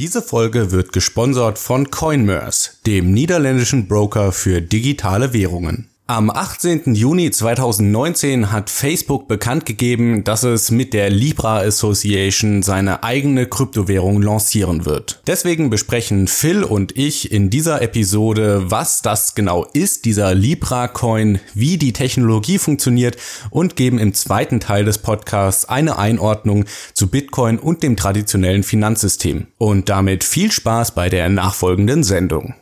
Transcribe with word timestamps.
Diese 0.00 0.22
Folge 0.22 0.72
wird 0.72 0.94
gesponsert 0.94 1.58
von 1.58 1.90
Coinmerse, 1.90 2.70
dem 2.86 3.12
niederländischen 3.12 3.86
Broker 3.86 4.32
für 4.32 4.62
digitale 4.62 5.34
Währungen. 5.34 5.89
Am 6.10 6.28
18. 6.28 6.96
Juni 6.96 7.30
2019 7.30 8.50
hat 8.50 8.68
Facebook 8.68 9.28
bekannt 9.28 9.64
gegeben, 9.64 10.24
dass 10.24 10.42
es 10.42 10.72
mit 10.72 10.92
der 10.92 11.08
Libra 11.08 11.60
Association 11.60 12.64
seine 12.64 13.04
eigene 13.04 13.46
Kryptowährung 13.46 14.20
lancieren 14.20 14.86
wird. 14.86 15.22
Deswegen 15.28 15.70
besprechen 15.70 16.26
Phil 16.26 16.64
und 16.64 16.98
ich 16.98 17.30
in 17.30 17.48
dieser 17.48 17.80
Episode, 17.80 18.72
was 18.72 19.02
das 19.02 19.36
genau 19.36 19.64
ist, 19.72 20.04
dieser 20.04 20.34
Libra 20.34 20.88
Coin, 20.88 21.38
wie 21.54 21.78
die 21.78 21.92
Technologie 21.92 22.58
funktioniert 22.58 23.16
und 23.50 23.76
geben 23.76 24.00
im 24.00 24.12
zweiten 24.12 24.58
Teil 24.58 24.84
des 24.84 24.98
Podcasts 24.98 25.64
eine 25.64 25.96
Einordnung 25.96 26.64
zu 26.92 27.06
Bitcoin 27.06 27.56
und 27.56 27.84
dem 27.84 27.96
traditionellen 27.96 28.64
Finanzsystem. 28.64 29.46
Und 29.58 29.88
damit 29.88 30.24
viel 30.24 30.50
Spaß 30.50 30.90
bei 30.90 31.08
der 31.08 31.28
nachfolgenden 31.28 32.02
Sendung. 32.02 32.54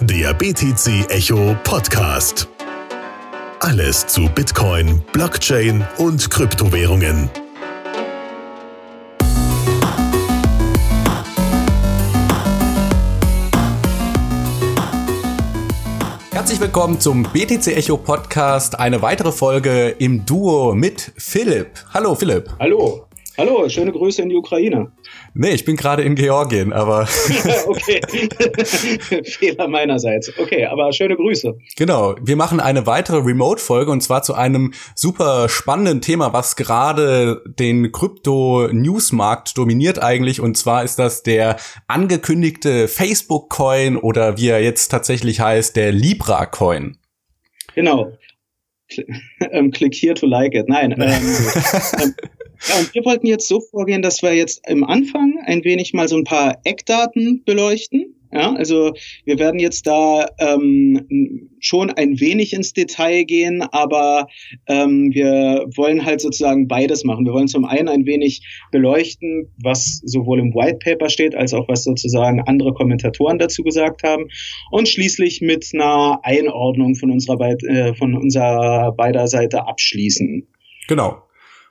Der 0.00 0.34
BTC 0.34 1.08
Echo 1.10 1.56
Podcast. 1.62 2.48
Alles 3.60 4.06
zu 4.06 4.28
Bitcoin, 4.28 5.02
Blockchain 5.12 5.84
und 5.96 6.30
Kryptowährungen. 6.30 7.30
Herzlich 16.32 16.60
willkommen 16.60 17.00
zum 17.00 17.22
BTC 17.22 17.68
Echo 17.68 17.96
Podcast, 17.96 18.78
eine 18.78 19.00
weitere 19.00 19.32
Folge 19.32 19.88
im 19.88 20.26
Duo 20.26 20.74
mit 20.74 21.12
Philipp. 21.16 21.70
Hallo 21.94 22.14
Philipp. 22.14 22.50
Hallo. 22.60 23.05
Hallo, 23.38 23.68
schöne 23.68 23.92
Grüße 23.92 24.22
in 24.22 24.30
die 24.30 24.34
Ukraine. 24.34 24.92
Nee, 25.34 25.50
ich 25.50 25.66
bin 25.66 25.76
gerade 25.76 26.02
in 26.02 26.14
Georgien, 26.14 26.72
aber. 26.72 27.02
okay. 27.66 28.00
Fehler 29.24 29.68
meinerseits. 29.68 30.32
Okay, 30.38 30.64
aber 30.64 30.90
schöne 30.94 31.16
Grüße. 31.16 31.54
Genau. 31.76 32.14
Wir 32.22 32.36
machen 32.36 32.60
eine 32.60 32.86
weitere 32.86 33.18
Remote-Folge 33.18 33.90
und 33.90 34.00
zwar 34.00 34.22
zu 34.22 34.32
einem 34.32 34.72
super 34.94 35.50
spannenden 35.50 36.00
Thema, 36.00 36.32
was 36.32 36.56
gerade 36.56 37.42
den 37.46 37.92
Krypto-Newsmarkt 37.92 39.58
dominiert 39.58 40.02
eigentlich. 40.02 40.40
Und 40.40 40.56
zwar 40.56 40.82
ist 40.82 40.98
das 40.98 41.22
der 41.22 41.56
angekündigte 41.88 42.88
Facebook-Coin 42.88 43.98
oder 43.98 44.38
wie 44.38 44.48
er 44.48 44.62
jetzt 44.62 44.88
tatsächlich 44.88 45.40
heißt, 45.40 45.76
der 45.76 45.92
Libra-Coin. 45.92 46.96
Genau. 47.74 48.12
Ähm, 49.50 49.72
click 49.72 49.94
here 49.94 50.14
to 50.14 50.26
like 50.26 50.54
it. 50.54 50.68
Nein. 50.68 50.92
Ähm, 50.92 51.22
ähm, 52.00 52.14
ja, 52.68 52.78
und 52.78 52.94
wir 52.94 53.04
wollten 53.04 53.26
jetzt 53.26 53.48
so 53.48 53.60
vorgehen, 53.60 54.02
dass 54.02 54.22
wir 54.22 54.34
jetzt 54.34 54.62
im 54.68 54.84
Anfang 54.84 55.38
ein 55.44 55.64
wenig 55.64 55.92
mal 55.92 56.08
so 56.08 56.16
ein 56.16 56.24
paar 56.24 56.58
Eckdaten 56.64 57.42
beleuchten. 57.44 58.16
Ja, 58.32 58.52
also 58.54 58.92
wir 59.24 59.38
werden 59.38 59.60
jetzt 59.60 59.86
da 59.86 60.26
ähm, 60.38 61.48
schon 61.60 61.90
ein 61.90 62.20
wenig 62.20 62.52
ins 62.52 62.72
Detail 62.72 63.24
gehen, 63.24 63.62
aber 63.62 64.26
ähm, 64.66 65.10
wir 65.14 65.64
wollen 65.76 66.04
halt 66.04 66.20
sozusagen 66.20 66.66
beides 66.66 67.04
machen. 67.04 67.24
Wir 67.24 67.32
wollen 67.32 67.48
zum 67.48 67.64
einen 67.64 67.88
ein 67.88 68.04
wenig 68.04 68.42
beleuchten, 68.72 69.48
was 69.62 70.02
sowohl 70.04 70.40
im 70.40 70.54
White 70.54 70.78
Paper 70.84 71.08
steht, 71.08 71.34
als 71.34 71.54
auch 71.54 71.68
was 71.68 71.84
sozusagen 71.84 72.42
andere 72.42 72.74
Kommentatoren 72.74 73.38
dazu 73.38 73.62
gesagt 73.62 74.02
haben 74.02 74.26
und 74.70 74.88
schließlich 74.88 75.40
mit 75.40 75.70
einer 75.72 76.20
Einordnung 76.22 76.94
von 76.94 77.10
unserer, 77.10 77.38
Be 77.38 77.56
äh, 77.68 77.94
von 77.94 78.14
unserer 78.14 78.92
beider 78.92 79.28
Seite 79.28 79.66
abschließen. 79.66 80.46
Genau. 80.88 81.25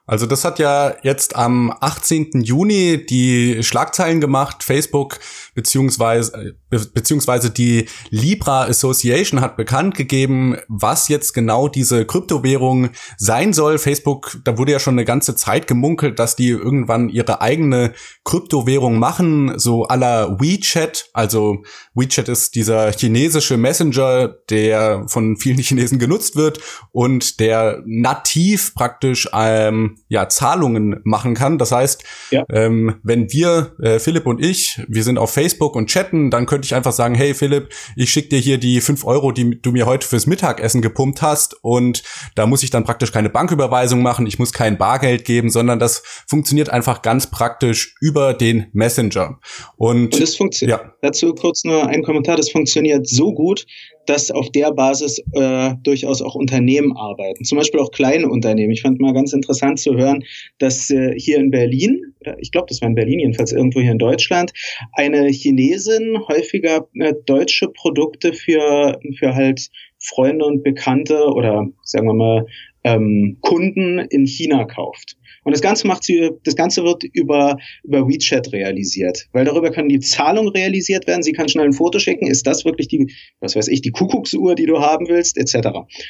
Also 0.07 0.27
das 0.27 0.45
hat 0.45 0.59
ja 0.59 0.95
jetzt 1.01 1.35
am 1.35 1.75
18. 1.79 2.41
Juni 2.41 3.03
die 3.05 3.63
Schlagzeilen 3.63 4.21
gemacht. 4.21 4.63
Facebook 4.63 5.19
beziehungsweise, 5.55 6.55
beziehungsweise 6.69 7.49
die 7.49 7.87
Libra 8.11 8.65
Association 8.65 9.41
hat 9.41 9.57
bekannt 9.57 9.95
gegeben, 9.95 10.57
was 10.67 11.07
jetzt 11.07 11.33
genau 11.33 11.67
diese 11.67 12.05
Kryptowährung 12.05 12.89
sein 13.17 13.51
soll. 13.51 13.79
Facebook, 13.79 14.37
da 14.43 14.59
wurde 14.59 14.73
ja 14.73 14.79
schon 14.79 14.93
eine 14.93 15.05
ganze 15.05 15.35
Zeit 15.35 15.65
gemunkelt, 15.65 16.19
dass 16.19 16.35
die 16.35 16.49
irgendwann 16.49 17.09
ihre 17.09 17.41
eigene 17.41 17.93
Kryptowährung 18.25 18.99
machen, 18.99 19.57
so 19.57 19.87
aller 19.87 20.39
WeChat. 20.39 21.09
Also 21.13 21.63
WeChat 21.95 22.29
ist 22.29 22.53
dieser 22.53 22.91
chinesische 22.91 23.57
Messenger, 23.57 24.27
der 24.51 25.05
von 25.07 25.37
vielen 25.37 25.57
Chinesen 25.65 25.97
genutzt 25.97 26.35
wird 26.35 26.59
und 26.91 27.39
der 27.39 27.81
nativ 27.85 28.75
praktisch 28.75 29.27
ähm, 29.33 29.94
ja 30.07 30.29
Zahlungen 30.29 31.01
machen 31.03 31.33
kann. 31.33 31.57
Das 31.57 31.71
heißt, 31.71 32.03
ja. 32.31 32.43
ähm, 32.51 32.95
wenn 33.03 33.31
wir, 33.31 33.75
äh, 33.81 33.99
Philipp 33.99 34.25
und 34.25 34.43
ich, 34.43 34.81
wir 34.87 35.03
sind 35.03 35.17
auf 35.17 35.31
Facebook 35.31 35.75
und 35.75 35.87
chatten, 35.87 36.31
dann 36.31 36.45
könnte 36.45 36.65
ich 36.65 36.75
einfach 36.75 36.91
sagen, 36.91 37.15
hey 37.15 37.33
Philipp, 37.33 37.69
ich 37.95 38.09
schicke 38.09 38.29
dir 38.29 38.39
hier 38.39 38.57
die 38.57 38.81
fünf 38.81 39.05
Euro, 39.05 39.31
die 39.31 39.61
du 39.61 39.71
mir 39.71 39.85
heute 39.85 40.07
fürs 40.07 40.27
Mittagessen 40.27 40.81
gepumpt 40.81 41.21
hast 41.21 41.55
und 41.61 42.03
da 42.35 42.45
muss 42.45 42.63
ich 42.63 42.69
dann 42.69 42.83
praktisch 42.83 43.11
keine 43.11 43.29
Banküberweisung 43.29 44.01
machen, 44.01 44.27
ich 44.27 44.39
muss 44.39 44.53
kein 44.53 44.77
Bargeld 44.77 45.25
geben, 45.25 45.49
sondern 45.49 45.79
das 45.79 46.03
funktioniert 46.27 46.69
einfach 46.69 47.01
ganz 47.01 47.27
praktisch 47.27 47.95
über 48.01 48.33
den 48.33 48.67
Messenger. 48.73 49.39
Und, 49.77 50.13
und 50.13 50.21
das 50.21 50.35
funktioniert. 50.35 50.81
Ja. 50.81 50.93
Dazu 51.01 51.33
kurz 51.33 51.63
nur 51.63 51.87
ein 51.87 52.03
Kommentar, 52.03 52.37
das 52.37 52.49
funktioniert 52.49 53.07
so 53.07 53.33
gut, 53.33 53.65
dass 54.05 54.31
auf 54.31 54.49
der 54.51 54.71
Basis 54.71 55.19
äh, 55.33 55.73
durchaus 55.83 56.21
auch 56.21 56.35
Unternehmen 56.35 56.95
arbeiten, 56.95 57.43
zum 57.43 57.57
Beispiel 57.57 57.79
auch 57.79 57.91
kleine 57.91 58.29
Unternehmen. 58.29 58.71
Ich 58.71 58.81
fand 58.81 58.99
mal 58.99 59.13
ganz 59.13 59.33
interessant 59.33 59.79
zu 59.79 59.95
hören, 59.95 60.23
dass 60.57 60.89
äh, 60.89 61.13
hier 61.17 61.37
in 61.37 61.51
Berlin, 61.51 62.13
ich 62.39 62.51
glaube, 62.51 62.67
das 62.69 62.81
war 62.81 62.89
in 62.89 62.95
Berlin, 62.95 63.19
jedenfalls 63.19 63.51
irgendwo 63.51 63.81
hier 63.81 63.91
in 63.91 63.99
Deutschland, 63.99 64.51
eine 64.93 65.27
Chinesin 65.29 66.17
häufiger 66.27 66.87
äh, 66.99 67.13
deutsche 67.25 67.67
Produkte 67.69 68.33
für, 68.33 68.99
für 69.17 69.35
halt 69.35 69.69
Freunde 69.99 70.45
und 70.45 70.63
Bekannte 70.63 71.27
oder 71.33 71.67
sagen 71.83 72.07
wir 72.07 72.13
mal 72.13 72.45
ähm, 72.83 73.37
Kunden 73.41 73.99
in 73.99 74.25
China 74.25 74.65
kauft. 74.65 75.17
Und 75.45 75.51
das 75.51 75.61
Ganze 75.61 75.87
macht 75.87 76.03
sie, 76.03 76.31
das 76.43 76.55
Ganze 76.55 76.83
wird 76.83 77.03
über, 77.03 77.57
über 77.83 78.07
WeChat 78.07 78.51
realisiert, 78.51 79.27
weil 79.31 79.45
darüber 79.45 79.69
kann 79.69 79.87
die 79.87 79.99
Zahlung 79.99 80.47
realisiert 80.47 81.05
werden. 81.05 81.21
Sie 81.21 81.33
kann 81.33 81.47
schnell 81.47 81.65
ein 81.65 81.73
Foto 81.73 81.99
schicken. 81.99 82.25
Ist 82.25 82.47
das 82.47 82.65
wirklich 82.65 82.87
die, 82.87 83.13
was 83.39 83.55
weiß 83.55 83.67
ich, 83.67 83.81
die 83.81 83.91
Kuckucksuhr, 83.91 84.55
die 84.55 84.65
du 84.65 84.79
haben 84.79 85.07
willst, 85.07 85.37
etc. 85.37 85.69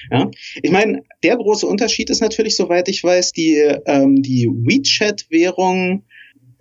Ja? 0.10 0.32
Ich 0.64 0.72
meine, 0.72 1.04
der 1.22 1.36
große 1.36 1.68
Unterschied 1.68 2.10
ist 2.10 2.22
natürlich, 2.22 2.56
soweit 2.56 2.88
ich 2.88 3.04
weiß, 3.04 3.34
die, 3.34 3.58
ähm, 3.86 4.22
die 4.22 4.48
WeChat-Währung, 4.48 6.06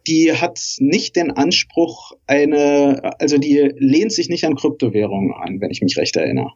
die 0.09 0.33
hat 0.33 0.61
nicht 0.81 1.15
den 1.15 1.31
Anspruch, 1.31 2.13
eine, 2.27 3.13
also 3.21 3.39
die 3.39 3.71
lehnt 3.77 4.11
sich 4.11 4.29
nicht 4.29 4.45
an 4.45 4.57
Kryptowährungen 4.57 5.33
an, 5.33 5.61
wenn 5.61 5.71
ich 5.71 5.81
mich 5.81 5.97
recht 5.97 6.17
erinnere. 6.17 6.51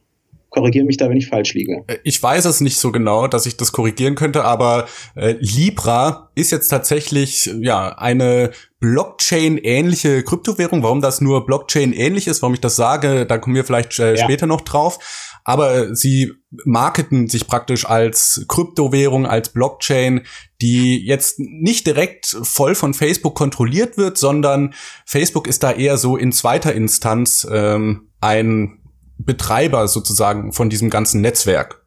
Korrigiere 0.59 0.85
mich 0.85 0.97
da, 0.97 1.09
wenn 1.09 1.17
ich 1.17 1.29
falsch 1.29 1.55
liege. 1.55 1.85
Äh, 1.87 1.99
ich 2.05 2.23
weiß 2.23 2.45
es 2.45 2.61
nicht 2.61 2.79
so 2.79 2.93
genau, 2.93 3.29
dass 3.29 3.47
ich 3.47 3.57
das 3.57 3.73
korrigieren 3.73 4.15
könnte, 4.15 4.45
aber 4.45 4.87
äh, 5.15 5.37
Libra 5.39 6.31
ist 6.35 6.51
jetzt 6.51 6.69
tatsächlich 6.69 7.51
ja 7.61 7.97
eine 7.97 8.51
Blockchain-ähnliche 8.81 10.23
Kryptowährung. 10.23 10.83
Warum 10.83 11.01
das 11.01 11.21
nur 11.21 11.47
Blockchain-ähnlich 11.47 12.27
ist, 12.27 12.43
warum 12.43 12.55
ich 12.55 12.61
das 12.61 12.77
sage, 12.77 13.27
da 13.27 13.39
kommen 13.39 13.57
wir 13.57 13.65
vielleicht 13.65 13.99
äh, 13.99 14.15
ja. 14.15 14.25
später 14.25 14.47
noch 14.47 14.61
drauf. 14.63 14.99
Aber 15.45 15.95
sie 15.95 16.33
marketen 16.65 17.29
sich 17.29 17.47
praktisch 17.47 17.87
als 17.87 18.45
Kryptowährung, 18.49 19.27
als 19.27 19.49
Blockchain, 19.49 20.23
die 20.61 21.05
jetzt 21.07 21.39
nicht 21.39 21.87
direkt 21.87 22.27
voll 22.43 22.75
von 22.75 22.93
Facebook 22.93 23.35
kontrolliert 23.35 23.97
wird, 23.97 24.19
sondern 24.19 24.75
Facebook 25.07 25.47
ist 25.47 25.63
da 25.63 25.73
eher 25.73 25.97
so 25.97 26.17
in 26.19 26.33
zweiter 26.33 26.75
Instanz 26.75 27.47
ähm, 27.51 28.11
ein 28.21 28.78
Betreiber 29.19 29.89
sozusagen 29.89 30.53
von 30.53 30.71
diesem 30.71 30.91
ganzen 30.91 31.21
Netzwerk. 31.21 31.87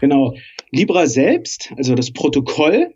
Genau. 0.00 0.34
Libra 0.70 1.06
selbst, 1.06 1.72
also 1.76 1.94
das 1.94 2.10
Protokoll, 2.10 2.94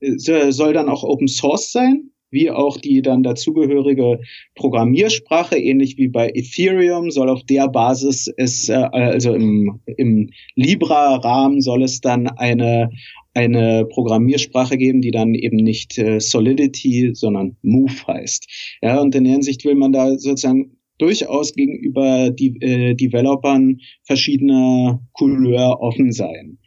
äh, 0.00 0.52
soll 0.52 0.72
dann 0.72 0.88
auch 0.88 1.02
Open 1.02 1.28
Source 1.28 1.72
sein, 1.72 2.10
wie 2.30 2.50
auch 2.50 2.76
die 2.76 3.02
dann 3.02 3.22
dazugehörige 3.22 4.20
Programmiersprache, 4.54 5.58
ähnlich 5.58 5.98
wie 5.98 6.08
bei 6.08 6.30
Ethereum, 6.30 7.10
soll 7.10 7.28
auf 7.28 7.42
der 7.44 7.68
Basis 7.68 8.32
es, 8.36 8.68
äh, 8.68 8.74
also 8.74 9.34
im, 9.34 9.80
im 9.86 10.30
Libra-Rahmen 10.54 11.60
soll 11.60 11.82
es 11.82 12.00
dann 12.00 12.28
eine, 12.28 12.90
eine 13.34 13.84
Programmiersprache 13.86 14.76
geben, 14.78 15.00
die 15.02 15.10
dann 15.10 15.34
eben 15.34 15.56
nicht 15.56 15.98
äh, 15.98 16.20
Solidity, 16.20 17.10
sondern 17.14 17.56
Move 17.62 17.92
heißt. 18.06 18.78
Ja, 18.82 19.00
und 19.00 19.14
in 19.14 19.24
der 19.24 19.32
Hinsicht 19.32 19.64
will 19.64 19.74
man 19.74 19.92
da 19.92 20.18
sozusagen 20.18 20.76
durchaus 21.00 21.54
gegenüber 21.54 22.30
die, 22.30 22.60
äh, 22.60 22.94
Developern 22.94 23.78
verschiedener 24.04 25.00
Couleur 25.12 25.80
offen 25.80 26.12
sein. 26.12 26.58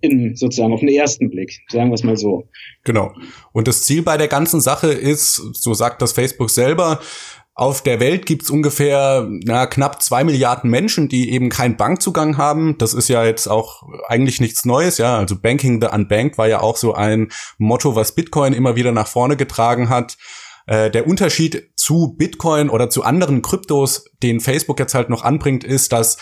In, 0.00 0.36
sozusagen 0.36 0.72
auf 0.72 0.80
den 0.80 0.90
ersten 0.90 1.30
Blick, 1.30 1.58
sagen 1.68 1.90
wir 1.90 1.94
es 1.94 2.04
mal 2.04 2.16
so. 2.16 2.48
Genau. 2.84 3.14
Und 3.52 3.66
das 3.66 3.84
Ziel 3.84 4.02
bei 4.02 4.16
der 4.18 4.28
ganzen 4.28 4.60
Sache 4.60 4.88
ist, 4.88 5.36
so 5.54 5.74
sagt 5.74 6.02
das 6.02 6.12
Facebook 6.12 6.50
selber, 6.50 7.00
auf 7.58 7.82
der 7.82 8.00
Welt 8.00 8.26
gibt's 8.26 8.50
ungefähr 8.50 9.26
na, 9.44 9.64
knapp 9.66 10.02
zwei 10.02 10.24
Milliarden 10.24 10.68
Menschen, 10.68 11.08
die 11.08 11.30
eben 11.30 11.48
keinen 11.48 11.78
Bankzugang 11.78 12.36
haben. 12.36 12.76
Das 12.76 12.92
ist 12.92 13.08
ja 13.08 13.24
jetzt 13.24 13.46
auch 13.46 13.82
eigentlich 14.08 14.42
nichts 14.42 14.66
Neues, 14.66 14.98
ja. 14.98 15.16
Also 15.16 15.40
Banking 15.40 15.80
the 15.80 15.88
Unbanked 15.88 16.36
war 16.36 16.48
ja 16.48 16.60
auch 16.60 16.76
so 16.76 16.92
ein 16.92 17.28
Motto, 17.56 17.96
was 17.96 18.14
Bitcoin 18.14 18.52
immer 18.52 18.76
wieder 18.76 18.92
nach 18.92 19.08
vorne 19.08 19.38
getragen 19.38 19.88
hat. 19.88 20.18
Äh, 20.66 20.90
der 20.90 21.06
Unterschied 21.06 21.70
zu 21.76 22.14
Bitcoin 22.18 22.68
oder 22.70 22.90
zu 22.90 23.02
anderen 23.02 23.42
Kryptos, 23.42 24.06
den 24.22 24.40
Facebook 24.40 24.78
jetzt 24.78 24.94
halt 24.94 25.08
noch 25.10 25.22
anbringt, 25.22 25.64
ist, 25.64 25.92
dass 25.92 26.18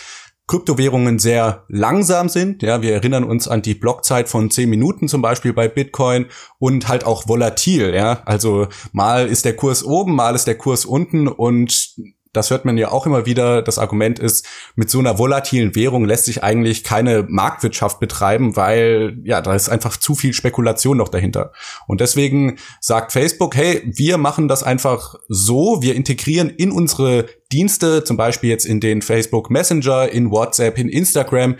Kryptowährungen 0.47 1.17
sehr 1.17 1.65
langsam 1.69 2.29
sind. 2.29 2.61
Ja, 2.61 2.83
wir 2.83 2.93
erinnern 2.93 3.23
uns 3.23 3.47
an 3.47 3.63
die 3.63 3.73
Blockzeit 3.73 4.29
von 4.29 4.51
10 4.51 4.69
Minuten 4.69 5.07
zum 5.07 5.23
Beispiel 5.23 5.53
bei 5.53 5.67
Bitcoin 5.67 6.27
und 6.59 6.87
halt 6.87 7.03
auch 7.03 7.27
volatil. 7.27 7.95
Ja, 7.95 8.21
also 8.25 8.67
mal 8.91 9.27
ist 9.27 9.45
der 9.45 9.55
Kurs 9.55 9.83
oben, 9.83 10.13
mal 10.13 10.35
ist 10.35 10.45
der 10.45 10.57
Kurs 10.57 10.85
unten 10.85 11.27
und 11.27 11.95
das 12.35 12.49
hört 12.49 12.65
man 12.65 12.77
ja 12.77 12.91
auch 12.91 13.05
immer 13.05 13.25
wieder. 13.25 13.61
Das 13.61 13.77
Argument 13.77 14.19
ist, 14.19 14.45
mit 14.75 14.89
so 14.89 14.99
einer 14.99 15.17
volatilen 15.17 15.75
Währung 15.75 16.05
lässt 16.05 16.25
sich 16.25 16.43
eigentlich 16.43 16.83
keine 16.83 17.25
Marktwirtschaft 17.27 17.99
betreiben, 17.99 18.55
weil 18.55 19.17
ja, 19.23 19.41
da 19.41 19.53
ist 19.53 19.69
einfach 19.69 19.97
zu 19.97 20.15
viel 20.15 20.33
Spekulation 20.33 20.97
noch 20.97 21.09
dahinter. 21.09 21.51
Und 21.87 22.01
deswegen 22.01 22.57
sagt 22.81 23.11
Facebook, 23.11 23.55
hey, 23.55 23.81
wir 23.85 24.17
machen 24.17 24.47
das 24.47 24.63
einfach 24.63 25.15
so, 25.27 25.81
wir 25.81 25.95
integrieren 25.95 26.49
in 26.49 26.71
unsere 26.71 27.25
Dienste, 27.51 28.03
zum 28.03 28.17
Beispiel 28.17 28.49
jetzt 28.49 28.65
in 28.65 28.79
den 28.79 29.01
Facebook 29.01 29.49
Messenger, 29.49 30.09
in 30.09 30.31
WhatsApp, 30.31 30.77
in 30.77 30.89
Instagram, 30.89 31.55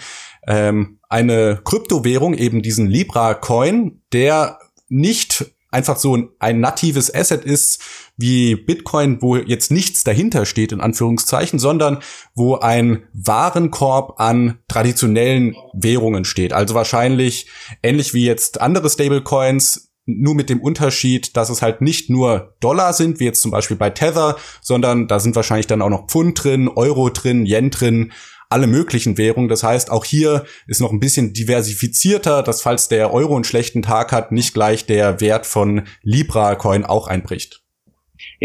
ähm, 0.47 0.99
eine 1.09 1.61
Kryptowährung, 1.63 2.33
eben 2.33 2.61
diesen 2.61 2.87
Libra 2.87 3.33
Coin, 3.33 4.01
der 4.11 4.59
nicht 4.89 5.45
einfach 5.75 5.97
so 5.97 6.17
ein 6.39 6.59
natives 6.59 7.13
Asset 7.13 7.43
ist 7.43 7.81
wie 8.17 8.55
Bitcoin, 8.55 9.21
wo 9.21 9.35
jetzt 9.35 9.71
nichts 9.71 10.03
dahinter 10.03 10.45
steht, 10.45 10.71
in 10.71 10.81
Anführungszeichen, 10.81 11.59
sondern 11.59 11.99
wo 12.33 12.55
ein 12.55 13.03
Warenkorb 13.13 14.19
an 14.19 14.59
traditionellen 14.67 15.55
Währungen 15.73 16.25
steht. 16.25 16.53
Also 16.53 16.75
wahrscheinlich 16.75 17.47
ähnlich 17.83 18.13
wie 18.13 18.25
jetzt 18.25 18.61
andere 18.61 18.89
Stablecoins, 18.89 19.91
nur 20.07 20.35
mit 20.35 20.49
dem 20.49 20.61
Unterschied, 20.61 21.35
dass 21.35 21.49
es 21.49 21.63
halt 21.63 21.81
nicht 21.81 22.09
nur 22.11 22.55
Dollar 22.59 22.93
sind, 22.93 23.19
wie 23.19 23.25
jetzt 23.25 23.41
zum 23.41 23.49
Beispiel 23.49 23.77
bei 23.77 23.89
Tether, 23.89 24.37
sondern 24.61 25.07
da 25.07 25.19
sind 25.19 25.35
wahrscheinlich 25.35 25.67
dann 25.67 25.81
auch 25.81 25.89
noch 25.89 26.07
Pfund 26.07 26.43
drin, 26.43 26.67
Euro 26.67 27.09
drin, 27.09 27.45
Yen 27.45 27.71
drin 27.71 28.11
alle 28.49 28.67
möglichen 28.67 29.17
Währungen. 29.17 29.49
Das 29.49 29.63
heißt, 29.63 29.91
auch 29.91 30.05
hier 30.05 30.45
ist 30.67 30.79
noch 30.79 30.91
ein 30.91 30.99
bisschen 30.99 31.33
diversifizierter, 31.33 32.43
dass 32.43 32.61
falls 32.61 32.87
der 32.87 33.11
Euro 33.11 33.35
einen 33.35 33.43
schlechten 33.43 33.81
Tag 33.81 34.11
hat, 34.11 34.31
nicht 34.31 34.53
gleich 34.53 34.85
der 34.85 35.19
Wert 35.19 35.45
von 35.45 35.87
Libra 36.03 36.55
Coin 36.55 36.85
auch 36.85 37.07
einbricht. 37.07 37.64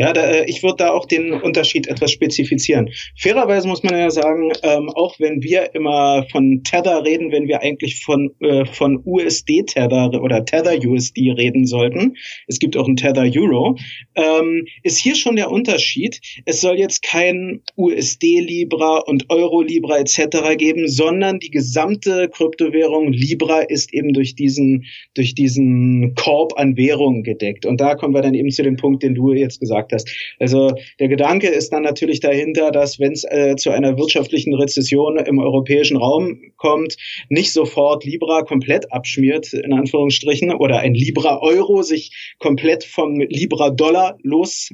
Ja, 0.01 0.15
da, 0.15 0.31
äh, 0.31 0.45
ich 0.47 0.63
würde 0.63 0.77
da 0.79 0.93
auch 0.93 1.05
den 1.05 1.31
Unterschied 1.35 1.87
etwas 1.87 2.11
spezifizieren. 2.11 2.89
Fairerweise 3.19 3.69
muss 3.69 3.83
man 3.83 3.99
ja 3.99 4.09
sagen, 4.09 4.51
ähm, 4.63 4.89
auch 4.89 5.21
wenn 5.21 5.43
wir 5.43 5.75
immer 5.75 6.25
von 6.33 6.63
Tether 6.65 7.05
reden, 7.05 7.33
wenn 7.33 7.49
wir 7.49 7.61
eigentlich 7.61 8.03
von, 8.03 8.31
äh, 8.41 8.65
von 8.65 9.03
USD-Tether 9.05 10.23
oder 10.23 10.47
Tether-USD 10.47 11.33
reden 11.33 11.67
sollten, 11.67 12.17
es 12.47 12.59
gibt 12.59 12.79
auch 12.79 12.87
einen 12.87 12.97
Tether-Euro, 12.97 13.77
ähm, 14.15 14.65
ist 14.83 14.97
hier 14.97 15.17
schon 15.17 15.37
der 15.37 15.51
Unterschied. 15.51 16.19
Es 16.47 16.63
soll 16.63 16.79
jetzt 16.79 17.03
kein 17.03 17.61
USD-Libra 17.77 19.01
und 19.01 19.29
Euro-Libra 19.29 19.99
etc. 19.99 20.57
geben, 20.57 20.89
sondern 20.89 21.41
die 21.41 21.51
gesamte 21.51 22.31
Kryptowährung 22.31 23.13
Libra 23.13 23.61
ist 23.61 23.93
eben 23.93 24.15
durch 24.15 24.35
diesen, 24.35 24.87
durch 25.13 25.35
diesen 25.35 26.15
Korb 26.15 26.59
an 26.59 26.79
Währungen 26.79 27.23
gedeckt. 27.23 27.67
Und 27.67 27.83
da 27.83 27.97
kommen 27.97 28.15
wir 28.15 28.23
dann 28.23 28.33
eben 28.33 28.51
zu 28.51 28.63
dem 28.63 28.77
Punkt, 28.77 29.03
den 29.03 29.15
du 29.15 29.35
jetzt 29.35 29.61
gesagt 29.61 29.90
hast. 29.93 30.09
Also 30.39 30.73
der 30.99 31.09
Gedanke 31.09 31.49
ist 31.49 31.73
dann 31.73 31.83
natürlich 31.83 32.21
dahinter, 32.21 32.71
dass 32.71 32.99
wenn 32.99 33.13
es 33.13 33.25
äh, 33.25 33.57
zu 33.57 33.71
einer 33.71 33.99
wirtschaftlichen 33.99 34.55
Rezession 34.55 35.17
im 35.19 35.39
europäischen 35.39 35.97
Raum 35.97 36.41
kommt, 36.57 36.97
nicht 37.29 37.53
sofort 37.53 38.05
Libra 38.05 38.43
komplett 38.43 38.93
abschmiert, 38.93 39.53
in 39.53 39.73
Anführungsstrichen, 39.73 40.55
oder 40.55 40.81
ein 40.81 40.95
Libra-Euro 40.95 41.83
sich 41.83 42.35
komplett 42.39 42.85
vom 42.85 43.21
Libra-Dollar 43.21 44.19
los 44.23 44.71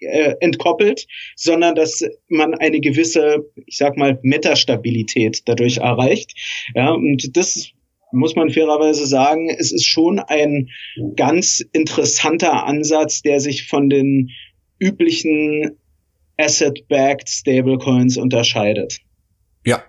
äh, 0.00 0.34
entkoppelt, 0.40 1.06
sondern 1.36 1.74
dass 1.74 2.02
man 2.28 2.54
eine 2.54 2.80
gewisse, 2.80 3.50
ich 3.66 3.76
sag 3.76 3.96
mal, 3.96 4.18
Metastabilität 4.22 5.42
dadurch 5.46 5.78
erreicht. 5.78 6.32
Ja, 6.74 6.92
und 6.92 7.36
das 7.36 7.72
muss 8.12 8.34
man 8.34 8.50
fairerweise 8.50 9.06
sagen, 9.06 9.48
es 9.50 9.72
ist 9.72 9.86
schon 9.86 10.18
ein 10.18 10.70
ganz 11.16 11.64
interessanter 11.72 12.64
Ansatz, 12.64 13.22
der 13.22 13.40
sich 13.40 13.68
von 13.68 13.88
den 13.88 14.30
üblichen 14.80 15.78
Asset-backed 16.38 17.28
Stablecoins 17.28 18.16
unterscheidet. 18.16 18.98
Ja, 19.64 19.82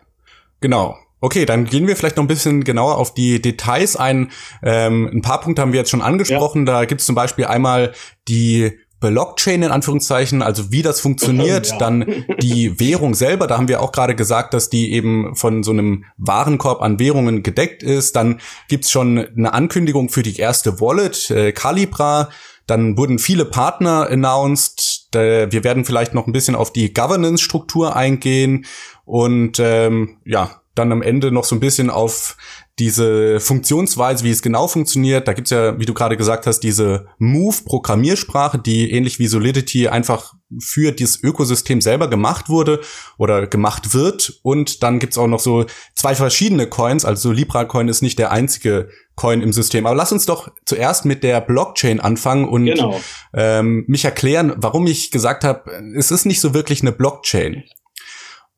genau. 0.59 0.95
Okay, 1.21 1.45
dann 1.45 1.65
gehen 1.65 1.87
wir 1.87 1.95
vielleicht 1.95 2.17
noch 2.17 2.23
ein 2.23 2.27
bisschen 2.27 2.63
genauer 2.63 2.97
auf 2.97 3.13
die 3.13 3.41
Details 3.41 3.95
ein. 3.95 4.31
Ähm, 4.63 5.09
ein 5.13 5.21
paar 5.21 5.39
Punkte 5.41 5.61
haben 5.61 5.71
wir 5.71 5.79
jetzt 5.79 5.91
schon 5.91 6.01
angesprochen. 6.01 6.65
Ja. 6.65 6.73
Da 6.73 6.85
gibt 6.85 7.01
es 7.01 7.07
zum 7.07 7.15
Beispiel 7.15 7.45
einmal 7.45 7.93
die 8.27 8.71
Blockchain 9.01 9.63
in 9.63 9.71
Anführungszeichen, 9.71 10.41
also 10.41 10.71
wie 10.71 10.83
das 10.83 10.99
funktioniert, 11.01 11.71
ja. 11.71 11.77
dann 11.77 12.25
die 12.39 12.79
Währung 12.79 13.15
selber, 13.15 13.47
da 13.47 13.57
haben 13.57 13.67
wir 13.67 13.81
auch 13.81 13.91
gerade 13.91 14.15
gesagt, 14.15 14.53
dass 14.53 14.69
die 14.69 14.93
eben 14.93 15.35
von 15.35 15.63
so 15.63 15.71
einem 15.71 16.05
Warenkorb 16.17 16.81
an 16.81 16.99
Währungen 16.99 17.41
gedeckt 17.41 17.81
ist. 17.81 18.15
Dann 18.15 18.39
gibt's 18.69 18.91
schon 18.91 19.17
eine 19.17 19.53
Ankündigung 19.53 20.09
für 20.09 20.21
die 20.21 20.37
erste 20.37 20.79
Wallet, 20.79 21.31
äh, 21.31 21.51
Calibra. 21.51 22.29
Dann 22.71 22.95
wurden 22.95 23.19
viele 23.19 23.43
Partner 23.43 24.07
announced. 24.09 25.09
Wir 25.11 25.63
werden 25.65 25.83
vielleicht 25.83 26.13
noch 26.13 26.25
ein 26.25 26.31
bisschen 26.31 26.55
auf 26.55 26.71
die 26.71 26.93
Governance-Struktur 26.93 27.97
eingehen 27.97 28.65
und 29.03 29.59
ähm, 29.59 30.19
ja, 30.23 30.61
dann 30.73 30.93
am 30.93 31.01
Ende 31.01 31.33
noch 31.33 31.43
so 31.43 31.53
ein 31.53 31.59
bisschen 31.59 31.89
auf 31.89 32.37
diese 32.79 33.41
Funktionsweise, 33.41 34.23
wie 34.23 34.29
es 34.31 34.41
genau 34.41 34.69
funktioniert, 34.69 35.27
da 35.27 35.33
gibt's 35.33 35.51
ja, 35.51 35.77
wie 35.79 35.85
du 35.85 35.93
gerade 35.93 36.15
gesagt 36.15 36.47
hast, 36.47 36.61
diese 36.61 37.07
Move-Programmiersprache, 37.17 38.57
die 38.57 38.89
ähnlich 38.89 39.19
wie 39.19 39.27
Solidity 39.27 39.89
einfach 39.89 40.33
für 40.59 40.91
dieses 40.91 41.23
Ökosystem 41.23 41.81
selber 41.81 42.09
gemacht 42.09 42.49
wurde 42.49 42.81
oder 43.17 43.47
gemacht 43.47 43.93
wird. 43.93 44.39
Und 44.43 44.83
dann 44.83 44.99
gibt's 44.99 45.17
auch 45.17 45.27
noch 45.27 45.39
so 45.39 45.65
zwei 45.95 46.15
verschiedene 46.15 46.67
Coins. 46.67 47.05
Also 47.05 47.31
Libra 47.31 47.65
Coin 47.65 47.87
ist 47.87 48.01
nicht 48.01 48.19
der 48.19 48.31
einzige 48.31 48.89
Coin 49.15 49.41
im 49.41 49.53
System. 49.53 49.85
Aber 49.85 49.95
lass 49.95 50.11
uns 50.11 50.25
doch 50.25 50.51
zuerst 50.65 51.05
mit 51.05 51.23
der 51.23 51.41
Blockchain 51.41 51.99
anfangen 51.99 52.47
und 52.47 52.65
genau. 52.65 52.99
ähm, 53.33 53.85
mich 53.87 54.05
erklären, 54.05 54.53
warum 54.57 54.87
ich 54.87 55.11
gesagt 55.11 55.43
habe, 55.43 55.71
es 55.95 56.11
ist 56.11 56.25
nicht 56.25 56.41
so 56.41 56.53
wirklich 56.53 56.81
eine 56.81 56.91
Blockchain. 56.91 57.63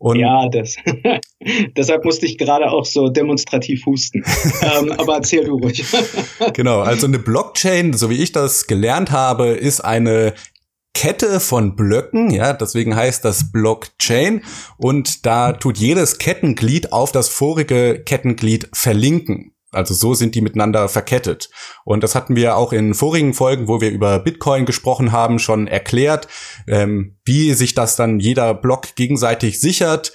Und 0.03 0.19
ja, 0.19 0.49
das, 0.49 0.75
deshalb 1.77 2.03
musste 2.03 2.25
ich 2.25 2.37
gerade 2.37 2.69
auch 2.69 2.83
so 2.83 3.07
demonstrativ 3.07 3.85
husten. 3.85 4.21
ähm, 4.61 4.91
aber 4.91 5.15
erzähl 5.15 5.45
du 5.45 5.57
ruhig. 5.57 5.85
genau, 6.53 6.81
also 6.81 7.07
eine 7.07 7.19
Blockchain, 7.19 7.93
so 7.93 8.09
wie 8.09 8.21
ich 8.21 8.33
das 8.33 8.67
gelernt 8.67 9.11
habe, 9.11 9.51
ist 9.51 9.79
eine 9.79 10.33
Kette 10.93 11.39
von 11.39 11.75
Blöcken, 11.75 12.29
ja, 12.29 12.53
deswegen 12.53 12.95
heißt 12.95 13.25
das 13.25 13.51
Blockchain 13.51 14.43
und 14.77 15.25
da 15.25 15.53
tut 15.53 15.77
jedes 15.77 16.19
Kettenglied 16.19 16.93
auf 16.93 17.11
das 17.11 17.29
vorige 17.29 18.03
Kettenglied 18.03 18.69
verlinken. 18.73 19.53
Also 19.71 19.95
so 19.95 20.13
sind 20.13 20.35
die 20.35 20.41
miteinander 20.41 20.87
verkettet. 20.87 21.49
Und 21.83 22.03
das 22.03 22.13
hatten 22.13 22.35
wir 22.35 22.57
auch 22.57 22.73
in 22.73 22.93
vorigen 22.93 23.33
Folgen, 23.33 23.67
wo 23.67 23.81
wir 23.81 23.89
über 23.89 24.19
Bitcoin 24.19 24.65
gesprochen 24.65 25.11
haben, 25.11 25.39
schon 25.39 25.67
erklärt, 25.67 26.27
ähm, 26.67 27.17
wie 27.25 27.53
sich 27.53 27.73
das 27.73 27.95
dann 27.95 28.19
jeder 28.19 28.53
Block 28.53 28.95
gegenseitig 28.95 29.59
sichert 29.59 30.13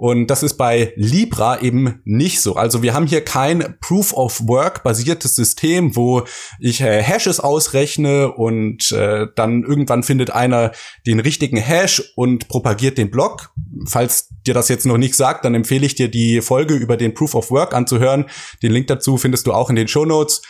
und 0.00 0.28
das 0.28 0.42
ist 0.42 0.54
bei 0.54 0.94
Libra 0.96 1.60
eben 1.60 2.00
nicht 2.04 2.40
so. 2.40 2.56
Also 2.56 2.82
wir 2.82 2.94
haben 2.94 3.06
hier 3.06 3.22
kein 3.22 3.76
Proof 3.82 4.14
of 4.14 4.40
Work 4.48 4.82
basiertes 4.82 5.36
System, 5.36 5.94
wo 5.94 6.24
ich 6.58 6.80
äh, 6.80 7.02
Hashes 7.02 7.38
ausrechne 7.38 8.32
und 8.32 8.92
äh, 8.92 9.26
dann 9.36 9.62
irgendwann 9.62 10.02
findet 10.02 10.30
einer 10.30 10.72
den 11.06 11.20
richtigen 11.20 11.58
Hash 11.58 12.14
und 12.16 12.48
propagiert 12.48 12.96
den 12.96 13.10
Block. 13.10 13.52
Falls 13.86 14.30
dir 14.46 14.54
das 14.54 14.70
jetzt 14.70 14.86
noch 14.86 14.96
nicht 14.96 15.16
sagt, 15.16 15.44
dann 15.44 15.54
empfehle 15.54 15.84
ich 15.84 15.96
dir 15.96 16.08
die 16.08 16.40
Folge 16.40 16.76
über 16.76 16.96
den 16.96 17.12
Proof 17.12 17.34
of 17.34 17.50
Work 17.50 17.74
anzuhören. 17.74 18.24
Den 18.62 18.72
Link 18.72 18.86
dazu 18.86 19.18
findest 19.18 19.46
du 19.46 19.52
auch 19.52 19.68
in 19.68 19.76
den 19.76 19.86
Show 19.86 20.06
Notes 20.06 20.40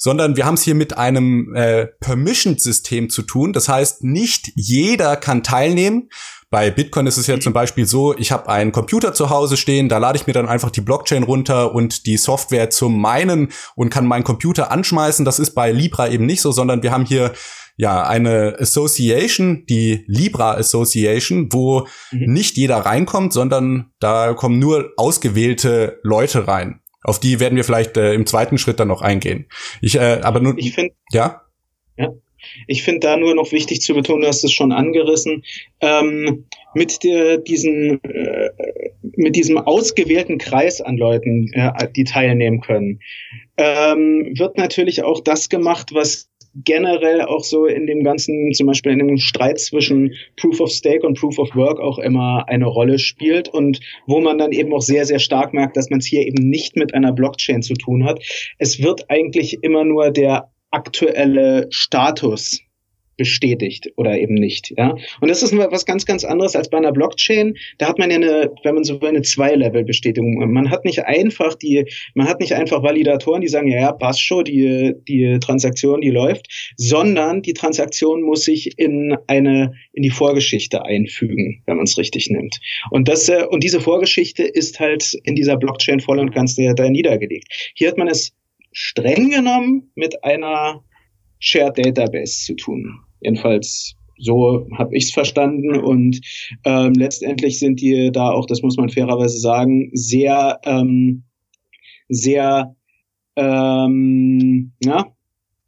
sondern 0.00 0.36
wir 0.36 0.46
haben 0.46 0.54
es 0.54 0.62
hier 0.62 0.76
mit 0.76 0.96
einem 0.96 1.52
äh, 1.56 1.86
Permission-System 2.00 3.10
zu 3.10 3.22
tun. 3.22 3.52
Das 3.52 3.68
heißt, 3.68 4.04
nicht 4.04 4.52
jeder 4.54 5.16
kann 5.16 5.42
teilnehmen. 5.42 6.08
Bei 6.50 6.70
Bitcoin 6.70 7.06
ist 7.06 7.18
es 7.18 7.26
ja 7.26 7.38
zum 7.38 7.52
Beispiel 7.52 7.84
so, 7.84 8.16
ich 8.16 8.32
habe 8.32 8.48
einen 8.48 8.72
Computer 8.72 9.12
zu 9.12 9.28
Hause 9.28 9.58
stehen, 9.58 9.90
da 9.90 9.98
lade 9.98 10.16
ich 10.16 10.26
mir 10.26 10.32
dann 10.32 10.48
einfach 10.48 10.70
die 10.70 10.80
Blockchain 10.80 11.22
runter 11.22 11.74
und 11.74 12.06
die 12.06 12.16
Software 12.16 12.70
zum 12.70 12.98
Meinen 12.98 13.52
und 13.74 13.90
kann 13.90 14.06
meinen 14.06 14.24
Computer 14.24 14.70
anschmeißen. 14.70 15.26
Das 15.26 15.38
ist 15.38 15.50
bei 15.50 15.70
Libra 15.72 16.08
eben 16.08 16.24
nicht 16.24 16.40
so, 16.40 16.50
sondern 16.50 16.82
wir 16.82 16.90
haben 16.90 17.04
hier 17.04 17.34
ja 17.76 18.02
eine 18.02 18.56
Association, 18.58 19.66
die 19.68 20.04
Libra 20.06 20.54
Association, 20.54 21.52
wo 21.52 21.86
mhm. 22.12 22.32
nicht 22.32 22.56
jeder 22.56 22.78
reinkommt, 22.78 23.34
sondern 23.34 23.92
da 24.00 24.32
kommen 24.32 24.58
nur 24.58 24.92
ausgewählte 24.96 26.00
Leute 26.02 26.48
rein. 26.48 26.80
Auf 27.02 27.20
die 27.20 27.40
werden 27.40 27.56
wir 27.56 27.64
vielleicht 27.64 27.96
äh, 27.98 28.14
im 28.14 28.26
zweiten 28.26 28.56
Schritt 28.56 28.80
dann 28.80 28.88
noch 28.88 29.02
eingehen. 29.02 29.46
Ich 29.80 29.96
äh, 29.96 30.20
aber 30.22 30.40
nun 30.40 30.58
ich 30.58 30.74
finde 30.74 30.94
ja 31.12 31.42
ja 31.96 32.08
ich 32.66 32.82
finde 32.82 33.00
da 33.00 33.16
nur 33.16 33.34
noch 33.34 33.52
wichtig 33.52 33.80
zu 33.80 33.94
betonen, 33.94 34.22
du 34.22 34.28
hast 34.28 34.44
es 34.44 34.52
schon 34.52 34.72
angerissen, 34.72 35.44
ähm, 35.80 36.46
mit 36.74 37.02
der, 37.02 37.38
diesen, 37.38 38.02
äh, 38.04 38.50
mit 39.16 39.36
diesem 39.36 39.58
ausgewählten 39.58 40.38
Kreis 40.38 40.80
an 40.80 40.96
Leuten, 40.96 41.50
äh, 41.52 41.88
die 41.96 42.04
teilnehmen 42.04 42.60
können, 42.60 43.00
ähm, 43.56 44.32
wird 44.36 44.56
natürlich 44.58 45.02
auch 45.02 45.20
das 45.20 45.48
gemacht, 45.48 45.90
was 45.92 46.28
generell 46.64 47.22
auch 47.22 47.44
so 47.44 47.66
in 47.66 47.86
dem 47.86 48.02
ganzen, 48.02 48.52
zum 48.52 48.66
Beispiel 48.66 48.92
in 48.92 49.06
dem 49.06 49.16
Streit 49.18 49.60
zwischen 49.60 50.14
Proof 50.36 50.60
of 50.60 50.70
Stake 50.70 51.06
und 51.06 51.18
Proof 51.18 51.38
of 51.38 51.54
Work 51.54 51.80
auch 51.80 51.98
immer 51.98 52.44
eine 52.48 52.66
Rolle 52.66 52.98
spielt 52.98 53.48
und 53.48 53.80
wo 54.06 54.20
man 54.20 54.38
dann 54.38 54.52
eben 54.52 54.72
auch 54.72 54.80
sehr, 54.80 55.04
sehr 55.04 55.18
stark 55.18 55.52
merkt, 55.52 55.76
dass 55.76 55.90
man 55.90 56.00
es 56.00 56.06
hier 56.06 56.26
eben 56.26 56.48
nicht 56.48 56.76
mit 56.76 56.94
einer 56.94 57.12
Blockchain 57.12 57.62
zu 57.62 57.74
tun 57.74 58.04
hat. 58.04 58.22
Es 58.58 58.82
wird 58.82 59.10
eigentlich 59.10 59.58
immer 59.62 59.84
nur 59.84 60.10
der 60.10 60.50
aktuelle 60.70 61.66
Status 61.70 62.60
bestätigt 63.18 63.92
oder 63.96 64.16
eben 64.16 64.34
nicht. 64.34 64.72
Ja? 64.78 64.96
Und 65.20 65.28
das 65.28 65.42
ist 65.42 65.54
was 65.54 65.84
ganz, 65.84 66.06
ganz 66.06 66.24
anderes 66.24 66.56
als 66.56 66.70
bei 66.70 66.78
einer 66.78 66.92
Blockchain. 66.92 67.54
Da 67.76 67.88
hat 67.88 67.98
man 67.98 68.10
ja 68.10 68.16
eine, 68.16 68.50
wenn 68.62 68.74
man 68.76 68.84
so 68.84 69.02
will, 69.02 69.08
eine 69.08 69.22
Zwei-Level-Bestätigung. 69.22 70.38
Man 70.50 70.70
hat 70.70 70.86
nicht 70.86 71.04
einfach 71.04 71.54
die, 71.56 71.84
man 72.14 72.28
hat 72.28 72.40
nicht 72.40 72.54
einfach 72.54 72.82
Validatoren, 72.82 73.42
die 73.42 73.48
sagen, 73.48 73.68
ja, 73.68 73.80
ja, 73.80 73.92
passt 73.92 74.22
schon, 74.22 74.44
die, 74.44 74.94
die 75.06 75.38
Transaktion, 75.40 76.00
die 76.00 76.10
läuft, 76.10 76.72
sondern 76.76 77.42
die 77.42 77.54
Transaktion 77.54 78.22
muss 78.22 78.44
sich 78.44 78.78
in 78.78 79.16
eine, 79.26 79.72
in 79.92 80.04
die 80.04 80.10
Vorgeschichte 80.10 80.84
einfügen, 80.84 81.62
wenn 81.66 81.76
man 81.76 81.84
es 81.84 81.98
richtig 81.98 82.30
nimmt. 82.30 82.60
Und 82.90 83.08
das, 83.08 83.28
äh, 83.28 83.44
und 83.50 83.64
diese 83.64 83.80
Vorgeschichte 83.80 84.44
ist 84.44 84.78
halt 84.78 85.14
in 85.24 85.34
dieser 85.34 85.56
Blockchain 85.56 86.00
voll 86.00 86.20
und 86.20 86.32
ganz 86.32 86.54
da 86.54 86.88
niedergelegt. 86.88 87.72
Hier 87.74 87.88
hat 87.88 87.98
man 87.98 88.06
es 88.06 88.32
streng 88.80 89.30
genommen 89.30 89.90
mit 89.96 90.22
einer 90.22 90.84
Shared 91.40 91.78
Database 91.78 92.44
zu 92.44 92.54
tun. 92.54 93.00
Jedenfalls 93.20 93.96
so 94.20 94.68
habe 94.76 94.96
ich 94.96 95.04
es 95.04 95.12
verstanden 95.12 95.76
und 95.76 96.20
ähm, 96.64 96.92
letztendlich 96.92 97.58
sind 97.58 97.80
die 97.80 98.10
da 98.12 98.30
auch, 98.30 98.46
das 98.46 98.62
muss 98.62 98.76
man 98.76 98.88
fairerweise 98.88 99.38
sagen, 99.38 99.90
sehr, 99.94 100.60
ähm, 100.64 101.24
sehr, 102.08 102.76
ähm, 103.34 104.72
ja, 104.84 105.12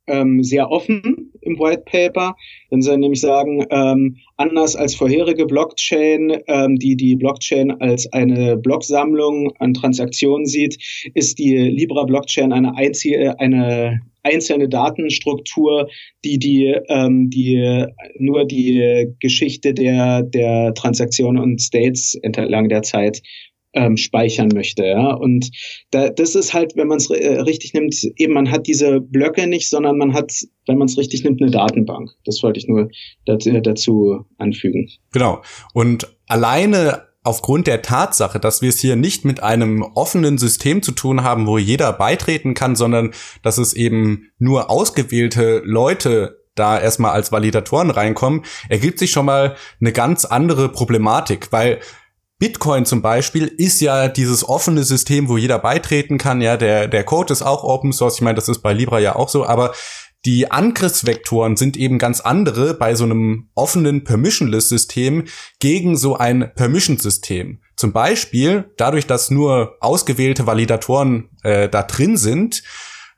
ähm, 0.07 0.45
sehr 0.45 0.71
offen 0.71 1.30
im 1.51 1.59
White 1.59 1.83
Paper, 1.87 2.37
wenn 2.71 2.83
sie 2.83 2.97
nämlich 2.97 3.21
sagen, 3.21 3.67
ähm, 3.71 4.17
anders 4.37 4.77
als 4.77 4.95
vorherige 4.95 5.47
Blockchain, 5.47 6.39
ähm, 6.47 6.77
die 6.77 6.97
die 6.97 7.17
Blockchain 7.17 7.71
als 7.81 8.11
eine 8.13 8.57
Blocksammlung 8.57 9.53
an 9.59 9.75
Transaktionen 9.75 10.47
sieht, 10.47 10.79
ist 11.15 11.39
die 11.39 11.57
Libra 11.57 12.05
Blockchain 12.05 12.53
eine 12.53 12.77
einzige, 12.77 13.39
eine 13.39 14.01
einzelne 14.23 14.69
Datenstruktur, 14.69 15.89
die 16.25 16.39
die, 16.39 16.77
ähm, 16.89 17.31
die 17.31 17.87
nur 18.19 18.45
die 18.45 19.15
Geschichte 19.21 19.73
der, 19.73 20.23
der 20.23 20.75
Transaktionen 20.75 21.43
und 21.43 21.61
States 21.61 22.15
entlang 22.23 22.69
der 22.69 22.83
Zeit 22.83 23.23
ähm, 23.73 23.97
speichern 23.97 24.49
möchte. 24.53 24.85
Ja? 24.85 25.13
Und 25.13 25.51
da, 25.91 26.11
das 26.11 26.35
ist 26.35 26.55
halt, 26.55 26.77
wenn 26.77 26.89
man 26.89 26.99
es 26.99 27.11
äh, 27.11 27.41
richtig 27.41 27.75
nimmt, 27.75 27.95
eben 28.17 28.35
man 28.35 28.51
hat 28.51 28.67
diese 28.67 29.01
Blöcke 29.01 29.47
nicht, 29.47 29.69
sondern 29.69 29.99
man 29.99 30.13
hat, 30.13 30.33
wenn 30.67 30.79
man 30.79 30.89
es 30.89 30.99
richtig 30.99 31.25
nimmt, 31.25 31.41
eine 31.41 31.51
Datenbank. 31.51 32.11
Das 32.25 32.43
wollte 32.43 32.59
ich 32.59 32.69
nur 32.69 32.89
dazu, 33.27 33.61
dazu 33.61 34.25
anfügen. 34.39 34.89
Genau. 35.13 35.43
Und 35.73 36.15
alleine 36.27 37.11
aufgrund 37.23 37.67
der 37.67 37.83
Tatsache, 37.83 38.41
dass 38.41 38.63
wir 38.63 38.71
es 38.71 38.81
hier 38.81 38.97
nicht 38.97 39.25
mit 39.25 39.43
einem 39.43 39.83
offenen 39.83 40.39
System 40.39 40.83
zu 40.83 40.93
tun 40.93 41.23
haben, 41.23 41.47
wo 41.47 41.59
jeder 41.59 41.93
beitreten 41.93 42.55
kann, 42.55 42.77
sondern 42.77 43.11
dass 43.43 43.59
es 43.59 43.75
eben 43.75 44.31
nur 44.39 44.71
ausgewählte 44.71 45.63
Leute 45.65 46.41
da 46.55 46.81
erstmal 46.81 47.13
als 47.13 47.31
Validatoren 47.31 47.91
reinkommen, 47.91 48.43
ergibt 48.69 48.99
sich 48.99 49.11
schon 49.11 49.27
mal 49.27 49.57
eine 49.81 49.93
ganz 49.93 50.25
andere 50.25 50.69
Problematik, 50.69 51.53
weil 51.53 51.81
Bitcoin 52.41 52.87
zum 52.87 53.03
Beispiel 53.03 53.47
ist 53.47 53.83
ja 53.83 54.09
dieses 54.09 54.49
offene 54.49 54.83
System, 54.83 55.29
wo 55.29 55.37
jeder 55.37 55.59
beitreten 55.59 56.17
kann. 56.17 56.41
Ja, 56.41 56.57
der, 56.57 56.89
der 56.89 57.05
Code 57.05 57.33
ist 57.33 57.43
auch 57.43 57.63
Open 57.63 57.93
Source. 57.93 58.17
Ich 58.17 58.23
meine, 58.23 58.37
das 58.37 58.49
ist 58.49 58.61
bei 58.61 58.73
Libra 58.73 58.99
ja 58.99 59.15
auch 59.15 59.29
so, 59.29 59.45
aber 59.45 59.75
die 60.25 60.51
Angriffsvektoren 60.51 61.57
sind 61.57 61.77
eben 61.77 61.99
ganz 61.99 62.21
andere 62.21 62.73
bei 62.73 62.95
so 62.95 63.05
einem 63.05 63.51
offenen 63.55 64.05
Permissionless-System 64.05 65.25
gegen 65.59 65.97
so 65.99 66.17
ein 66.17 66.51
Permission-System. 66.55 67.61
Zum 67.77 67.93
Beispiel 67.93 68.71
dadurch, 68.79 69.07
dass 69.07 69.31
nur 69.31 69.77
ausgewählte 69.81 70.47
Validatoren 70.47 71.29
äh, 71.43 71.69
da 71.69 71.83
drin 71.83 72.17
sind, 72.17 72.63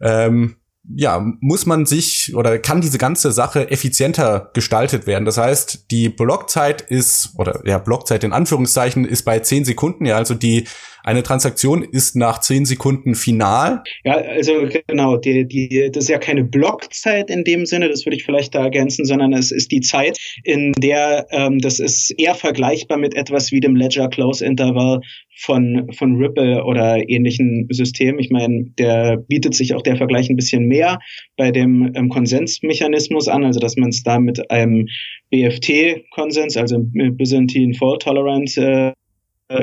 ähm, 0.01 0.57
ja, 0.89 1.25
muss 1.41 1.67
man 1.67 1.87
sich 1.87 2.35
oder 2.35 2.59
kann 2.59 2.81
diese 2.81 2.99
ganze 2.99 3.33
Sache 3.33 3.71
effizienter 3.71 4.51
gestaltet 4.53 5.07
werden. 5.07 5.25
Das 5.25 5.39
heißt, 5.39 5.91
die 5.91 6.09
Blockzeit 6.09 6.83
ist, 6.83 7.35
oder 7.37 7.63
ja, 7.65 7.79
Blockzeit 7.79 8.25
in 8.25 8.33
Anführungszeichen 8.33 9.05
ist 9.05 9.23
bei 9.25 9.39
zehn 9.39 9.65
Sekunden, 9.65 10.07
ja, 10.07 10.17
also 10.17 10.35
die 10.35 10.67
eine 11.05 11.23
Transaktion 11.23 11.83
ist 11.83 12.17
nach 12.17 12.41
zehn 12.41 12.65
Sekunden 12.65 13.15
final. 13.15 13.83
Ja, 14.05 14.15
also 14.15 14.69
genau, 14.87 15.17
die, 15.17 15.47
die, 15.47 15.91
das 15.93 16.05
ist 16.05 16.11
ja 16.11 16.19
keine 16.19 16.45
Blockzeit 16.45 17.31
in 17.31 17.45
dem 17.45 17.67
Sinne, 17.67 17.89
das 17.89 18.07
würde 18.07 18.17
ich 18.17 18.25
vielleicht 18.25 18.55
da 18.55 18.65
ergänzen, 18.65 19.05
sondern 19.05 19.33
es 19.33 19.51
ist 19.51 19.73
die 19.73 19.81
Zeit, 19.81 20.19
in 20.45 20.73
der 20.73 21.27
ähm, 21.31 21.59
das 21.59 21.79
ist 21.79 22.11
eher 22.19 22.35
vergleichbar 22.35 22.99
mit 22.99 23.15
etwas 23.15 23.53
wie 23.53 23.61
dem 23.61 23.77
Ledger 23.77 24.09
Close 24.09 24.45
Interval 24.45 25.01
von, 25.39 25.89
von 25.97 26.17
Ripple 26.17 26.65
oder 26.65 27.09
ähnlichen 27.09 27.67
Systemen. 27.71 28.21
Ich 28.21 28.31
meine, 28.31 28.67
der 28.79 29.17
bietet 29.17 29.55
sich 29.55 29.75
auch 29.75 29.83
der 29.83 29.97
Vergleich 29.97 30.31
ein 30.31 30.37
bisschen 30.37 30.67
mehr 30.67 30.99
bei 31.37 31.51
dem 31.51 31.93
ähm, 31.95 32.09
Konsensmechanismus 32.09 33.29
an, 33.29 33.45
also 33.45 33.59
dass 33.59 33.77
man 33.77 33.91
es 33.91 34.03
da 34.03 34.19
mit 34.19 34.51
einem 34.51 34.87
BFT-Konsens, 35.31 36.57
also 36.57 36.79
Byzantine 36.81 37.75
Fault 37.75 38.03
Tolerance, 38.03 38.61
äh, 38.61 38.93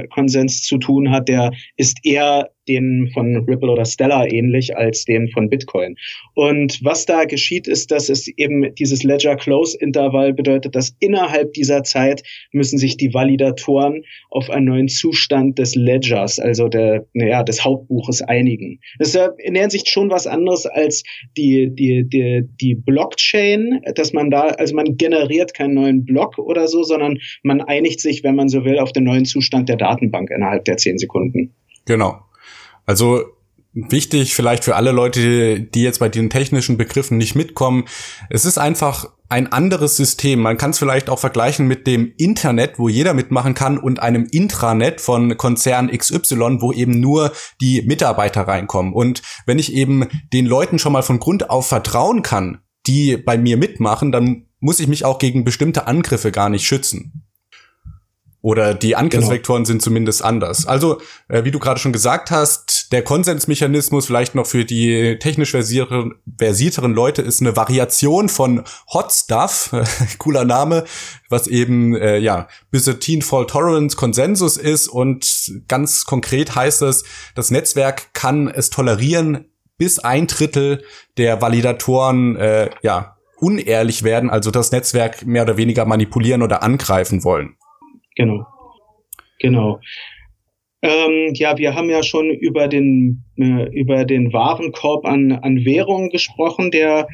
Konsens 0.10 0.64
zu 0.64 0.78
tun 0.78 1.12
hat, 1.12 1.28
der 1.30 1.52
ist 1.78 2.00
eher 2.04 2.50
den 2.70 3.10
von 3.14 3.36
Ripple 3.48 3.70
oder 3.70 3.86
Stellar 3.86 4.32
ähnlich 4.32 4.78
als 4.78 5.04
den 5.06 5.30
von 5.30 5.50
Bitcoin. 5.50 5.96
Und 6.36 6.80
was 6.84 7.06
da 7.06 7.26
geschieht, 7.26 7.68
ist, 7.68 7.92
dass 7.92 8.10
es 8.10 8.28
eben 8.28 8.74
dieses 8.76 9.04
Ledger 9.04 9.36
Close 9.36 9.78
Intervall 9.78 10.34
bedeutet, 10.34 10.76
dass 10.76 10.96
innerhalb 11.00 11.54
dieser 11.54 11.84
Zeit 11.84 12.24
müssen 12.52 12.78
sich 12.78 12.98
die 12.98 13.14
Validatoren 13.14 14.04
auf 14.30 14.50
einen 14.50 14.66
neuen 14.66 14.88
Zustand 14.88 15.58
des 15.58 15.76
Ledgers, 15.76 16.40
also 16.40 16.68
der, 16.68 17.06
naja, 17.14 17.44
des 17.44 17.66
Hauptbuches 17.66 18.22
einigen. 18.22 18.80
Das 19.00 19.16
ist 19.16 19.30
in 19.40 19.56
der 19.56 19.64
Hinsicht 19.64 19.90
schon 19.90 20.12
was 20.12 20.28
anderes 20.28 20.66
als 20.66 21.04
die, 21.36 21.70
die, 21.74 22.08
die, 22.08 22.44
die 22.62 22.76
Blockchain, 22.76 23.82
dass 23.96 24.14
man 24.14 24.30
da, 24.30 24.50
also 24.50 24.76
man 24.76 24.98
generiert 24.98 25.54
keinen 25.54 25.74
neuen 25.74 26.06
Block 26.06 26.38
oder 26.38 26.68
so, 26.68 26.84
sondern 26.84 27.18
man 27.44 27.62
einigt 27.62 28.00
sich, 28.00 28.24
wenn 28.24 28.36
man 28.36 28.50
so 28.50 28.64
will, 28.64 28.78
auf 28.80 28.94
den 28.94 29.06
neuen 29.06 29.26
Zustand 29.26 29.70
der 29.70 29.78
Datenbank 29.78 30.30
innerhalb 30.30 30.66
der 30.66 30.78
zehn 30.78 30.98
Sekunden. 30.98 31.54
Genau. 31.86 32.20
Also 32.90 33.24
wichtig 33.72 34.34
vielleicht 34.34 34.64
für 34.64 34.76
alle 34.76 34.92
Leute, 34.92 35.60
die 35.60 35.84
jetzt 35.84 36.00
bei 36.00 36.10
den 36.10 36.32
technischen 36.32 36.76
Begriffen 36.76 37.20
nicht 37.20 37.36
mitkommen. 37.36 37.86
Es 38.32 38.46
ist 38.46 38.58
einfach 38.58 39.12
ein 39.30 39.52
anderes 39.52 39.96
System. 39.96 40.40
Man 40.40 40.58
kann 40.58 40.72
es 40.72 40.80
vielleicht 40.80 41.08
auch 41.08 41.20
vergleichen 41.20 41.68
mit 41.68 41.86
dem 41.86 42.12
Internet, 42.18 42.80
wo 42.80 42.90
jeder 42.90 43.14
mitmachen 43.14 43.54
kann 43.54 43.78
und 43.78 44.02
einem 44.02 44.26
Intranet 44.32 45.02
von 45.02 45.38
Konzern 45.38 45.96
XY, 45.96 46.62
wo 46.62 46.74
eben 46.74 47.00
nur 47.00 47.32
die 47.62 47.84
Mitarbeiter 47.84 48.42
reinkommen. 48.42 48.92
Und 48.92 49.22
wenn 49.46 49.60
ich 49.60 49.72
eben 49.72 50.08
den 50.34 50.48
Leuten 50.48 50.80
schon 50.80 50.94
mal 50.94 51.04
von 51.04 51.20
Grund 51.20 51.52
auf 51.52 51.68
vertrauen 51.68 52.24
kann, 52.24 52.64
die 52.88 53.18
bei 53.18 53.38
mir 53.38 53.58
mitmachen, 53.58 54.12
dann 54.12 54.48
muss 54.60 54.80
ich 54.80 54.88
mich 54.88 55.06
auch 55.06 55.20
gegen 55.20 55.44
bestimmte 55.44 55.86
Angriffe 55.86 56.32
gar 56.32 56.50
nicht 56.50 56.66
schützen. 56.66 57.29
Oder 58.42 58.74
die 58.74 58.96
Angriffsvektoren 58.96 59.64
genau. 59.64 59.68
sind 59.68 59.82
zumindest 59.82 60.24
anders. 60.24 60.66
Also, 60.66 61.02
äh, 61.28 61.44
wie 61.44 61.52
du 61.52 61.60
gerade 61.60 61.80
schon 61.80 61.92
gesagt 61.92 62.32
hast, 62.32 62.94
der 62.94 63.04
Konsensmechanismus 63.04 64.06
vielleicht 64.06 64.34
noch 64.34 64.48
für 64.48 64.64
die 64.64 65.18
technisch 65.20 65.52
versierteren, 65.52 66.16
versierteren 66.38 66.94
Leute 66.94 67.22
ist 67.22 67.42
eine 67.42 67.58
Variation 67.58 68.30
von 68.30 68.64
Hot 68.94 69.12
Stuff, 69.12 69.76
cooler 70.20 70.46
Name, 70.46 70.86
was 71.28 71.48
eben 71.48 71.96
äh, 71.96 72.18
ja 72.18 72.48
Byzantine 72.72 73.22
Fault 73.22 73.50
Tolerance 73.50 73.98
Konsensus 73.98 74.56
ist 74.56 74.88
und 74.88 75.52
ganz 75.68 76.06
konkret 76.06 76.56
heißt 76.56 76.82
es, 76.84 77.04
das 77.36 77.52
Netzwerk 77.52 78.14
kann 78.14 78.48
es 78.48 78.70
tolerieren, 78.70 79.50
bis 79.78 80.00
ein 80.00 80.28
Drittel 80.28 80.84
der 81.18 81.42
Validatoren 81.42 82.38
äh, 82.38 82.70
ja 82.84 83.18
unehrlich 83.38 84.04
werden, 84.04 84.30
also 84.30 84.50
das 84.52 84.72
Netzwerk 84.72 85.26
mehr 85.26 85.44
oder 85.44 85.58
weniger 85.58 85.86
manipulieren 85.86 86.42
oder 86.42 86.64
angreifen 86.64 87.24
wollen. 87.24 87.56
Genau. 88.20 88.46
Genau. 89.40 89.80
Ähm, 90.82 91.32
ja, 91.36 91.58
wir 91.58 91.74
haben 91.74 91.90
ja 91.90 92.04
schon 92.04 92.30
über 92.30 92.68
den, 92.68 93.24
äh, 93.38 93.70
über 93.72 94.04
den 94.04 94.34
Warenkorb 94.34 95.06
an, 95.06 95.32
an 95.32 95.64
Währungen 95.64 96.10
gesprochen, 96.10 96.70
der 96.70 97.08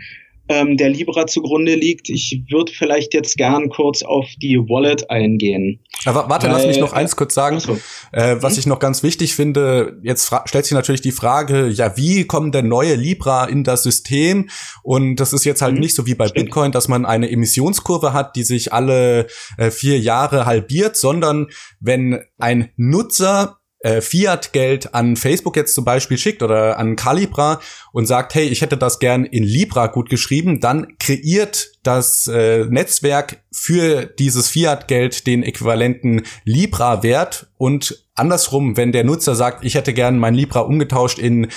ähm, 0.48 0.78
der 0.78 0.90
Libra 0.90 1.28
zugrunde 1.28 1.76
liegt. 1.76 2.10
Ich 2.10 2.44
würde 2.50 2.72
vielleicht 2.72 3.14
jetzt 3.14 3.38
gern 3.38 3.70
kurz 3.70 4.04
auf 4.04 4.28
die 4.42 4.58
Wallet 4.58 5.10
eingehen. 5.10 5.80
Aber 6.06 6.30
warte, 6.30 6.48
Weil, 6.48 6.54
lass 6.54 6.68
mich 6.68 6.80
noch 6.80 6.94
eins 6.94 7.16
kurz 7.16 7.34
sagen. 7.34 7.60
So. 7.60 7.80
Äh, 8.12 8.38
was 8.42 8.54
hm? 8.54 8.60
ich 8.60 8.66
noch 8.68 8.80
ganz 8.80 9.02
wichtig 9.02 9.36
finde, 9.36 10.00
jetzt 10.04 10.32
stellt 10.46 10.66
sich 10.66 10.74
natürlich 10.74 11.02
die 11.02 11.12
Frage, 11.12 11.68
ja, 11.68 11.98
wie 11.98 12.26
kommen 12.26 12.52
denn 12.52 12.68
neue 12.68 12.96
Libra 12.96 13.46
in 13.46 13.64
das 13.64 13.84
System? 13.84 14.50
Und 14.84 15.16
das 15.18 15.34
ist 15.34 15.46
jetzt 15.46 15.62
halt 15.62 15.74
hm? 15.74 15.80
nicht 15.80 15.96
so 15.96 16.06
wie 16.06 16.16
bei 16.16 16.28
Stimmt. 16.28 16.46
Bitcoin, 16.46 16.72
dass 16.72 16.88
man 16.88 17.06
eine 17.06 17.30
Emissionskurve 17.32 18.14
hat, 18.14 18.36
die 18.36 18.44
sich 18.44 18.72
alle 18.72 19.28
äh, 19.58 19.72
vier 19.72 20.00
Jahre 20.00 20.46
halbiert, 20.46 20.96
sondern 20.96 21.48
wenn 21.80 22.20
ein 22.38 22.70
Nutzer 22.78 23.58
äh, 23.86 24.02
Fiat-Geld 24.02 24.96
an 24.96 25.16
Facebook 25.16 25.56
jetzt 25.56 25.76
zum 25.76 25.86
Beispiel 25.86 26.18
schickt 26.18 26.42
oder 26.42 26.80
an 26.80 26.96
Calibra 26.96 27.60
und 27.92 28.08
sagt, 28.08 28.34
hey, 28.34 28.48
ich 28.48 28.62
hätte 28.62 28.78
das 28.78 28.98
gern 28.98 29.26
in 29.26 29.44
Libra 29.44 29.88
gut 29.88 30.10
geschrieben, 30.10 30.60
dann 30.60 30.98
kreiert 30.98 31.70
das 31.84 32.28
äh, 32.28 32.66
Netzwerk 32.66 33.44
für 33.52 34.08
dieses 34.08 34.50
Fiat-Geld 34.50 35.28
den 35.28 35.44
äquivalenten 35.44 36.24
Libra-Wert 36.46 37.48
und 37.58 38.05
andersrum, 38.16 38.78
wenn 38.78 38.92
der 38.92 39.04
Nutzer 39.04 39.36
sagt, 39.36 39.64
ich 39.64 39.76
hätte 39.76 39.94
gern 39.94 40.18
mein 40.18 40.34
Libra 40.34 40.62
umgetauscht 40.62 41.20
in 41.20 41.48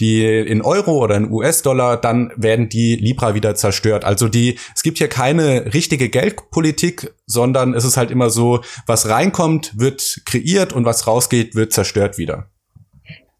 die 0.00 0.24
in 0.24 0.62
Euro 0.62 0.98
oder 0.98 1.16
in 1.16 1.30
US-Dollar, 1.30 1.96
dann 1.96 2.32
werden 2.36 2.68
die 2.68 2.96
Libra 2.96 3.34
wieder 3.34 3.54
zerstört. 3.54 4.04
Also 4.04 4.28
die 4.28 4.58
es 4.74 4.82
gibt 4.82 4.98
hier 4.98 5.08
keine 5.08 5.72
richtige 5.72 6.08
Geldpolitik, 6.08 7.14
sondern 7.26 7.74
es 7.74 7.84
ist 7.84 7.96
halt 7.96 8.10
immer 8.10 8.30
so, 8.30 8.62
was 8.86 9.08
reinkommt, 9.08 9.78
wird 9.78 10.22
kreiert 10.26 10.72
und 10.72 10.84
was 10.84 11.06
rausgeht, 11.06 11.54
wird 11.54 11.72
zerstört 11.72 12.18
wieder. 12.18 12.50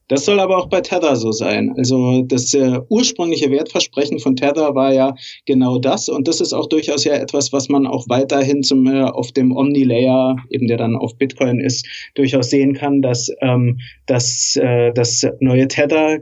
Das 0.08 0.24
soll 0.24 0.40
aber 0.40 0.56
auch 0.56 0.68
bei 0.68 0.80
Tether 0.80 1.16
so 1.16 1.32
sein. 1.32 1.74
Also 1.76 2.22
das 2.22 2.54
äh, 2.54 2.80
ursprüngliche 2.88 3.50
Wertversprechen 3.50 4.18
von 4.18 4.36
Tether 4.36 4.74
war 4.74 4.92
ja 4.92 5.14
genau 5.46 5.78
das 5.78 6.08
und 6.08 6.26
das 6.26 6.40
ist 6.40 6.52
auch 6.52 6.66
durchaus 6.66 7.04
ja 7.04 7.14
etwas, 7.14 7.52
was 7.52 7.68
man 7.68 7.86
auch 7.86 8.08
weiterhin 8.08 8.62
zum 8.62 8.86
äh, 8.86 9.02
auf 9.02 9.32
dem 9.32 9.54
Omni-Layer, 9.54 10.36
eben 10.50 10.66
der 10.66 10.78
dann 10.78 10.96
auf 10.96 11.16
Bitcoin 11.16 11.60
ist, 11.60 11.86
durchaus 12.14 12.50
sehen 12.50 12.74
kann, 12.74 13.02
dass 13.02 13.30
ähm, 13.42 13.78
dass 14.06 14.56
äh, 14.56 14.92
das 14.92 15.26
neue 15.40 15.68
Tether 15.68 16.18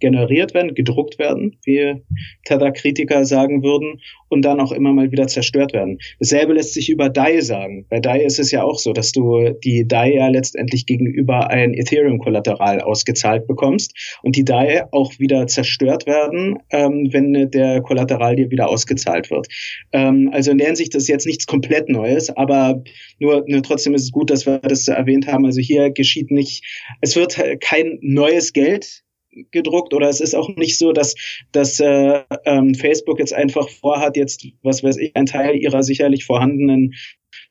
generiert 0.00 0.54
werden, 0.54 0.74
gedruckt 0.74 1.18
werden, 1.18 1.56
wie 1.64 2.02
Tether-Kritiker 2.44 3.24
sagen 3.24 3.62
würden, 3.62 4.00
und 4.30 4.42
dann 4.42 4.60
auch 4.60 4.72
immer 4.72 4.92
mal 4.92 5.10
wieder 5.10 5.26
zerstört 5.26 5.74
werden. 5.74 5.98
Dasselbe 6.20 6.54
lässt 6.54 6.72
sich 6.72 6.88
über 6.88 7.08
DAI 7.08 7.40
sagen. 7.40 7.84
Bei 7.90 8.00
DAI 8.00 8.22
ist 8.22 8.38
es 8.38 8.50
ja 8.50 8.62
auch 8.62 8.78
so, 8.78 8.92
dass 8.92 9.12
du 9.12 9.50
die 9.64 9.86
DAI 9.86 10.14
ja 10.14 10.28
letztendlich 10.28 10.86
gegenüber 10.86 11.50
ein 11.50 11.74
Ethereum-Kollateral 11.74 12.80
ausgezahlt 12.80 13.46
bekommst 13.46 13.92
und 14.22 14.36
die 14.36 14.44
DAI 14.44 14.84
auch 14.92 15.18
wieder 15.18 15.46
zerstört 15.48 16.06
werden, 16.06 16.58
ähm, 16.70 17.08
wenn 17.12 17.50
der 17.50 17.82
Kollateral 17.82 18.36
dir 18.36 18.50
wieder 18.50 18.68
ausgezahlt 18.68 19.30
wird. 19.30 19.48
Ähm, 19.92 20.30
also 20.32 20.52
in 20.52 20.58
der 20.58 20.68
Hinsicht 20.68 20.94
ist 20.94 21.08
jetzt 21.08 21.26
nichts 21.26 21.46
komplett 21.46 21.88
Neues, 21.88 22.30
aber 22.30 22.82
nur, 23.18 23.44
nur 23.48 23.62
trotzdem 23.62 23.94
ist 23.94 24.04
es 24.04 24.12
gut, 24.12 24.30
dass 24.30 24.46
wir 24.46 24.58
das 24.58 24.86
erwähnt 24.86 25.26
haben. 25.26 25.44
Also 25.44 25.60
hier 25.60 25.90
geschieht 25.90 26.30
nicht, 26.30 26.64
es 27.00 27.16
wird 27.16 27.40
kein 27.60 27.98
neues 28.00 28.52
Geld 28.52 29.02
gedruckt 29.50 29.94
oder 29.94 30.08
es 30.08 30.20
ist 30.20 30.34
auch 30.34 30.48
nicht 30.56 30.78
so, 30.78 30.92
dass, 30.92 31.14
dass 31.52 31.80
äh, 31.80 32.22
ähm, 32.44 32.74
Facebook 32.74 33.18
jetzt 33.18 33.32
einfach 33.32 33.68
vorhat, 33.68 34.16
jetzt, 34.16 34.46
was 34.62 34.82
weiß 34.82 34.96
ich, 34.98 35.14
einen 35.16 35.26
Teil 35.26 35.56
ihrer 35.56 35.82
sicherlich 35.82 36.24
vorhandenen 36.24 36.94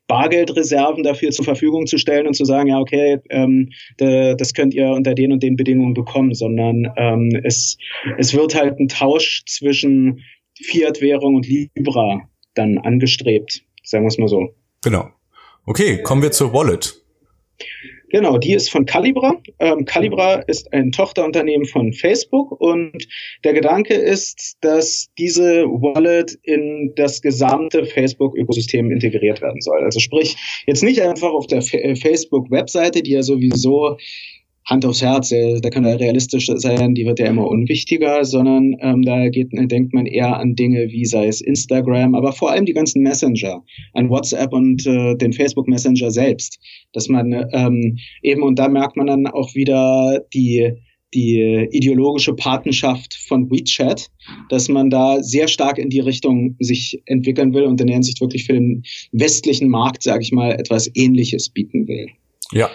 Bargeldreserven 0.07 1.03
dafür 1.03 1.31
zur 1.31 1.45
Verfügung 1.45 1.85
zu 1.85 1.97
stellen 1.97 2.27
und 2.27 2.33
zu 2.33 2.43
sagen, 2.43 2.69
ja, 2.69 2.79
okay, 2.79 3.19
ähm, 3.29 3.69
de, 3.99 4.35
das 4.35 4.53
könnt 4.53 4.73
ihr 4.73 4.89
unter 4.89 5.13
den 5.13 5.31
und 5.31 5.43
den 5.43 5.55
Bedingungen 5.55 5.93
bekommen, 5.93 6.33
sondern 6.33 6.91
ähm, 6.97 7.29
es, 7.43 7.77
es 8.17 8.33
wird 8.33 8.55
halt 8.55 8.79
ein 8.79 8.87
Tausch 8.87 9.43
zwischen 9.45 10.23
Fiat-Währung 10.55 11.35
und 11.35 11.47
Libra 11.47 12.27
dann 12.55 12.79
angestrebt, 12.79 13.63
sagen 13.83 14.03
wir 14.03 14.09
es 14.09 14.17
mal 14.17 14.27
so. 14.27 14.55
Genau. 14.83 15.09
Okay, 15.65 16.01
kommen 16.01 16.23
wir 16.23 16.31
zur 16.31 16.53
Wallet. 16.53 16.95
Genau, 18.09 18.37
die 18.37 18.53
ist 18.53 18.71
von 18.71 18.85
Calibra. 18.85 19.41
Ähm, 19.59 19.85
Calibra 19.85 20.35
ist 20.47 20.71
ein 20.73 20.91
Tochterunternehmen 20.91 21.65
von 21.65 21.93
Facebook 21.93 22.59
und 22.59 23.07
der 23.43 23.53
Gedanke 23.53 23.93
ist, 23.93 24.57
dass 24.61 25.09
diese 25.17 25.65
Wallet 25.65 26.37
in 26.43 26.93
das 26.95 27.21
gesamte 27.21 27.85
Facebook-Ökosystem 27.85 28.91
integriert 28.91 29.41
werden 29.41 29.61
soll. 29.61 29.83
Also 29.83 29.99
sprich, 29.99 30.35
jetzt 30.65 30.83
nicht 30.83 31.01
einfach 31.01 31.31
auf 31.31 31.47
der 31.47 31.61
Facebook-Webseite, 31.61 33.03
die 33.03 33.11
ja 33.11 33.21
sowieso 33.21 33.97
Hand 34.69 34.85
aufs 34.85 35.01
Herz, 35.01 35.29
da 35.29 35.69
kann 35.69 35.83
er 35.83 35.99
realistisch 35.99 36.45
sein, 36.53 36.93
die 36.93 37.05
wird 37.05 37.19
ja 37.19 37.25
immer 37.25 37.47
unwichtiger, 37.47 38.23
sondern 38.23 38.75
ähm, 38.81 39.01
da 39.01 39.29
geht, 39.29 39.49
denkt 39.51 39.93
man 39.93 40.05
eher 40.05 40.37
an 40.37 40.55
Dinge 40.55 40.89
wie 40.91 41.05
sei 41.05 41.27
es 41.27 41.41
Instagram, 41.41 42.13
aber 42.13 42.33
vor 42.33 42.51
allem 42.51 42.65
die 42.65 42.73
ganzen 42.73 43.01
Messenger, 43.01 43.63
an 43.93 44.09
WhatsApp 44.09 44.53
und 44.53 44.85
äh, 44.85 45.15
den 45.15 45.33
Facebook 45.33 45.67
Messenger 45.67 46.11
selbst, 46.11 46.59
dass 46.93 47.09
man 47.09 47.47
ähm, 47.51 47.97
eben 48.21 48.43
und 48.43 48.59
da 48.59 48.69
merkt 48.69 48.95
man 48.95 49.07
dann 49.07 49.25
auch 49.25 49.55
wieder 49.55 50.23
die 50.33 50.73
die 51.15 51.67
ideologische 51.71 52.35
Patenschaft 52.35 53.15
von 53.27 53.49
WeChat, 53.49 54.11
dass 54.49 54.69
man 54.69 54.91
da 54.91 55.23
sehr 55.23 55.47
stark 55.47 55.79
in 55.79 55.89
die 55.89 56.01
Richtung 56.01 56.55
sich 56.59 57.01
entwickeln 57.05 57.51
will 57.55 57.63
und 57.63 57.81
in 57.81 57.87
der 57.87 57.95
Hinsicht 57.95 58.21
wirklich 58.21 58.45
für 58.45 58.53
den 58.53 58.83
westlichen 59.11 59.69
Markt, 59.69 60.03
sage 60.03 60.21
ich 60.21 60.31
mal, 60.31 60.51
etwas 60.51 60.87
Ähnliches 60.93 61.49
bieten 61.49 61.87
will. 61.87 62.09
Ja, 62.51 62.69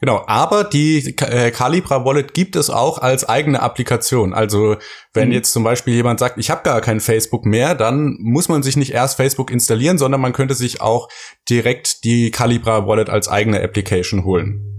Genau, 0.00 0.24
aber 0.26 0.64
die 0.64 1.14
äh, 1.18 1.50
Calibra 1.50 2.04
Wallet 2.06 2.32
gibt 2.32 2.56
es 2.56 2.70
auch 2.70 2.98
als 2.98 3.28
eigene 3.28 3.60
Applikation. 3.60 4.32
Also 4.32 4.76
wenn 5.12 5.28
mhm. 5.28 5.34
jetzt 5.34 5.52
zum 5.52 5.62
Beispiel 5.62 5.94
jemand 5.94 6.18
sagt, 6.18 6.38
ich 6.38 6.50
habe 6.50 6.62
gar 6.62 6.80
kein 6.80 7.00
Facebook 7.00 7.44
mehr, 7.44 7.74
dann 7.74 8.16
muss 8.18 8.48
man 8.48 8.62
sich 8.62 8.76
nicht 8.76 8.92
erst 8.92 9.16
Facebook 9.16 9.50
installieren, 9.50 9.98
sondern 9.98 10.22
man 10.22 10.32
könnte 10.32 10.54
sich 10.54 10.80
auch 10.80 11.08
direkt 11.50 12.04
die 12.04 12.30
Calibra 12.30 12.86
Wallet 12.86 13.10
als 13.10 13.28
eigene 13.28 13.62
Application 13.62 14.24
holen. 14.24 14.78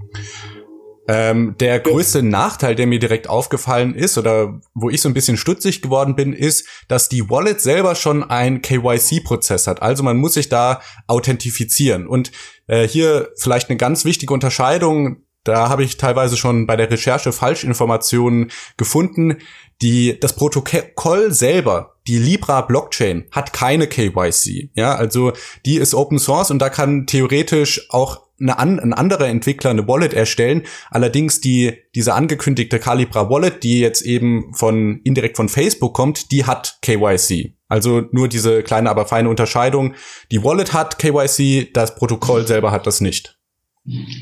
Ähm, 1.08 1.56
der 1.60 1.80
größte 1.80 2.22
Nachteil, 2.22 2.76
der 2.76 2.86
mir 2.86 3.00
direkt 3.00 3.28
aufgefallen 3.28 3.96
ist 3.96 4.18
oder 4.18 4.62
wo 4.76 4.90
ich 4.90 5.02
so 5.02 5.10
ein 5.10 5.16
bisschen 5.16 5.36
stutzig 5.36 5.82
geworden 5.82 6.16
bin, 6.16 6.32
ist, 6.32 6.68
dass 6.88 7.10
die 7.10 7.30
Wallet 7.30 7.60
selber 7.60 7.96
schon 7.96 8.24
ein 8.24 8.62
KYC-Prozess 8.62 9.66
hat. 9.68 9.82
Also 9.82 10.04
man 10.04 10.18
muss 10.18 10.36
sich 10.36 10.50
da 10.50 10.82
authentifizieren. 11.08 12.08
Und 12.08 12.32
äh, 12.68 12.88
hier 12.88 13.30
vielleicht 13.36 13.70
eine 13.70 13.78
ganz 13.78 14.06
wichtige 14.06 14.34
Unterscheidung. 14.34 15.24
Da 15.44 15.70
habe 15.70 15.84
ich 15.84 15.98
teilweise 15.98 16.38
schon 16.38 16.68
bei 16.68 16.76
der 16.76 16.92
Recherche 16.92 17.32
Falschinformationen 17.32 18.52
gefunden. 18.78 19.38
Die, 19.82 20.20
das 20.20 20.36
Protokoll 20.36 21.32
selber, 21.32 21.96
die 22.06 22.20
Libra 22.20 22.62
Blockchain, 22.62 23.26
hat 23.32 23.52
keine 23.52 23.88
KYC. 23.88 24.70
Ja, 24.76 24.94
also 24.94 25.34
die 25.66 25.78
ist 25.78 25.96
Open 25.96 26.20
Source 26.20 26.52
und 26.52 26.60
da 26.60 26.70
kann 26.70 27.08
theoretisch 27.08 27.88
auch 27.90 28.22
eine, 28.42 28.82
ein 28.82 28.94
anderer 28.94 29.28
Entwickler 29.28 29.72
eine 29.72 29.88
Wallet 29.88 30.14
erstellen. 30.14 30.64
Allerdings 30.90 31.42
die, 31.42 31.74
diese 31.96 32.14
angekündigte 32.14 32.80
Calibra 32.80 33.30
Wallet, 33.30 33.64
die 33.64 33.80
jetzt 33.80 34.02
eben 34.02 34.54
von, 34.54 35.00
indirekt 35.04 35.38
von 35.38 35.50
Facebook 35.50 35.94
kommt, 35.94 36.32
die 36.32 36.46
hat 36.46 36.80
KYC. 36.82 37.54
Also 37.68 38.04
nur 38.12 38.28
diese 38.28 38.64
kleine, 38.64 38.90
aber 38.90 39.06
feine 39.06 39.30
Unterscheidung. 39.30 39.94
Die 40.32 40.44
Wallet 40.44 40.74
hat 40.74 41.00
KYC, 41.00 41.72
das 41.74 41.96
Protokoll 41.96 42.46
selber 42.46 42.72
hat 42.72 42.86
das 42.86 43.00
nicht. 43.00 43.38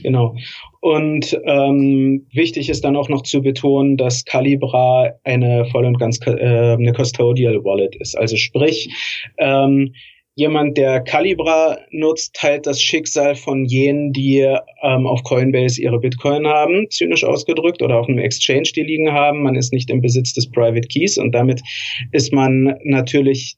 Genau. 0.04 0.36
Und 0.82 1.38
ähm, 1.44 2.28
wichtig 2.32 2.70
ist 2.70 2.86
dann 2.86 2.96
auch 2.96 3.10
noch 3.10 3.24
zu 3.24 3.42
betonen, 3.42 3.98
dass 3.98 4.24
Calibra 4.24 5.12
eine 5.24 5.66
voll 5.66 5.86
und 5.86 6.00
ganz 6.00 6.20
äh, 6.26 6.74
eine 6.74 6.94
Custodial 6.94 7.64
Wallet 7.66 7.96
ist. 7.98 8.18
Also 8.18 8.38
sprich, 8.38 8.90
ähm, 9.38 9.94
jemand, 10.40 10.78
der 10.78 11.02
Calibra 11.02 11.80
nutzt, 11.92 12.34
teilt 12.34 12.66
das 12.66 12.82
Schicksal 12.82 13.36
von 13.36 13.66
jenen, 13.66 14.14
die 14.14 14.40
ähm, 14.40 15.06
auf 15.06 15.24
Coinbase 15.24 15.82
ihre 15.82 16.00
Bitcoin 16.00 16.48
haben, 16.48 16.90
zynisch 16.90 17.26
ausgedrückt, 17.26 17.82
oder 17.82 18.00
auf 18.00 18.08
einem 18.08 18.20
Exchange 18.20 18.70
die 18.74 18.84
liegen 18.84 19.12
haben. 19.12 19.44
Man 19.44 19.56
ist 19.56 19.74
nicht 19.74 19.90
im 19.90 20.02
Besitz 20.02 20.34
des 20.34 20.50
Private 20.50 20.88
Keys 20.88 21.18
und 21.18 21.34
damit 21.34 21.62
ist 22.14 22.32
man 22.32 22.78
natürlich, 22.84 23.58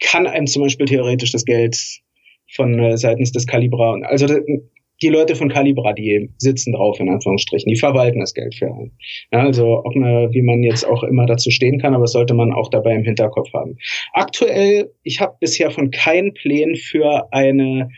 kann 0.00 0.26
einem 0.26 0.46
zum 0.46 0.62
Beispiel 0.62 0.86
theoretisch 0.86 1.32
das 1.32 1.44
Geld 1.44 1.76
von 2.54 2.78
äh, 2.78 2.96
seitens 2.96 3.30
des 3.32 3.46
Calibra, 3.46 3.98
also 4.02 4.26
die 5.04 5.10
Leute 5.10 5.36
von 5.36 5.50
Calibra, 5.50 5.92
die 5.92 6.30
sitzen 6.38 6.72
drauf, 6.72 6.98
in 6.98 7.10
Anführungsstrichen, 7.10 7.70
die 7.70 7.78
verwalten 7.78 8.20
das 8.20 8.32
Geld 8.32 8.54
für 8.54 8.66
einen. 8.66 8.92
Ja, 9.30 9.40
also, 9.40 9.82
ob 9.84 9.94
man, 9.94 10.32
wie 10.32 10.40
man 10.40 10.62
jetzt 10.62 10.88
auch 10.88 11.02
immer 11.02 11.26
dazu 11.26 11.50
stehen 11.50 11.78
kann, 11.78 11.94
aber 11.94 12.06
sollte 12.06 12.32
man 12.32 12.52
auch 12.52 12.70
dabei 12.70 12.94
im 12.94 13.04
Hinterkopf 13.04 13.52
haben. 13.52 13.76
Aktuell, 14.14 14.90
ich 15.02 15.20
habe 15.20 15.36
bisher 15.40 15.70
von 15.70 15.90
keinen 15.90 16.32
Plänen 16.32 16.76
für 16.76 17.28
eine, 17.32 17.90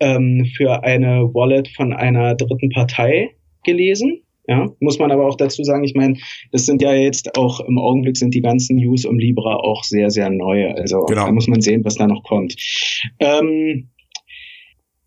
ähm, 0.00 0.46
für 0.56 0.82
eine 0.82 1.34
Wallet 1.34 1.68
von 1.68 1.92
einer 1.92 2.34
dritten 2.34 2.70
Partei 2.70 3.30
gelesen. 3.64 4.22
Ja, 4.46 4.70
muss 4.80 4.98
man 4.98 5.10
aber 5.10 5.26
auch 5.26 5.36
dazu 5.36 5.64
sagen, 5.64 5.84
ich 5.84 5.94
meine, 5.94 6.16
das 6.50 6.66
sind 6.66 6.80
ja 6.80 6.94
jetzt 6.94 7.36
auch 7.36 7.60
im 7.60 7.78
Augenblick 7.78 8.16
sind 8.16 8.34
die 8.34 8.42
ganzen 8.42 8.76
News 8.76 9.04
um 9.04 9.18
Libra 9.18 9.56
auch 9.56 9.84
sehr, 9.84 10.10
sehr 10.10 10.30
neu. 10.30 10.70
Also 10.70 11.04
genau. 11.04 11.26
da 11.26 11.32
muss 11.32 11.46
man 11.46 11.60
sehen, 11.60 11.84
was 11.84 11.96
da 11.96 12.06
noch 12.06 12.22
kommt. 12.24 12.54
Ähm, 13.20 13.88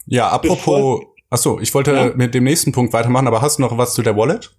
ja, 0.08 0.30
apropos 0.30 1.02
Ach 1.30 1.38
so, 1.38 1.60
ich 1.60 1.74
wollte 1.74 1.92
ja. 1.94 2.12
mit 2.16 2.34
dem 2.34 2.46
nächsten 2.46 2.72
Punkt 2.72 2.94
weitermachen, 2.94 3.28
aber 3.28 3.42
hast 3.42 3.58
du 3.58 3.62
noch 3.62 3.78
was 3.78 3.94
zu 3.94 4.02
der 4.02 4.16
Wallet? 4.16 4.52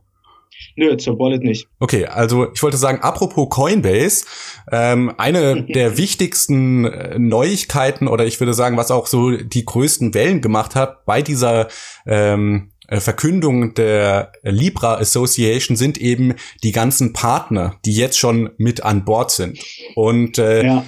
Nö, 0.77 0.97
zur 0.97 1.19
Wallet 1.19 1.43
nicht. 1.43 1.67
Okay, 1.81 2.07
also 2.07 2.53
ich 2.53 2.63
wollte 2.63 2.77
sagen, 2.77 3.01
apropos 3.01 3.49
Coinbase, 3.51 4.25
ähm, 4.71 5.13
eine 5.19 5.63
der 5.75 5.97
wichtigsten 5.97 6.85
äh, 6.85 7.19
Neuigkeiten 7.19 8.09
oder 8.09 8.27
ich 8.27 8.39
würde 8.41 8.55
sagen, 8.55 8.77
was 8.77 8.91
auch 8.91 9.07
so 9.07 9.31
die 9.31 9.65
größten 9.65 10.15
Wellen 10.15 10.41
gemacht 10.41 10.75
hat 10.75 11.05
bei 11.05 11.23
dieser 11.23 11.69
ähm, 12.07 12.71
äh, 12.89 13.01
Verkündung 13.01 13.75
der 13.75 14.33
Libra 14.43 14.97
Association 14.97 15.77
sind 15.77 15.99
eben 15.99 16.35
die 16.63 16.73
ganzen 16.73 17.13
Partner, 17.13 17.77
die 17.85 17.95
jetzt 17.95 18.19
schon 18.19 18.51
mit 18.57 18.83
an 18.83 19.05
Bord 19.05 19.31
sind. 19.31 19.59
Und 19.95 20.39
äh, 20.39 20.65
ja. 20.65 20.85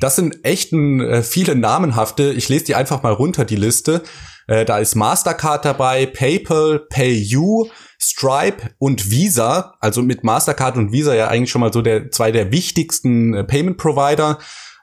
das 0.00 0.16
sind 0.16 0.44
echt 0.44 0.72
äh, 0.72 1.22
viele 1.22 1.54
namenhafte. 1.54 2.32
Ich 2.32 2.48
lese 2.48 2.66
die 2.66 2.74
einfach 2.74 3.02
mal 3.02 3.12
runter, 3.12 3.44
die 3.44 3.56
Liste. 3.56 4.02
Äh, 4.50 4.64
da 4.64 4.78
ist 4.78 4.96
Mastercard 4.96 5.64
dabei, 5.64 6.06
PayPal, 6.06 6.80
PayU, 6.90 7.68
Stripe 8.00 8.70
und 8.78 9.08
Visa. 9.08 9.76
Also 9.78 10.02
mit 10.02 10.24
Mastercard 10.24 10.76
und 10.76 10.90
Visa 10.90 11.14
ja 11.14 11.28
eigentlich 11.28 11.52
schon 11.52 11.60
mal 11.60 11.72
so 11.72 11.82
der 11.82 12.10
zwei 12.10 12.32
der 12.32 12.50
wichtigsten 12.50 13.32
äh, 13.32 13.44
Payment 13.44 13.76
Provider. 13.76 14.40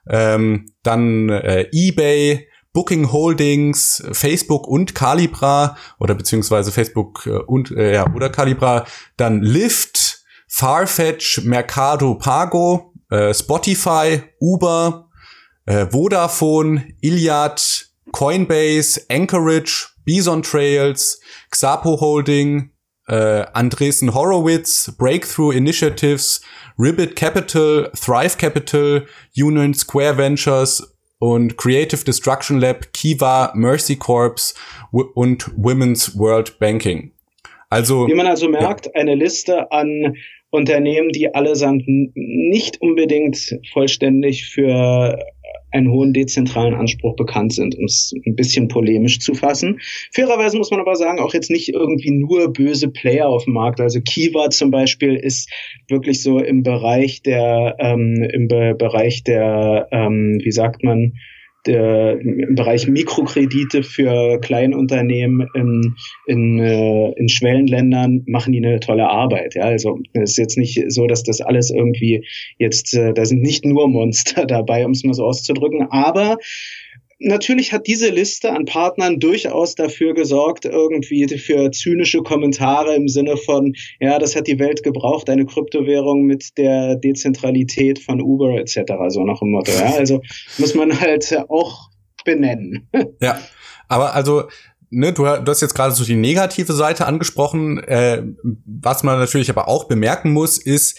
Ähm, 0.09 0.71
dann 0.83 1.27
äh, 1.27 1.67
eBay, 1.73 2.47
Booking 2.71 3.11
Holdings, 3.11 4.01
Facebook 4.13 4.69
und 4.69 4.95
Calibra 4.95 5.75
oder 5.99 6.15
beziehungsweise 6.15 6.71
Facebook 6.71 7.25
äh, 7.25 7.31
und 7.31 7.71
äh, 7.71 7.95
ja 7.95 8.13
oder 8.15 8.29
Calibra, 8.29 8.85
dann 9.17 9.41
Lyft, 9.41 10.23
Farfetch, 10.47 11.41
Mercado 11.43 12.15
Pago, 12.15 12.93
äh, 13.09 13.33
Spotify, 13.33 14.21
Uber, 14.39 15.09
äh, 15.65 15.87
Vodafone, 15.87 16.87
Iliad, 17.01 17.87
Coinbase, 18.17 19.05
Anchorage, 19.11 19.89
Bison 20.03 20.41
Trails, 20.41 21.21
Xapo 21.51 22.01
Holding, 22.01 22.71
äh, 23.07 23.45
Andresen 23.53 24.15
Horowitz, 24.15 24.91
Breakthrough 24.97 25.51
Initiatives, 25.51 26.41
Ribbit 26.79 27.15
Capital, 27.15 27.91
Thrive 27.93 28.39
Capital, 28.39 29.05
Union 29.35 29.75
Square 29.75 30.17
Ventures 30.17 30.97
und 31.19 31.57
Creative 31.57 32.03
Destruction 32.03 32.59
Lab, 32.59 32.91
Kiva, 32.91 33.51
Mercy 33.53 33.95
Corps 33.95 34.55
und 34.91 35.51
Women's 35.55 36.17
World 36.17 36.57
Banking. 36.57 37.11
Also 37.69 38.07
wie 38.07 38.15
man 38.15 38.25
also 38.25 38.49
merkt, 38.49 38.87
ja. 38.87 38.93
eine 38.95 39.13
Liste 39.13 39.71
an 39.71 40.15
Unternehmen, 40.49 41.09
die 41.09 41.35
allesamt 41.35 41.83
nicht 41.85 42.81
unbedingt 42.81 43.59
vollständig 43.73 44.47
für 44.47 45.19
einen 45.71 45.91
hohen 45.91 46.13
dezentralen 46.13 46.73
Anspruch 46.73 47.15
bekannt 47.15 47.53
sind, 47.53 47.77
um 47.77 47.85
es 47.85 48.13
ein 48.25 48.35
bisschen 48.35 48.67
polemisch 48.67 49.19
zu 49.19 49.33
fassen. 49.33 49.79
Fairerweise 50.13 50.57
muss 50.57 50.71
man 50.71 50.79
aber 50.79 50.95
sagen, 50.95 51.19
auch 51.19 51.33
jetzt 51.33 51.51
nicht 51.51 51.69
irgendwie 51.69 52.11
nur 52.11 52.51
böse 52.53 52.89
Player 52.89 53.27
auf 53.27 53.43
dem 53.43 53.53
Markt. 53.53 53.81
Also 53.81 53.99
Kiva 54.01 54.49
zum 54.49 54.71
Beispiel 54.71 55.15
ist 55.15 55.51
wirklich 55.87 56.23
so 56.23 56.39
im 56.39 56.63
Bereich 56.63 57.21
der, 57.21 57.75
ähm, 57.79 58.23
im 58.31 58.47
Be 58.47 58.75
Bereich 58.77 59.23
der, 59.23 59.87
ähm, 59.91 60.39
wie 60.43 60.51
sagt 60.51 60.83
man, 60.83 61.13
der, 61.67 62.19
im 62.19 62.55
Bereich 62.55 62.87
Mikrokredite 62.87 63.83
für 63.83 64.39
Kleinunternehmen 64.39 65.47
in, 65.53 65.95
in, 66.25 66.59
äh, 66.59 67.11
in 67.11 67.29
Schwellenländern 67.29 68.23
machen 68.27 68.53
die 68.53 68.65
eine 68.65 68.79
tolle 68.79 69.09
Arbeit. 69.09 69.55
Ja, 69.55 69.63
also 69.63 69.99
es 70.13 70.31
ist 70.31 70.37
jetzt 70.37 70.57
nicht 70.57 70.83
so, 70.87 71.07
dass 71.07 71.23
das 71.23 71.41
alles 71.41 71.69
irgendwie 71.69 72.25
jetzt, 72.57 72.93
äh, 72.93 73.13
da 73.13 73.25
sind 73.25 73.41
nicht 73.41 73.65
nur 73.65 73.87
Monster 73.87 74.45
dabei, 74.47 74.85
um 74.85 74.91
es 74.91 75.03
mal 75.03 75.13
so 75.13 75.25
auszudrücken, 75.25 75.87
aber 75.89 76.37
natürlich 77.19 77.73
hat 77.73 77.87
diese 77.87 78.09
Liste 78.09 78.51
an 78.51 78.65
Partnern 78.65 79.19
durchaus 79.19 79.75
dafür 79.75 80.13
gesorgt, 80.13 80.65
irgendwie 80.65 81.27
für 81.37 81.71
zynische 81.71 82.21
Kommentare 82.21 82.95
im 82.95 83.07
Sinne 83.07 83.37
von, 83.37 83.73
ja, 83.99 84.19
das 84.19 84.35
hat 84.35 84.47
die 84.47 84.59
Welt 84.59 84.83
gebraucht, 84.83 85.29
eine 85.29 85.45
Kryptowährung 85.45 86.23
mit 86.23 86.57
der 86.57 86.95
Dezentralität 86.95 87.99
von 87.99 88.21
Uber 88.21 88.59
etc. 88.59 88.93
So 89.09 89.23
nach 89.23 89.39
dem 89.39 89.51
Motto. 89.51 89.71
Ja, 89.71 89.95
also 89.95 90.21
muss 90.57 90.75
man 90.75 90.99
halt 90.99 91.37
auch 91.49 91.89
benennen. 92.23 92.89
Ja, 93.21 93.39
aber 93.87 94.13
also 94.13 94.43
Ne, 94.89 95.11
du, 95.11 95.23
du 95.23 95.51
hast 95.51 95.61
jetzt 95.61 95.73
gerade 95.73 95.93
so 95.93 96.05
die 96.05 96.15
negative 96.15 96.71
Seite 96.71 97.07
angesprochen. 97.07 97.83
Äh, 97.83 98.23
was 98.65 99.03
man 99.03 99.19
natürlich 99.19 99.49
aber 99.49 99.67
auch 99.67 99.89
bemerken 99.89 100.31
muss, 100.31 100.57
ist 100.57 100.97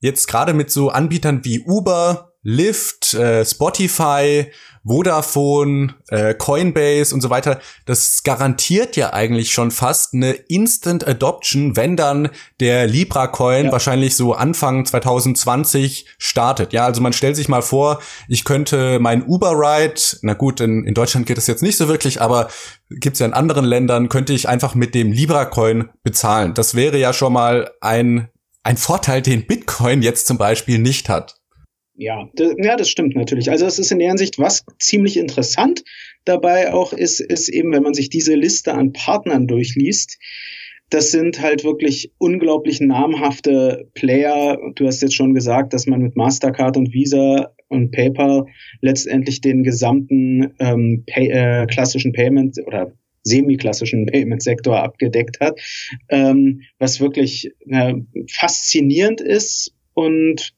jetzt 0.00 0.26
gerade 0.26 0.52
mit 0.52 0.70
so 0.70 0.90
Anbietern 0.90 1.42
wie 1.42 1.60
Uber, 1.60 2.32
Lyft, 2.42 3.14
äh, 3.14 3.44
Spotify 3.44 4.50
Vodafone, 4.84 5.94
äh, 6.08 6.34
Coinbase 6.34 7.14
und 7.14 7.20
so 7.20 7.30
weiter, 7.30 7.60
das 7.84 8.22
garantiert 8.22 8.96
ja 8.96 9.12
eigentlich 9.12 9.52
schon 9.52 9.70
fast 9.70 10.14
eine 10.14 10.32
Instant 10.32 11.06
Adoption, 11.06 11.76
wenn 11.76 11.96
dann 11.96 12.30
der 12.60 12.86
Libra 12.86 13.26
Coin 13.26 13.66
ja. 13.66 13.72
wahrscheinlich 13.72 14.16
so 14.16 14.32
Anfang 14.32 14.86
2020 14.86 16.06
startet. 16.18 16.72
Ja, 16.72 16.86
also 16.86 17.00
man 17.00 17.12
stellt 17.12 17.36
sich 17.36 17.48
mal 17.48 17.62
vor, 17.62 18.00
ich 18.28 18.44
könnte 18.44 18.98
mein 19.00 19.24
Uber 19.26 19.52
Ride, 19.52 20.00
na 20.22 20.34
gut, 20.34 20.60
in, 20.60 20.84
in 20.84 20.94
Deutschland 20.94 21.26
geht 21.26 21.36
das 21.36 21.46
jetzt 21.46 21.62
nicht 21.62 21.76
so 21.76 21.88
wirklich, 21.88 22.20
aber 22.20 22.48
gibt's 22.88 23.20
ja 23.20 23.26
in 23.26 23.34
anderen 23.34 23.64
Ländern, 23.64 24.08
könnte 24.08 24.32
ich 24.32 24.48
einfach 24.48 24.74
mit 24.74 24.94
dem 24.94 25.12
Libra 25.12 25.44
Coin 25.44 25.90
bezahlen. 26.02 26.54
Das 26.54 26.74
wäre 26.74 26.98
ja 26.98 27.12
schon 27.12 27.32
mal 27.32 27.70
ein 27.80 28.28
ein 28.62 28.76
Vorteil, 28.76 29.22
den 29.22 29.46
Bitcoin 29.46 30.02
jetzt 30.02 30.26
zum 30.26 30.36
Beispiel 30.38 30.78
nicht 30.78 31.08
hat. 31.08 31.39
Ja, 32.00 32.30
das, 32.34 32.54
ja, 32.56 32.76
das 32.76 32.88
stimmt 32.88 33.14
natürlich. 33.14 33.50
Also 33.50 33.66
es 33.66 33.78
ist 33.78 33.92
in 33.92 33.98
der 33.98 34.08
Hinsicht, 34.08 34.38
was 34.38 34.64
ziemlich 34.78 35.18
interessant 35.18 35.84
dabei 36.24 36.72
auch 36.72 36.94
ist, 36.94 37.20
ist 37.20 37.50
eben, 37.50 37.72
wenn 37.72 37.82
man 37.82 37.92
sich 37.92 38.08
diese 38.08 38.34
Liste 38.34 38.72
an 38.72 38.94
Partnern 38.94 39.46
durchliest, 39.46 40.18
das 40.88 41.10
sind 41.10 41.42
halt 41.42 41.62
wirklich 41.62 42.10
unglaublich 42.16 42.80
namhafte 42.80 43.86
Player. 43.92 44.58
Du 44.76 44.86
hast 44.86 45.02
jetzt 45.02 45.14
schon 45.14 45.34
gesagt, 45.34 45.74
dass 45.74 45.86
man 45.86 46.00
mit 46.00 46.16
Mastercard 46.16 46.78
und 46.78 46.94
Visa 46.94 47.52
und 47.68 47.90
PayPal 47.90 48.46
letztendlich 48.80 49.42
den 49.42 49.62
gesamten 49.62 50.54
ähm, 50.58 51.04
pay, 51.06 51.28
äh, 51.28 51.66
klassischen 51.66 52.12
Payment 52.12 52.56
oder 52.66 52.94
semi-klassischen 53.24 54.06
Payment-Sektor 54.06 54.82
abgedeckt 54.82 55.38
hat, 55.40 55.60
ähm, 56.08 56.62
was 56.78 56.98
wirklich 56.98 57.52
äh, 57.68 57.92
faszinierend 58.26 59.20
ist 59.20 59.74
und 59.94 60.54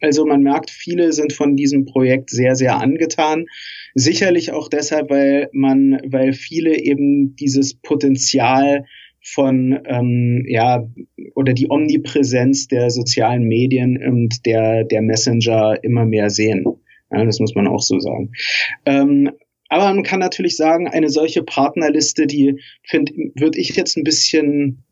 also 0.00 0.24
man 0.24 0.42
merkt, 0.42 0.70
viele 0.70 1.12
sind 1.12 1.32
von 1.32 1.56
diesem 1.56 1.84
Projekt 1.84 2.30
sehr, 2.30 2.54
sehr 2.54 2.78
angetan. 2.78 3.46
Sicherlich 3.94 4.52
auch 4.52 4.68
deshalb, 4.68 5.10
weil 5.10 5.48
man, 5.52 6.00
weil 6.06 6.32
viele 6.32 6.78
eben 6.78 7.34
dieses 7.36 7.74
Potenzial 7.74 8.84
von 9.20 9.78
ähm, 9.86 10.44
ja 10.46 10.88
oder 11.34 11.52
die 11.52 11.70
Omnipräsenz 11.70 12.68
der 12.68 12.90
sozialen 12.90 13.44
Medien 13.44 14.02
und 14.02 14.46
der 14.46 14.84
der 14.84 15.02
Messenger 15.02 15.78
immer 15.82 16.04
mehr 16.04 16.30
sehen. 16.30 16.64
Ja, 17.10 17.24
das 17.24 17.40
muss 17.40 17.54
man 17.54 17.66
auch 17.66 17.82
so 17.82 17.98
sagen. 17.98 18.30
Ähm, 18.86 19.30
aber 19.68 19.92
man 19.92 20.02
kann 20.02 20.20
natürlich 20.20 20.56
sagen, 20.56 20.88
eine 20.88 21.10
solche 21.10 21.42
Partnerliste, 21.42 22.26
die 22.26 22.60
finde, 22.84 23.12
würde 23.34 23.58
ich 23.58 23.76
jetzt 23.76 23.96
ein 23.96 24.04
bisschen 24.04 24.84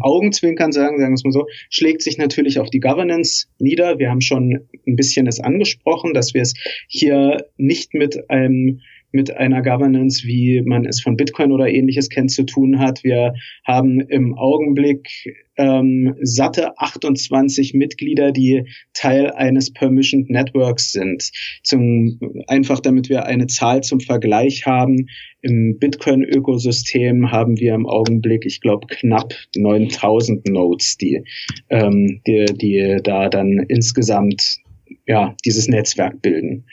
Augenzwinkern 0.00 0.72
sagen, 0.72 0.98
sagen 0.98 1.12
wir 1.12 1.14
es 1.14 1.24
mal 1.24 1.32
so, 1.32 1.46
schlägt 1.70 2.02
sich 2.02 2.18
natürlich 2.18 2.58
auf 2.58 2.70
die 2.70 2.80
Governance 2.80 3.46
nieder. 3.58 3.98
Wir 3.98 4.10
haben 4.10 4.20
schon 4.20 4.68
ein 4.86 4.96
bisschen 4.96 5.26
es 5.26 5.40
angesprochen, 5.40 6.14
dass 6.14 6.34
wir 6.34 6.42
es 6.42 6.54
hier 6.88 7.46
nicht 7.56 7.94
mit 7.94 8.28
einem 8.30 8.80
mit 9.12 9.34
einer 9.34 9.62
Governance, 9.62 10.26
wie 10.26 10.62
man 10.62 10.84
es 10.84 11.00
von 11.00 11.16
Bitcoin 11.16 11.52
oder 11.52 11.68
ähnliches 11.68 12.08
kennt, 12.08 12.30
zu 12.30 12.44
tun 12.44 12.78
hat. 12.78 13.02
Wir 13.02 13.34
haben 13.64 14.00
im 14.00 14.34
Augenblick 14.36 15.08
ähm, 15.56 16.14
satte 16.22 16.78
28 16.78 17.74
Mitglieder, 17.74 18.32
die 18.32 18.64
Teil 18.92 19.30
eines 19.30 19.72
Permissioned 19.72 20.30
Networks 20.30 20.92
sind. 20.92 21.30
Zum, 21.62 22.20
einfach 22.46 22.80
damit 22.80 23.08
wir 23.08 23.24
eine 23.24 23.46
Zahl 23.46 23.82
zum 23.82 24.00
Vergleich 24.00 24.66
haben. 24.66 25.08
Im 25.40 25.78
Bitcoin-Ökosystem 25.78 27.32
haben 27.32 27.58
wir 27.58 27.74
im 27.74 27.86
Augenblick, 27.86 28.44
ich 28.44 28.60
glaube, 28.60 28.86
knapp 28.88 29.34
9000 29.56 30.48
Nodes, 30.48 30.96
die, 30.96 31.24
ähm, 31.70 32.20
die, 32.26 32.44
die 32.44 32.98
da 33.02 33.28
dann 33.28 33.64
insgesamt 33.68 34.58
ja, 35.06 35.34
dieses 35.44 35.68
Netzwerk 35.68 36.20
bilden. 36.22 36.66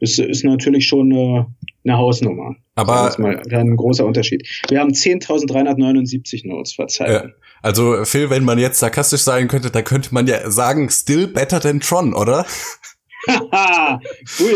Das 0.00 0.18
ist 0.18 0.44
natürlich 0.44 0.86
schon 0.86 1.12
eine 1.12 1.46
eine 1.84 1.96
Hausnummer. 1.96 2.54
Aber 2.74 3.14
mal 3.18 3.42
ein 3.50 3.76
großer 3.76 4.04
Unterschied. 4.04 4.46
Wir 4.68 4.80
haben 4.80 4.90
10.379 4.90 6.46
Notes 6.46 6.74
verzeiht. 6.74 7.24
Äh, 7.24 7.28
also 7.62 8.04
Phil, 8.04 8.30
wenn 8.30 8.44
man 8.44 8.58
jetzt 8.58 8.78
sarkastisch 8.78 9.22
sein 9.22 9.48
könnte, 9.48 9.70
dann 9.70 9.84
könnte 9.84 10.14
man 10.14 10.26
ja 10.26 10.50
sagen, 10.50 10.88
still 10.90 11.26
better 11.26 11.60
than 11.60 11.80
Tron, 11.80 12.14
oder? 12.14 12.46
Haha, 13.28 14.00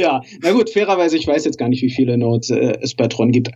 ja. 0.00 0.22
Na 0.40 0.52
gut, 0.52 0.70
fairerweise, 0.70 1.16
ich 1.18 1.26
weiß 1.26 1.44
jetzt 1.44 1.58
gar 1.58 1.68
nicht, 1.68 1.82
wie 1.82 1.90
viele 1.90 2.16
Notes 2.16 2.50
äh, 2.50 2.78
es 2.80 2.94
bei 2.94 3.08
Tron 3.08 3.30
gibt. 3.30 3.50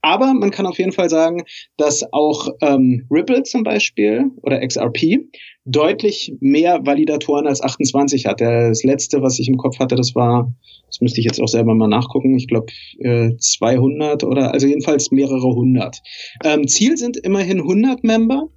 Aber 0.00 0.32
man 0.32 0.50
kann 0.50 0.66
auf 0.66 0.78
jeden 0.78 0.92
Fall 0.92 1.08
sagen, 1.08 1.42
dass 1.76 2.04
auch 2.12 2.48
ähm, 2.60 3.06
Ripple 3.10 3.42
zum 3.42 3.64
Beispiel 3.64 4.30
oder 4.42 4.64
XRP 4.66 5.18
deutlich 5.64 6.32
mehr 6.40 6.86
Validatoren 6.86 7.46
als 7.46 7.62
28 7.62 8.26
hat. 8.26 8.40
Das 8.40 8.84
letzte, 8.84 9.22
was 9.22 9.38
ich 9.38 9.48
im 9.48 9.56
Kopf 9.56 9.78
hatte, 9.78 9.96
das 9.96 10.14
war, 10.14 10.52
das 10.86 11.00
müsste 11.00 11.20
ich 11.20 11.26
jetzt 11.26 11.40
auch 11.40 11.48
selber 11.48 11.74
mal 11.74 11.88
nachgucken, 11.88 12.36
ich 12.36 12.46
glaube 12.46 12.66
äh, 13.00 13.36
200 13.36 14.24
oder 14.24 14.52
also 14.52 14.66
jedenfalls 14.66 15.10
mehrere 15.10 15.54
hundert. 15.54 16.00
Ähm, 16.44 16.66
Ziel 16.68 16.96
sind 16.96 17.16
immerhin 17.18 17.58
100 17.58 18.02
Member. 18.04 18.48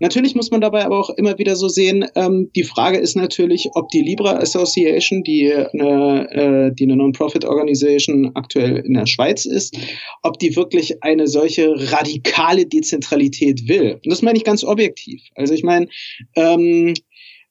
Natürlich 0.00 0.34
muss 0.34 0.50
man 0.50 0.60
dabei 0.60 0.84
aber 0.84 0.98
auch 0.98 1.10
immer 1.10 1.38
wieder 1.38 1.56
so 1.56 1.68
sehen, 1.68 2.06
ähm, 2.14 2.50
die 2.54 2.62
Frage 2.62 2.98
ist 2.98 3.16
natürlich, 3.16 3.68
ob 3.74 3.88
die 3.90 4.02
Libra 4.02 4.36
Association, 4.36 5.22
die 5.22 5.52
eine, 5.52 6.30
äh, 6.30 6.74
die 6.74 6.84
eine 6.84 6.96
Non-Profit-Organisation 6.96 8.32
aktuell 8.34 8.76
in 8.76 8.94
der 8.94 9.06
Schweiz 9.06 9.44
ist, 9.44 9.76
ob 10.22 10.38
die 10.38 10.56
wirklich 10.56 11.02
eine 11.02 11.26
solche 11.26 11.70
radikale 11.92 12.66
Dezentralität 12.66 13.68
will. 13.68 13.94
Und 13.94 14.06
das 14.06 14.22
meine 14.22 14.38
ich 14.38 14.44
ganz 14.44 14.64
objektiv. 14.64 15.22
Also 15.34 15.54
ich 15.54 15.64
meine, 15.64 15.88
ähm, 16.36 16.94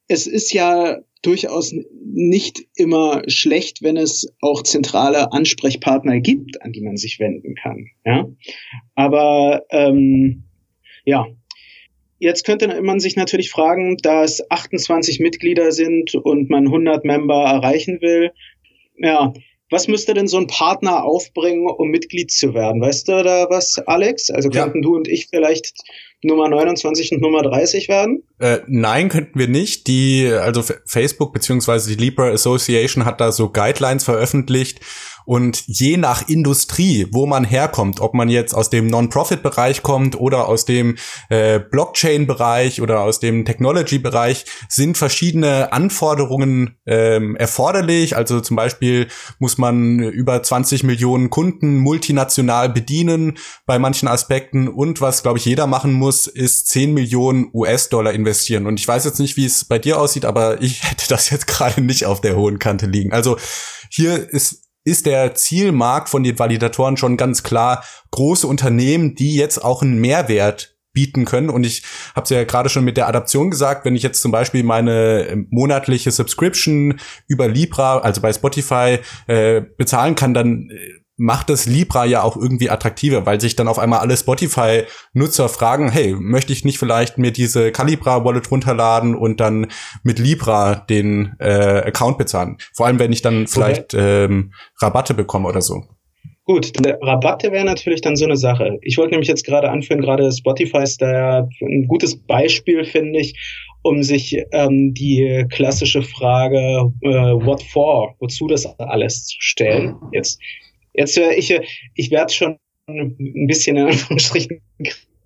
es 0.07 0.27
ist 0.27 0.53
ja 0.53 0.97
durchaus 1.21 1.73
nicht 2.03 2.61
immer 2.75 3.23
schlecht, 3.27 3.81
wenn 3.81 3.97
es 3.97 4.33
auch 4.41 4.63
zentrale 4.63 5.33
Ansprechpartner 5.33 6.19
gibt, 6.19 6.61
an 6.61 6.71
die 6.71 6.81
man 6.81 6.95
sich 6.95 7.19
wenden 7.19 7.55
kann. 7.55 7.87
Ja, 8.05 8.29
aber 8.95 9.63
ähm, 9.71 10.43
ja, 11.03 11.27
Jetzt 12.19 12.45
könnte 12.45 12.81
man 12.81 12.99
sich 12.99 13.15
natürlich 13.15 13.49
fragen, 13.51 13.97
dass 13.97 14.49
28 14.49 15.19
Mitglieder 15.19 15.71
sind 15.71 16.15
und 16.15 16.49
man 16.49 16.65
100 16.65 17.05
Member 17.05 17.43
erreichen 17.43 18.01
will. 18.01 18.31
Ja, 18.97 19.33
was 19.69 19.87
müsste 19.87 20.13
denn 20.13 20.27
so 20.27 20.37
ein 20.37 20.47
Partner 20.47 21.03
aufbringen, 21.03 21.67
um 21.67 21.89
Mitglied 21.89 22.31
zu 22.31 22.53
werden? 22.53 22.81
Weißt 22.81 23.07
du 23.07 23.23
da 23.23 23.47
was, 23.49 23.79
Alex? 23.85 24.29
Also 24.29 24.49
könnten 24.49 24.77
ja. 24.77 24.81
du 24.81 24.95
und 24.95 25.07
ich 25.07 25.27
vielleicht 25.29 25.73
Nummer 26.23 26.47
29 26.47 27.11
und 27.11 27.21
Nummer 27.21 27.43
30 27.43 27.89
werden? 27.89 28.23
Äh, 28.39 28.59
nein, 28.67 29.09
könnten 29.09 29.37
wir 29.37 29.47
nicht. 29.47 29.87
Die, 29.87 30.31
also 30.31 30.63
Facebook 30.85 31.33
beziehungsweise 31.33 31.95
die 31.95 32.01
Libra 32.01 32.29
Association 32.29 33.05
hat 33.05 33.19
da 33.19 33.31
so 33.31 33.49
Guidelines 33.49 34.05
veröffentlicht 34.05 34.79
und 35.27 35.63
je 35.67 35.97
nach 35.97 36.29
Industrie, 36.29 37.05
wo 37.11 37.25
man 37.25 37.43
herkommt, 37.43 37.99
ob 37.99 38.13
man 38.13 38.29
jetzt 38.29 38.53
aus 38.53 38.69
dem 38.69 38.87
Non-Profit-Bereich 38.87 39.83
kommt 39.83 40.17
oder 40.17 40.47
aus 40.47 40.63
dem 40.63 40.95
äh, 41.27 41.59
Blockchain-Bereich 41.59 42.81
oder 42.81 43.01
aus 43.01 43.19
dem 43.19 43.43
Technology-Bereich, 43.43 44.45
sind 44.69 44.97
verschiedene 44.97 45.73
Anforderungen 45.73 46.77
ähm, 46.85 47.35
erforderlich. 47.35 48.15
Also 48.15 48.39
zum 48.39 48.55
Beispiel 48.55 49.09
muss 49.37 49.57
man 49.57 49.99
über 49.99 50.41
20 50.41 50.83
Millionen 50.83 51.29
Kunden 51.29 51.75
multinational 51.75 52.69
bedienen 52.69 53.37
bei 53.65 53.79
manchen 53.79 54.07
Aspekten. 54.07 54.69
Und 54.69 55.01
was, 55.01 55.23
glaube 55.23 55.39
ich, 55.39 55.45
jeder 55.45 55.67
machen 55.67 55.91
muss, 55.91 56.27
ist 56.27 56.69
10 56.69 56.93
Millionen 56.93 57.49
US-Dollar 57.53 58.13
investieren. 58.13 58.65
Und 58.65 58.79
ich 58.79 58.87
weiß 58.87 59.03
jetzt 59.03 59.19
nicht, 59.19 59.35
wie 59.35 59.45
es 59.45 59.65
bei 59.65 59.77
dir 59.77 59.99
aussieht, 59.99 60.23
aber 60.23 60.61
ich 60.61 60.83
hätte 60.89 61.09
das 61.09 61.29
jetzt 61.31 61.47
gerade 61.47 61.81
nicht 61.81 62.05
auf 62.05 62.21
der 62.21 62.37
hohen 62.37 62.59
Kante 62.59 62.85
liegen. 62.85 63.11
Also 63.11 63.35
hier 63.89 64.29
ist 64.29 64.66
ist 64.87 65.05
der 65.05 65.35
Zielmarkt 65.35 66.07
von 66.07 66.23
den 66.23 66.39
Validatoren 66.39 66.95
schon 66.95 67.17
ganz 67.17 67.43
klar 67.43 67.83
große 68.11 68.47
Unternehmen, 68.47 69.15
die 69.15 69.35
jetzt 69.35 69.61
auch 69.63 69.81
einen 69.81 69.99
Mehrwert 69.99 70.77
bieten 70.93 71.25
können. 71.25 71.49
Und 71.49 71.65
ich 71.65 71.83
habe 72.15 72.23
es 72.23 72.29
ja 72.29 72.45
gerade 72.45 72.69
schon 72.69 72.85
mit 72.85 72.95
der 72.95 73.09
Adaption 73.09 73.51
gesagt, 73.51 73.83
wenn 73.83 73.97
ich 73.97 74.01
jetzt 74.01 74.21
zum 74.21 74.31
Beispiel 74.31 74.63
meine 74.63 75.45
monatliche 75.49 76.09
Subscription 76.11 76.99
über 77.27 77.49
Libra, 77.49 77.99
also 77.99 78.21
bei 78.21 78.31
Spotify, 78.31 78.99
äh, 79.27 79.61
bezahlen 79.77 80.15
kann, 80.15 80.33
dann 80.33 80.69
äh, 80.71 81.06
macht 81.17 81.49
das 81.49 81.65
Libra 81.65 82.05
ja 82.05 82.21
auch 82.21 82.37
irgendwie 82.37 82.69
attraktiver, 82.69 83.25
weil 83.25 83.41
sich 83.41 83.55
dann 83.55 83.67
auf 83.67 83.79
einmal 83.79 83.99
alle 83.99 84.15
Spotify-Nutzer 84.15 85.49
fragen, 85.49 85.91
hey, 85.91 86.15
möchte 86.17 86.53
ich 86.53 86.63
nicht 86.63 86.77
vielleicht 86.77 87.17
mir 87.17 87.31
diese 87.31 87.71
Calibra-Wallet 87.71 88.49
runterladen 88.51 89.15
und 89.15 89.39
dann 89.39 89.67
mit 90.03 90.19
Libra 90.19 90.75
den 90.75 91.35
äh, 91.39 91.81
Account 91.85 92.19
bezahlen? 92.19 92.57
Vor 92.73 92.85
allem, 92.85 92.99
wenn 92.99 93.11
ich 93.11 93.23
dann 93.23 93.47
vielleicht 93.47 93.95
okay. 93.95 94.25
ähm, 94.25 94.53
Rabatte 94.79 95.15
bekomme 95.15 95.49
oder 95.49 95.61
so. 95.61 95.83
Gut, 96.45 96.71
Rabatte 97.01 97.51
wäre 97.51 97.65
natürlich 97.65 97.99
dann 97.99 98.15
so 98.15 98.23
eine 98.23 98.37
Sache. 98.37 98.77
Ich 98.81 98.97
wollte 98.97 99.11
nämlich 99.11 99.27
jetzt 99.27 99.45
gerade 99.45 99.69
anführen, 99.69 100.01
gerade 100.01 100.31
Spotify 100.31 100.83
ist 100.83 101.01
da 101.01 101.45
ein 101.61 101.87
gutes 101.87 102.15
Beispiel, 102.15 102.85
finde 102.85 103.19
ich, 103.19 103.35
um 103.81 104.01
sich 104.01 104.37
ähm, 104.53 104.93
die 104.93 105.45
klassische 105.49 106.03
Frage, 106.03 106.89
äh, 107.01 107.09
what 107.09 107.61
for, 107.63 108.15
wozu 108.19 108.47
das 108.47 108.65
alles 108.79 109.25
zu 109.25 109.35
stellen. 109.39 109.95
Jetzt 110.13 110.39
Jetzt 110.97 111.17
höre 111.17 111.31
ich, 111.31 111.57
ich 111.95 112.11
werde 112.11 112.33
schon 112.33 112.57
ein 112.89 113.47
bisschen 113.47 113.77
in 113.77 113.85
Anführungsstrichen 113.85 114.61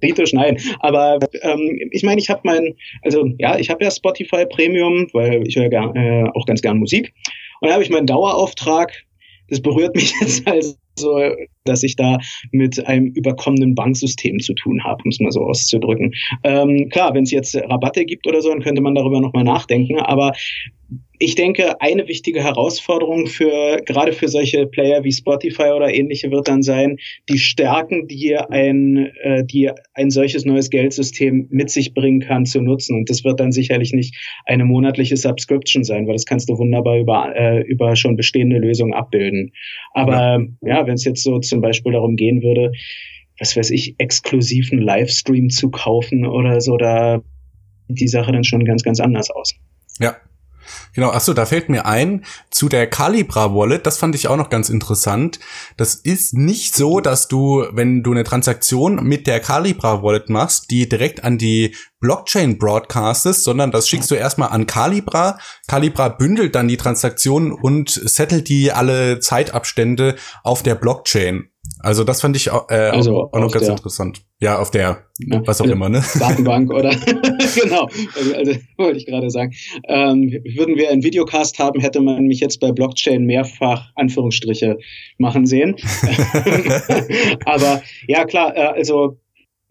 kritisch, 0.01 0.34
nein. 0.34 0.57
Aber 0.79 1.19
ähm, 1.41 1.89
ich 1.91 2.03
meine, 2.03 2.19
ich 2.19 2.29
habe 2.29 2.41
mein, 2.43 2.75
also 3.03 3.25
ja, 3.38 3.57
ich 3.57 3.69
habe 3.69 3.84
ja 3.84 3.91
Spotify 3.91 4.45
Premium, 4.45 5.07
weil 5.13 5.47
ich 5.47 5.55
höre 5.55 5.69
gern, 5.69 5.95
äh, 5.95 6.29
auch 6.34 6.45
ganz 6.45 6.62
gern 6.62 6.77
Musik. 6.77 7.13
Und 7.62 7.69
da 7.69 7.73
habe 7.73 7.84
ich 7.84 7.89
meinen 7.89 8.07
Dauerauftrag. 8.07 8.91
Das 9.49 9.62
berührt 9.62 9.95
mich 9.95 10.13
jetzt 10.21 10.47
also 10.47 10.75
dass 11.63 11.84
ich 11.84 11.95
da 11.95 12.17
mit 12.51 12.86
einem 12.86 13.07
überkommenen 13.07 13.75
Banksystem 13.75 14.39
zu 14.39 14.53
tun 14.53 14.84
habe, 14.84 15.01
um 15.03 15.10
es 15.10 15.19
mal 15.19 15.31
so 15.31 15.41
auszudrücken. 15.41 16.13
Ähm, 16.43 16.89
klar, 16.89 17.13
wenn 17.13 17.23
es 17.23 17.31
jetzt 17.31 17.55
Rabatte 17.55 18.05
gibt 18.05 18.27
oder 18.27 18.41
so, 18.41 18.49
dann 18.49 18.62
könnte 18.62 18.81
man 18.81 18.95
darüber 18.95 19.21
nochmal 19.21 19.43
nachdenken. 19.43 19.99
Aber 19.99 20.34
ich 21.23 21.36
denke, 21.36 21.79
eine 21.79 22.07
wichtige 22.07 22.43
Herausforderung 22.43 23.27
für 23.27 23.77
gerade 23.86 24.12
für 24.12 24.27
solche 24.27 24.65
Player 24.65 25.03
wie 25.03 25.12
Spotify 25.12 25.69
oder 25.75 25.93
ähnliche 25.93 26.31
wird 26.31 26.47
dann 26.47 26.63
sein, 26.63 26.97
die 27.29 27.38
Stärken, 27.38 28.07
die 28.07 28.36
ein, 28.36 29.12
äh, 29.21 29.45
die 29.45 29.69
ein 29.93 30.10
solches 30.10 30.45
neues 30.45 30.71
Geldsystem 30.71 31.47
mit 31.51 31.69
sich 31.69 31.93
bringen 31.93 32.21
kann, 32.21 32.47
zu 32.47 32.60
nutzen. 32.60 32.97
Und 32.97 33.12
das 33.12 33.23
wird 33.23 33.39
dann 33.39 33.51
sicherlich 33.51 33.93
nicht 33.93 34.15
eine 34.47 34.65
monatliche 34.65 35.15
Subscription 35.15 35.84
sein, 35.84 36.07
weil 36.07 36.13
das 36.13 36.25
kannst 36.25 36.49
du 36.49 36.57
wunderbar 36.57 36.97
über, 36.97 37.36
äh, 37.36 37.62
über 37.67 37.95
schon 37.95 38.15
bestehende 38.15 38.57
Lösungen 38.57 38.95
abbilden. 38.95 39.51
Aber 39.93 40.43
ja, 40.62 40.88
wenn 40.88 40.95
es 40.95 41.05
jetzt 41.05 41.21
so 41.21 41.38
zum 41.38 41.62
Beispiel 41.62 41.91
darum 41.91 42.15
gehen 42.15 42.41
würde, 42.41 42.71
was 43.39 43.55
weiß 43.55 43.69
ich, 43.69 43.93
exklusiven 43.99 44.79
Livestream 44.79 45.51
zu 45.51 45.69
kaufen 45.69 46.25
oder 46.25 46.62
so, 46.62 46.77
da 46.77 47.21
sieht 47.88 47.99
die 47.99 48.07
Sache 48.07 48.31
dann 48.31 48.43
schon 48.43 48.65
ganz, 48.65 48.81
ganz 48.81 48.99
anders 48.99 49.29
aus. 49.29 49.53
Ja, 49.99 50.15
Genau, 50.93 51.12
achso, 51.12 51.34
da 51.34 51.45
fällt 51.45 51.69
mir 51.69 51.86
ein, 51.86 52.26
zu 52.50 52.69
der 52.69 52.88
Calibra 52.88 53.54
Wallet, 53.54 53.86
das 53.86 53.97
fand 53.97 54.15
ich 54.15 54.28
auch 54.28 54.38
noch 54.38 54.50
ganz 54.50 54.69
interessant. 54.69 55.39
Das 55.78 55.95
ist 55.95 56.34
nicht 56.34 56.76
so, 56.76 57.00
dass 57.00 57.28
du, 57.28 57.65
wenn 57.71 58.04
du 58.04 58.12
eine 58.12 58.24
Transaktion 58.24 59.04
mit 59.04 59.28
der 59.28 59.39
Calibra 59.39 60.04
Wallet 60.04 60.30
machst, 60.30 60.71
die 60.71 60.89
direkt 60.89 61.24
an 61.24 61.38
die 61.38 61.76
Blockchain 62.00 62.58
broadcastest, 62.58 63.43
sondern 63.43 63.71
das 63.71 63.88
schickst 63.88 64.10
du 64.10 64.15
erstmal 64.15 64.50
an 64.50 64.65
Calibra. 64.65 65.38
Calibra 65.67 66.10
bündelt 66.10 66.56
dann 66.56 66.67
die 66.67 66.78
Transaktionen 66.78 67.52
und 67.52 67.89
settelt 67.89 68.50
die 68.50 68.71
alle 68.71 69.19
Zeitabstände 69.19 70.15
auf 70.43 70.63
der 70.63 70.76
Blockchain. 70.76 71.50
Also 71.80 72.04
das 72.04 72.21
fand 72.21 72.36
ich 72.36 72.50
auch, 72.52 72.69
äh, 72.69 72.76
also 72.76 73.30
auch 73.32 73.39
noch 73.39 73.52
ganz 73.52 73.65
der, 73.65 73.76
interessant. 73.76 74.21
Ja, 74.39 74.60
auf 74.60 74.71
der, 74.71 75.06
ja, 75.19 75.41
was 75.45 75.62
auch 75.62 75.65
immer, 75.65 75.89
ne? 75.89 76.04
Datenbank 76.19 76.71
oder 76.71 76.89
genau. 77.56 77.88
Also, 78.15 78.36
also 78.36 78.52
wollte 78.78 78.97
ich 78.97 79.06
gerade 79.06 79.30
sagen. 79.30 79.54
Ähm, 79.88 80.32
würden 80.56 80.76
wir 80.76 80.89
einen 80.89 81.04
Videocast 81.04 81.58
haben, 81.60 81.80
hätte 81.80 82.02
man 82.02 82.26
mich 82.26 82.39
jetzt 82.39 82.60
bei 82.60 82.71
Blockchain 82.71 83.26
mehrfach 83.26 83.91
Anführungsstriche 83.95 84.78
machen 85.17 85.45
sehen. 85.45 85.76
Aber 87.45 87.82
ja, 88.08 88.26
klar, 88.26 88.56
äh, 88.56 88.74
also 88.76 89.17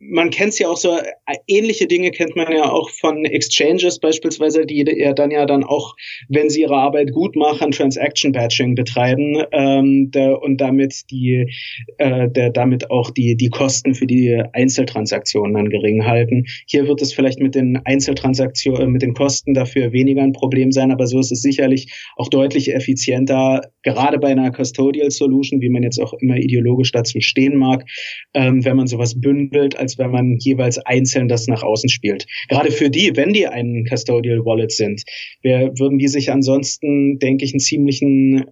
man 0.00 0.30
kennt 0.30 0.54
es 0.54 0.58
ja 0.58 0.68
auch 0.68 0.78
so, 0.78 0.96
äh, 0.96 1.36
ähnliche 1.46 1.86
Dinge 1.86 2.10
kennt 2.10 2.34
man 2.34 2.50
ja 2.50 2.70
auch 2.70 2.88
von 2.90 3.26
Exchanges 3.26 3.98
beispielsweise, 3.98 4.64
die 4.64 4.82
ja 4.96 5.12
dann 5.12 5.30
ja 5.30 5.44
dann 5.44 5.62
auch, 5.62 5.94
wenn 6.28 6.48
sie 6.48 6.62
ihre 6.62 6.76
Arbeit 6.76 7.12
gut 7.12 7.36
machen, 7.36 7.70
Transaction 7.70 8.32
Batching 8.32 8.74
betreiben 8.74 9.44
ähm, 9.52 10.10
der, 10.10 10.40
und 10.42 10.58
damit 10.60 11.10
die, 11.10 11.52
äh, 11.98 12.28
der, 12.30 12.50
damit 12.50 12.90
auch 12.90 13.10
die, 13.10 13.36
die 13.36 13.50
Kosten 13.50 13.94
für 13.94 14.06
die 14.06 14.42
Einzeltransaktionen 14.54 15.54
dann 15.54 15.68
gering 15.68 16.06
halten. 16.06 16.46
Hier 16.66 16.88
wird 16.88 17.02
es 17.02 17.12
vielleicht 17.12 17.40
mit 17.40 17.54
den 17.54 17.78
Einzeltransaktionen, 17.84 18.82
äh, 18.82 18.86
mit 18.86 19.02
den 19.02 19.12
Kosten 19.12 19.52
dafür 19.52 19.92
weniger 19.92 20.22
ein 20.22 20.32
Problem 20.32 20.72
sein, 20.72 20.92
aber 20.92 21.06
so 21.06 21.20
ist 21.20 21.30
es 21.30 21.42
sicherlich 21.42 21.92
auch 22.16 22.28
deutlich 22.28 22.74
effizienter, 22.74 23.70
gerade 23.82 24.18
bei 24.18 24.28
einer 24.28 24.50
Custodial 24.50 25.10
Solution, 25.10 25.60
wie 25.60 25.68
man 25.68 25.82
jetzt 25.82 26.00
auch 26.00 26.14
immer 26.14 26.36
ideologisch 26.36 26.92
dazu 26.92 27.20
stehen 27.20 27.56
mag, 27.56 27.84
ähm, 28.32 28.64
wenn 28.64 28.76
man 28.76 28.86
sowas 28.86 29.20
bündelt 29.20 29.78
als 29.78 29.89
als 29.90 29.98
wenn 29.98 30.10
man 30.10 30.36
jeweils 30.38 30.78
einzeln 30.78 31.28
das 31.28 31.46
nach 31.46 31.62
außen 31.62 31.88
spielt. 31.88 32.26
Gerade 32.48 32.70
für 32.70 32.90
die, 32.90 33.16
wenn 33.16 33.32
die 33.32 33.46
ein 33.46 33.84
Custodial 33.88 34.44
Wallet 34.44 34.72
sind, 34.72 35.02
wir, 35.42 35.72
würden 35.78 35.98
die 35.98 36.08
sich 36.08 36.30
ansonsten, 36.30 37.18
denke 37.18 37.44
ich, 37.44 37.52
einen 37.52 37.60
ziemlichen 37.60 38.44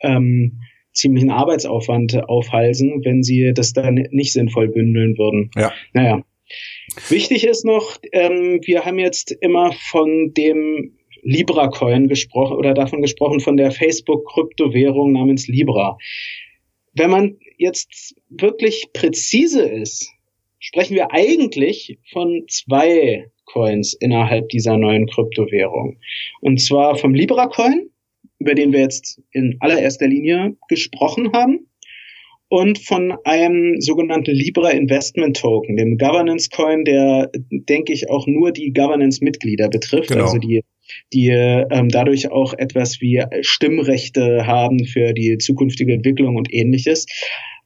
ähm, 0.00 0.60
ziemlichen 0.92 1.30
Arbeitsaufwand 1.30 2.26
aufhalsen, 2.28 3.04
wenn 3.04 3.22
sie 3.22 3.52
das 3.54 3.74
dann 3.74 4.06
nicht 4.12 4.32
sinnvoll 4.32 4.68
bündeln 4.68 5.18
würden. 5.18 5.50
Ja. 5.54 5.72
Naja. 5.92 6.22
Wichtig 7.10 7.46
ist 7.46 7.64
noch, 7.66 7.98
ähm, 8.12 8.60
wir 8.64 8.84
haben 8.84 8.98
jetzt 8.98 9.30
immer 9.40 9.72
von 9.72 10.32
dem 10.32 10.96
Libra 11.22 11.68
Coin 11.68 12.08
gesprochen 12.08 12.56
oder 12.56 12.72
davon 12.72 13.02
gesprochen 13.02 13.40
von 13.40 13.56
der 13.56 13.72
Facebook 13.72 14.24
Kryptowährung 14.26 15.12
namens 15.12 15.48
Libra. 15.48 15.98
Wenn 16.94 17.10
man 17.10 17.36
jetzt 17.58 18.14
wirklich 18.30 18.86
präzise 18.94 19.68
ist, 19.68 20.15
sprechen 20.66 20.96
wir 20.96 21.12
eigentlich 21.12 21.98
von 22.12 22.44
zwei 22.48 23.30
Coins 23.44 23.94
innerhalb 23.94 24.48
dieser 24.48 24.76
neuen 24.76 25.06
Kryptowährung. 25.06 25.98
Und 26.40 26.60
zwar 26.60 26.96
vom 26.96 27.14
Libra 27.14 27.46
Coin, 27.46 27.90
über 28.40 28.54
den 28.54 28.72
wir 28.72 28.80
jetzt 28.80 29.22
in 29.30 29.56
allererster 29.60 30.08
Linie 30.08 30.56
gesprochen 30.68 31.32
haben, 31.32 31.68
und 32.48 32.78
von 32.78 33.12
einem 33.24 33.80
sogenannten 33.80 34.32
Libra 34.32 34.70
Investment 34.70 35.36
Token, 35.36 35.76
dem 35.76 35.98
Governance 35.98 36.48
Coin, 36.48 36.84
der, 36.84 37.30
denke 37.50 37.92
ich, 37.92 38.08
auch 38.08 38.28
nur 38.28 38.52
die 38.52 38.72
Governance-Mitglieder 38.72 39.68
betrifft, 39.68 40.10
genau. 40.10 40.26
also 40.26 40.38
die 40.38 40.62
die 41.12 41.30
ähm, 41.30 41.88
dadurch 41.88 42.30
auch 42.30 42.54
etwas 42.54 43.00
wie 43.00 43.20
Stimmrechte 43.40 44.46
haben 44.46 44.84
für 44.84 45.12
die 45.12 45.38
zukünftige 45.38 45.92
Entwicklung 45.92 46.36
und 46.36 46.52
ähnliches. 46.52 47.06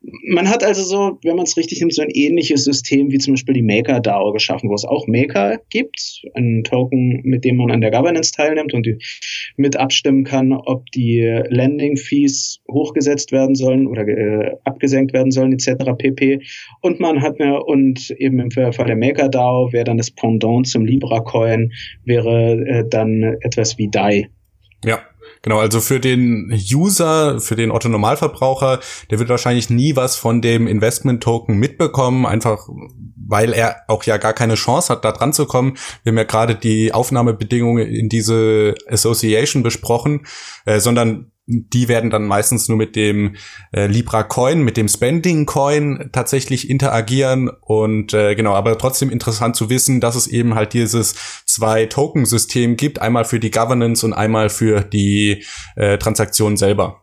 Man 0.03 0.49
hat 0.49 0.65
also 0.65 0.83
so, 0.83 1.19
wenn 1.25 1.37
man 1.37 1.45
es 1.45 1.59
richtig 1.59 1.81
nimmt, 1.81 1.95
so 1.95 2.01
ein 2.01 2.09
ähnliches 2.11 2.65
System 2.65 3.11
wie 3.11 3.19
zum 3.19 3.35
Beispiel 3.35 3.53
die 3.53 3.63
MakerDAO 3.63 4.33
geschaffen, 4.33 4.71
wo 4.71 4.75
es 4.75 4.87
auch 4.87 5.07
Maker 5.07 5.59
gibt, 5.69 6.23
einen 6.33 6.65
Token, 6.65 7.21
mit 7.23 7.45
dem 7.45 7.57
man 7.57 7.71
an 7.71 7.83
der 7.83 7.91
Governance 7.91 8.33
teilnimmt 8.33 8.73
und 8.73 8.89
mit 9.57 9.77
abstimmen 9.77 10.25
kann, 10.25 10.53
ob 10.53 10.87
die 10.93 11.21
Landing-Fees 11.21 12.61
hochgesetzt 12.71 13.31
werden 13.31 13.55
sollen 13.55 13.87
oder 13.87 14.09
äh, 14.09 14.57
abgesenkt 14.65 15.13
werden 15.13 15.33
sollen, 15.33 15.53
etc. 15.53 15.93
pp. 15.99 16.41
Und 16.81 16.99
man 16.99 17.21
hat 17.21 17.39
eine, 17.39 17.63
und 17.63 18.11
eben 18.13 18.41
im 18.41 18.51
Fall 18.51 18.73
der 18.73 18.97
MakerDAO 18.97 19.73
wäre 19.73 19.85
dann 19.85 19.99
das 19.99 20.11
Pendant 20.11 20.67
zum 20.67 20.87
Libra-Coin, 20.87 21.73
wäre 22.05 22.53
äh, 22.67 22.85
dann 22.89 23.37
etwas 23.43 23.77
wie 23.77 23.89
DAI. 23.91 24.31
Ja. 24.83 25.10
Genau, 25.43 25.59
also 25.59 25.81
für 25.81 26.01
den 26.01 26.53
User, 26.71 27.41
für 27.41 27.57
den 27.57 27.71
Otto 27.71 27.89
Normalverbraucher, 27.89 28.81
der 29.11 29.19
wird 29.19 29.31
wahrscheinlich 29.31 29.71
nie 29.71 29.97
was 29.97 30.17
von 30.17 30.43
dem 30.43 30.67
Investment 30.67 31.23
Token 31.23 31.57
mitbekommen, 31.57 32.27
einfach 32.27 32.69
weil 33.27 33.53
er 33.55 33.77
auch 33.87 34.03
ja 34.05 34.19
gar 34.19 34.35
keine 34.35 34.55
Chance 34.55 34.93
hat, 34.93 35.05
da 35.05 35.13
dran 35.13 35.33
zu 35.33 35.47
kommen. 35.47 35.79
Wir 36.03 36.11
haben 36.11 36.19
ja 36.19 36.25
gerade 36.25 36.57
die 36.57 36.93
Aufnahmebedingungen 36.93 37.87
in 37.87 38.09
diese 38.09 38.75
Association 38.89 39.63
besprochen, 39.63 40.27
äh, 40.67 40.81
sondern 40.81 41.31
die 41.51 41.89
werden 41.89 42.11
dann 42.11 42.27
meistens 42.27 42.69
nur 42.69 42.79
mit 42.79 42.95
dem 42.97 43.37
äh, 43.73 43.87
Libra 43.87 44.23
Coin, 44.23 44.63
mit 44.63 44.77
dem 44.77 44.89
Spending 44.89 45.47
Coin 45.47 46.11
tatsächlich 46.13 46.71
interagieren 46.71 47.51
und 47.61 48.15
äh, 48.15 48.35
genau, 48.35 48.55
aber 48.55 48.79
trotzdem 48.79 49.11
interessant 49.11 49.57
zu 49.57 49.69
wissen, 49.69 50.01
dass 50.01 50.15
es 50.15 50.29
eben 50.29 50.55
halt 50.55 50.73
dieses 50.73 51.43
zwei 51.47 51.87
Token 51.87 52.25
System 52.25 52.77
gibt, 52.77 53.01
einmal 53.01 53.25
für 53.25 53.41
die 53.41 53.51
Governance 53.51 54.07
und 54.07 54.13
einmal 54.13 54.49
für 54.49 54.83
die 54.83 55.45
äh, 55.77 55.99
Transaktion 55.99 56.57
selber. 56.57 57.03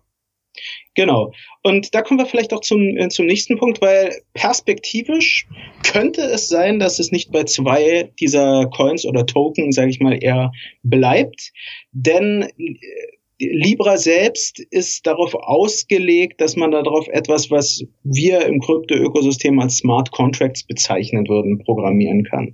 Genau. 0.96 1.32
Und 1.62 1.94
da 1.94 2.02
kommen 2.02 2.20
wir 2.20 2.26
vielleicht 2.26 2.54
auch 2.54 2.62
zum, 2.62 2.98
äh, 2.98 3.08
zum 3.10 3.28
nächsten 3.28 3.58
Punkt, 3.58 3.82
weil 3.82 4.24
perspektivisch 4.34 5.48
könnte 5.84 6.22
es 6.22 6.48
sein, 6.48 6.80
dass 6.80 6.98
es 6.98 7.12
nicht 7.12 7.32
bei 7.32 7.44
zwei 7.44 8.12
dieser 8.20 8.68
Coins 8.76 9.06
oder 9.06 9.28
Token, 9.28 9.72
sage 9.72 9.92
ich 9.92 10.00
mal, 10.00 10.18
eher 10.20 10.52
bleibt. 10.82 11.52
Denn 11.92 12.50
äh, 12.58 13.17
Libra 13.40 13.98
selbst 13.98 14.60
ist 14.60 15.06
darauf 15.06 15.36
ausgelegt, 15.36 16.42
dass 16.42 16.56
man 16.56 16.72
darauf 16.72 17.08
etwas, 17.08 17.52
was 17.52 17.84
wir 18.04 18.46
im 18.46 18.60
Krypto-Ökosystem 18.60 19.60
als 19.60 19.78
Smart 19.78 20.12
Contracts 20.12 20.64
bezeichnen 20.64 21.28
würden, 21.28 21.60
programmieren 21.60 22.24
kann. 22.24 22.54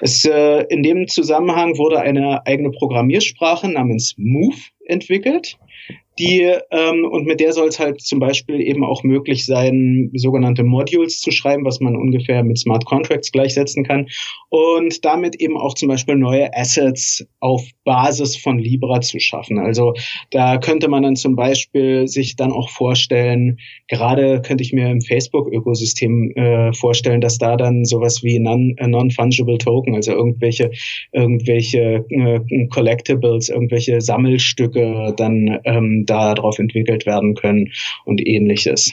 Es, 0.00 0.24
äh, 0.26 0.64
in 0.68 0.82
dem 0.82 1.08
Zusammenhang 1.08 1.78
wurde 1.78 2.00
eine 2.00 2.46
eigene 2.46 2.70
Programmiersprache 2.70 3.68
namens 3.68 4.14
Move 4.18 4.58
entwickelt 4.86 5.58
die 6.18 6.52
ähm, 6.70 7.04
und 7.04 7.26
mit 7.26 7.40
der 7.40 7.52
soll 7.52 7.68
es 7.68 7.78
halt 7.78 8.00
zum 8.00 8.18
Beispiel 8.18 8.60
eben 8.60 8.84
auch 8.84 9.02
möglich 9.02 9.46
sein, 9.46 10.10
sogenannte 10.14 10.64
Modules 10.64 11.20
zu 11.20 11.30
schreiben, 11.30 11.64
was 11.64 11.80
man 11.80 11.96
ungefähr 11.96 12.42
mit 12.42 12.58
Smart 12.58 12.84
Contracts 12.84 13.30
gleichsetzen 13.30 13.84
kann 13.84 14.08
und 14.48 15.04
damit 15.04 15.36
eben 15.40 15.56
auch 15.56 15.74
zum 15.74 15.88
Beispiel 15.88 16.16
neue 16.16 16.52
Assets 16.54 17.24
auf 17.40 17.62
Basis 17.84 18.36
von 18.36 18.58
Libra 18.58 19.00
zu 19.00 19.20
schaffen. 19.20 19.58
Also 19.58 19.94
da 20.30 20.58
könnte 20.58 20.88
man 20.88 21.04
dann 21.04 21.16
zum 21.16 21.36
Beispiel 21.36 22.08
sich 22.08 22.36
dann 22.36 22.52
auch 22.52 22.68
vorstellen, 22.70 23.58
gerade 23.88 24.42
könnte 24.42 24.64
ich 24.64 24.72
mir 24.72 24.90
im 24.90 25.00
Facebook-Ökosystem 25.00 26.32
äh, 26.32 26.72
vorstellen, 26.72 27.20
dass 27.20 27.38
da 27.38 27.56
dann 27.56 27.84
sowas 27.84 28.22
wie 28.22 28.36
äh, 28.36 28.86
Non-Fungible 28.86 29.58
Token, 29.58 29.94
also 29.94 30.12
irgendwelche 30.12 30.70
irgendwelche 31.12 32.04
äh, 32.10 32.66
Collectibles, 32.68 33.48
irgendwelche 33.48 34.00
Sammelstücke 34.00 35.14
dann 35.16 35.58
ähm, 35.78 36.04
darauf 36.06 36.58
entwickelt 36.58 37.06
werden 37.06 37.34
können 37.34 37.72
und 38.04 38.20
ähnliches. 38.26 38.92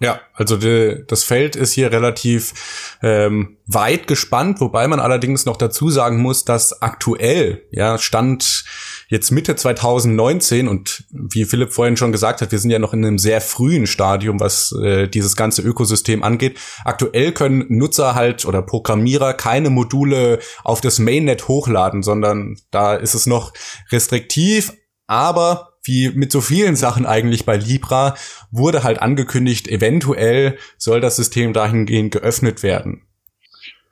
Ja, 0.00 0.20
also 0.32 0.56
die, 0.56 1.02
das 1.08 1.24
Feld 1.24 1.56
ist 1.56 1.72
hier 1.72 1.90
relativ 1.90 2.98
ähm, 3.02 3.56
weit 3.66 4.06
gespannt, 4.06 4.60
wobei 4.60 4.86
man 4.86 5.00
allerdings 5.00 5.44
noch 5.44 5.56
dazu 5.56 5.90
sagen 5.90 6.22
muss, 6.22 6.44
dass 6.44 6.82
aktuell, 6.82 7.64
ja, 7.72 7.98
Stand 7.98 8.64
jetzt 9.08 9.32
Mitte 9.32 9.56
2019 9.56 10.68
und 10.68 11.04
wie 11.10 11.46
Philipp 11.46 11.72
vorhin 11.72 11.96
schon 11.96 12.12
gesagt 12.12 12.42
hat, 12.42 12.52
wir 12.52 12.60
sind 12.60 12.70
ja 12.70 12.78
noch 12.78 12.92
in 12.92 13.04
einem 13.04 13.18
sehr 13.18 13.40
frühen 13.40 13.88
Stadium, 13.88 14.38
was 14.38 14.72
äh, 14.80 15.08
dieses 15.08 15.34
ganze 15.34 15.62
Ökosystem 15.62 16.22
angeht. 16.22 16.60
Aktuell 16.84 17.32
können 17.32 17.66
Nutzer 17.68 18.14
halt 18.14 18.44
oder 18.44 18.62
Programmierer 18.62 19.34
keine 19.34 19.70
Module 19.70 20.38
auf 20.62 20.80
das 20.80 21.00
Mainnet 21.00 21.48
hochladen, 21.48 22.04
sondern 22.04 22.56
da 22.70 22.94
ist 22.94 23.14
es 23.14 23.26
noch 23.26 23.52
restriktiv, 23.90 24.74
aber 25.08 25.67
wie 25.88 26.10
mit 26.10 26.30
so 26.30 26.40
vielen 26.40 26.76
Sachen 26.76 27.06
eigentlich 27.06 27.44
bei 27.44 27.56
Libra, 27.56 28.14
wurde 28.50 28.84
halt 28.84 29.00
angekündigt, 29.00 29.68
eventuell 29.68 30.56
soll 30.76 31.00
das 31.00 31.16
System 31.16 31.52
dahingehend 31.52 32.12
geöffnet 32.12 32.62
werden. 32.62 33.02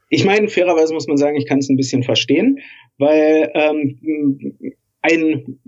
Ich 0.09 0.25
meine, 0.25 0.49
fairerweise 0.49 0.95
muss 0.95 1.09
man 1.09 1.17
sagen, 1.17 1.37
ich 1.37 1.47
kann 1.47 1.59
es 1.59 1.69
ein 1.69 1.77
bisschen 1.77 2.05
verstehen, 2.05 2.61
weil 2.99 3.51
ähm, 3.55 3.99
ein 5.03 5.59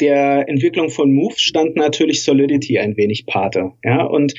der 0.00 0.48
Entwicklung 0.48 0.90
von 0.90 1.12
Move 1.12 1.34
stand 1.36 1.76
natürlich 1.76 2.24
Solidity 2.24 2.78
ein 2.78 2.96
wenig 2.96 3.26
Pate. 3.26 3.72
Ja, 3.84 4.04
und 4.04 4.34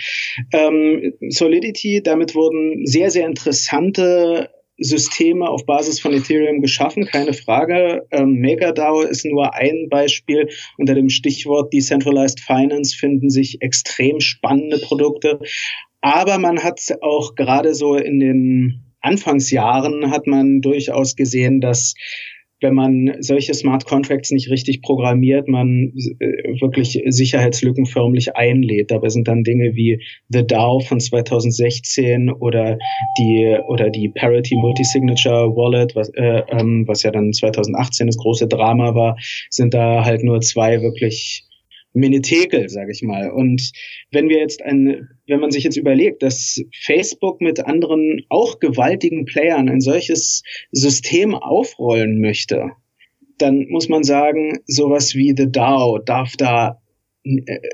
ähm, 0.54 1.14
Solidity, 1.30 2.02
damit 2.04 2.36
wurden 2.36 2.86
sehr, 2.86 3.10
sehr 3.10 3.26
interessante 3.26 4.50
Systeme 4.84 5.50
auf 5.50 5.66
Basis 5.66 6.00
von 6.00 6.14
Ethereum 6.14 6.62
geschaffen, 6.62 7.06
keine 7.06 7.34
Frage. 7.34 8.06
Ähm, 8.12 8.40
MakerDAO 8.42 9.02
ist 9.02 9.26
nur 9.26 9.54
ein 9.54 9.88
Beispiel. 9.90 10.50
Unter 10.78 10.94
dem 10.94 11.10
Stichwort 11.10 11.74
Decentralized 11.74 12.40
Finance 12.40 12.96
finden 12.96 13.30
sich 13.30 13.62
extrem 13.62 14.20
spannende 14.20 14.80
Produkte. 14.80 15.40
Aber 16.02 16.38
man 16.38 16.64
hat 16.64 16.82
auch 17.02 17.36
gerade 17.36 17.74
so 17.74 17.96
in 17.96 18.20
den 18.20 18.84
Anfangsjahren 19.00 20.12
hat 20.12 20.28
man 20.28 20.62
durchaus 20.62 21.16
gesehen, 21.16 21.60
dass 21.60 21.94
wenn 22.62 22.74
man 22.74 23.16
solche 23.20 23.54
Smart 23.54 23.86
Contracts 23.86 24.32
nicht 24.32 24.50
richtig 24.50 24.82
programmiert, 24.82 25.48
man 25.48 25.92
äh, 26.20 26.62
wirklich 26.62 27.02
Sicherheitslücken 27.06 27.86
förmlich 27.86 28.36
einlädt. 28.36 28.92
Dabei 28.92 29.10
sind 29.10 29.28
dann 29.28 29.44
Dinge 29.44 29.76
wie 29.76 30.02
The 30.30 30.46
DAO 30.46 30.80
von 30.80 31.00
2016 31.00 32.32
oder 32.32 32.78
die 33.20 33.58
oder 33.68 33.90
die 33.90 34.10
Parity 34.10 34.56
Multisignature 34.56 35.56
Wallet, 35.56 35.96
was, 35.96 36.10
äh, 36.16 36.44
ähm, 36.50 36.86
was 36.88 37.04
ja 37.04 37.12
dann 37.12 37.34
2018 37.34 38.08
das 38.08 38.18
große 38.18 38.48
Drama 38.48 38.96
war, 38.96 39.18
sind 39.50 39.74
da 39.74 40.06
halt 40.06 40.24
nur 40.24 40.42
zwei 40.42 40.82
wirklich 40.82 41.46
Minitekel, 41.94 42.70
sage 42.70 42.92
ich 42.92 43.02
mal. 43.04 43.32
Und 43.32 43.72
wenn 44.12 44.30
wir 44.30 44.40
jetzt 44.40 44.62
ein, 44.62 45.10
wenn 45.28 45.40
man 45.40 45.52
sich 45.52 45.64
jetzt 45.64 45.78
überlegt, 45.78 46.24
dass 46.24 46.62
Facebook 46.82 47.40
mit 47.40 47.66
anderen 47.66 48.26
auch 48.30 48.60
gewaltigen 48.60 49.26
Playern 49.26 49.70
ein 49.70 49.82
solches 49.82 50.44
System 50.72 51.36
aufrollen 51.36 52.20
möchte, 52.20 52.72
dann 53.38 53.68
muss 53.70 53.90
man 53.90 54.04
sagen, 54.04 54.60
sowas 54.66 55.16
wie 55.16 55.34
The 55.36 55.52
DAO 55.52 56.00
darf 56.00 56.34
da 56.38 56.83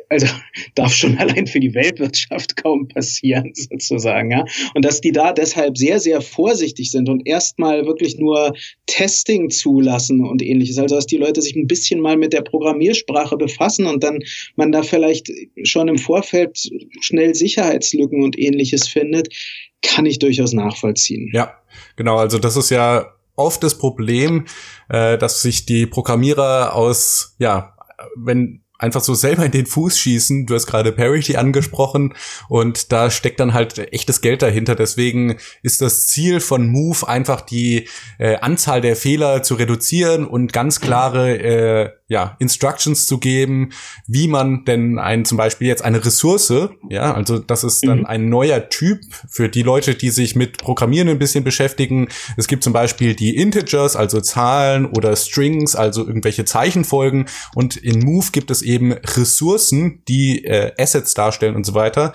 also 0.10 0.28
darf 0.76 0.94
schon 0.94 1.18
allein 1.18 1.48
für 1.48 1.60
die 1.60 1.74
Weltwirtschaft 1.74 2.56
kaum 2.56 2.88
passieren, 2.88 3.52
sozusagen, 3.56 4.32
ja. 4.32 4.46
Und 4.74 4.86
dass 4.86 5.02
die 5.02 5.12
da 5.12 5.34
deshalb 5.34 5.78
sehr, 5.78 6.00
sehr 6.00 6.22
vorsichtig 6.22 6.92
sind 6.92 7.10
und 7.10 7.28
erstmal 7.28 7.86
wirklich 7.86 8.18
nur 8.18 8.54
Testing 8.86 9.50
zulassen 9.50 10.26
und 10.26 10.42
ähnliches. 10.42 10.78
Also, 10.78 10.96
dass 10.96 11.06
die 11.06 11.18
Leute 11.18 11.42
sich 11.42 11.56
ein 11.56 11.68
bisschen 11.68 12.00
mal 12.00 12.18
mit 12.18 12.34
der 12.34 12.42
Programmiersprache 12.42 13.38
befassen 13.38 13.86
und 13.86 14.04
dann 14.04 14.20
man 14.56 14.72
da 14.72 14.84
vielleicht 14.84 15.32
schon 15.64 15.88
im 15.88 15.98
Vorfeld 15.98 16.70
schnell 17.02 17.34
Sicherheitslücken 17.36 18.24
und 18.24 18.38
ähnliches 18.38 18.88
findet, 18.88 19.34
kann 19.82 20.06
ich 20.06 20.20
durchaus 20.20 20.54
nachvollziehen. 20.54 21.30
Ja, 21.34 21.58
genau. 21.96 22.18
Also, 22.18 22.38
das 22.38 22.56
ist 22.56 22.70
ja 22.70 23.14
oft 23.36 23.64
das 23.64 23.78
Problem, 23.78 24.46
äh, 24.90 25.18
dass 25.18 25.42
sich 25.42 25.66
die 25.66 25.86
Programmierer 25.86 26.76
aus, 26.76 27.36
ja, 27.40 27.76
wenn 28.16 28.62
einfach 28.80 29.02
so 29.02 29.13
selber 29.13 29.46
in 29.46 29.52
den 29.52 29.65
Fuß 29.65 30.00
schießen. 30.00 30.46
Du 30.46 30.56
hast 30.56 30.65
gerade 30.65 30.92
Parity 30.92 31.36
angesprochen 31.36 32.15
und 32.48 32.92
da 32.92 33.12
steckt 33.12 33.39
dann 33.39 33.54
halt 33.54 33.78
echtes 33.94 34.22
Geld 34.22 34.42
dahinter. 34.42 34.76
Deswegen 34.76 35.38
ist 35.62 35.82
das 35.82 36.08
Ziel 36.08 36.39
von 36.39 36.68
Move 36.68 37.08
einfach 37.08 37.42
die 37.42 37.88
äh, 38.18 38.38
Anzahl 38.38 38.82
der 38.82 38.96
Fehler 38.96 39.44
zu 39.44 39.56
reduzieren 39.56 40.26
und 40.26 40.54
ganz 40.54 40.80
klare 40.80 41.38
äh, 41.38 41.99
ja, 42.10 42.36
Instructions 42.39 43.06
zu 43.06 43.19
geben, 43.19 43.69
wie 44.08 44.28
man 44.28 44.65
denn 44.65 44.98
ein, 44.98 45.26
zum 45.26 45.38
Beispiel 45.38 45.67
jetzt 45.67 45.86
eine 45.86 46.04
Ressource, 46.04 46.52
ja, 46.89 47.13
also 47.13 47.38
das 47.38 47.63
ist 47.63 47.86
dann 47.86 48.00
mhm. 48.00 48.06
ein 48.08 48.30
neuer 48.30 48.67
Typ 48.69 49.00
für 49.30 49.48
die 49.48 49.62
Leute, 49.62 49.93
die 49.93 50.10
sich 50.10 50.36
mit 50.36 50.58
Programmieren 50.58 51.08
ein 51.08 51.19
bisschen 51.19 51.43
beschäftigen. 51.43 52.08
Es 52.36 52.48
gibt 52.48 52.63
zum 52.63 52.74
Beispiel 52.74 53.13
die 53.13 53.36
Integers, 53.36 53.95
also 53.95 54.22
Zahlen 54.22 54.88
oder 54.88 55.15
Strings, 55.15 55.76
also 55.76 56.05
irgendwelche 56.05 56.45
Zeichenfolgen 56.45 57.28
und 57.53 57.78
in 57.78 57.99
Move 57.99 58.28
gibt 58.32 58.49
es 58.49 58.64
eben 58.64 58.91
Ressourcen, 58.91 60.03
die 60.07 60.43
äh, 60.45 60.72
Assets 60.80 61.14
darstellen 61.14 61.55
und 61.55 61.66
so 61.66 61.76
weiter, 61.76 62.14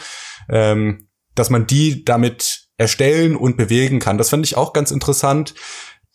ähm, 0.50 1.08
dass 1.36 1.50
man 1.50 1.68
die 1.68 2.04
damit 2.04 2.64
erstellen 2.76 3.36
und 3.36 3.56
bewegen 3.56 4.00
kann. 4.00 4.18
Das 4.18 4.30
fand 4.30 4.44
ich 4.44 4.56
auch 4.56 4.72
ganz 4.72 4.90
interessant. 4.90 5.54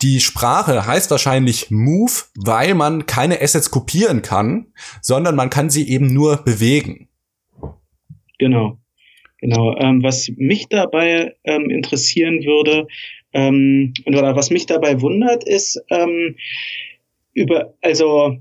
Die 0.01 0.21
Sprache 0.21 0.87
heißt 0.87 1.11
wahrscheinlich 1.11 1.71
Move, 1.71 2.11
weil 2.35 2.73
man 2.73 3.05
keine 3.05 3.41
Assets 3.41 3.69
kopieren 3.69 4.21
kann, 4.21 4.67
sondern 5.01 5.35
man 5.35 5.49
kann 5.49 5.69
sie 5.69 5.89
eben 5.89 6.13
nur 6.13 6.37
bewegen. 6.37 7.09
Genau. 8.37 8.77
Genau. 9.41 9.75
Ähm, 9.77 10.03
was 10.03 10.31
mich 10.37 10.67
dabei 10.69 11.35
ähm, 11.43 11.69
interessieren 11.69 12.43
würde, 12.43 12.87
ähm, 13.33 13.93
oder 14.05 14.35
was 14.35 14.49
mich 14.49 14.65
dabei 14.65 15.01
wundert, 15.01 15.43
ist, 15.47 15.81
ähm, 15.89 16.35
über, 17.33 17.73
also, 17.81 18.37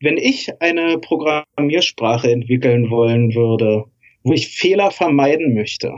wenn 0.00 0.16
ich 0.16 0.50
eine 0.60 0.98
Programmiersprache 0.98 2.30
entwickeln 2.30 2.90
wollen 2.90 3.34
würde, 3.34 3.84
wo 4.24 4.32
ich 4.32 4.48
Fehler 4.48 4.90
vermeiden 4.90 5.54
möchte, 5.54 5.94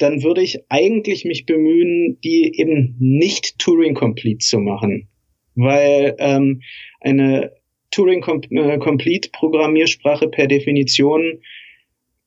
dann 0.00 0.22
würde 0.22 0.42
ich 0.42 0.58
eigentlich 0.68 1.24
mich 1.24 1.46
bemühen, 1.46 2.18
die 2.22 2.52
eben 2.58 2.96
nicht 2.98 3.58
Turing-complete 3.58 4.38
zu 4.38 4.58
machen. 4.58 5.08
Weil 5.54 6.16
ähm, 6.18 6.60
eine 7.00 7.52
Turing-complete-Programmiersprache 7.90 10.28
per 10.28 10.46
Definition 10.46 11.40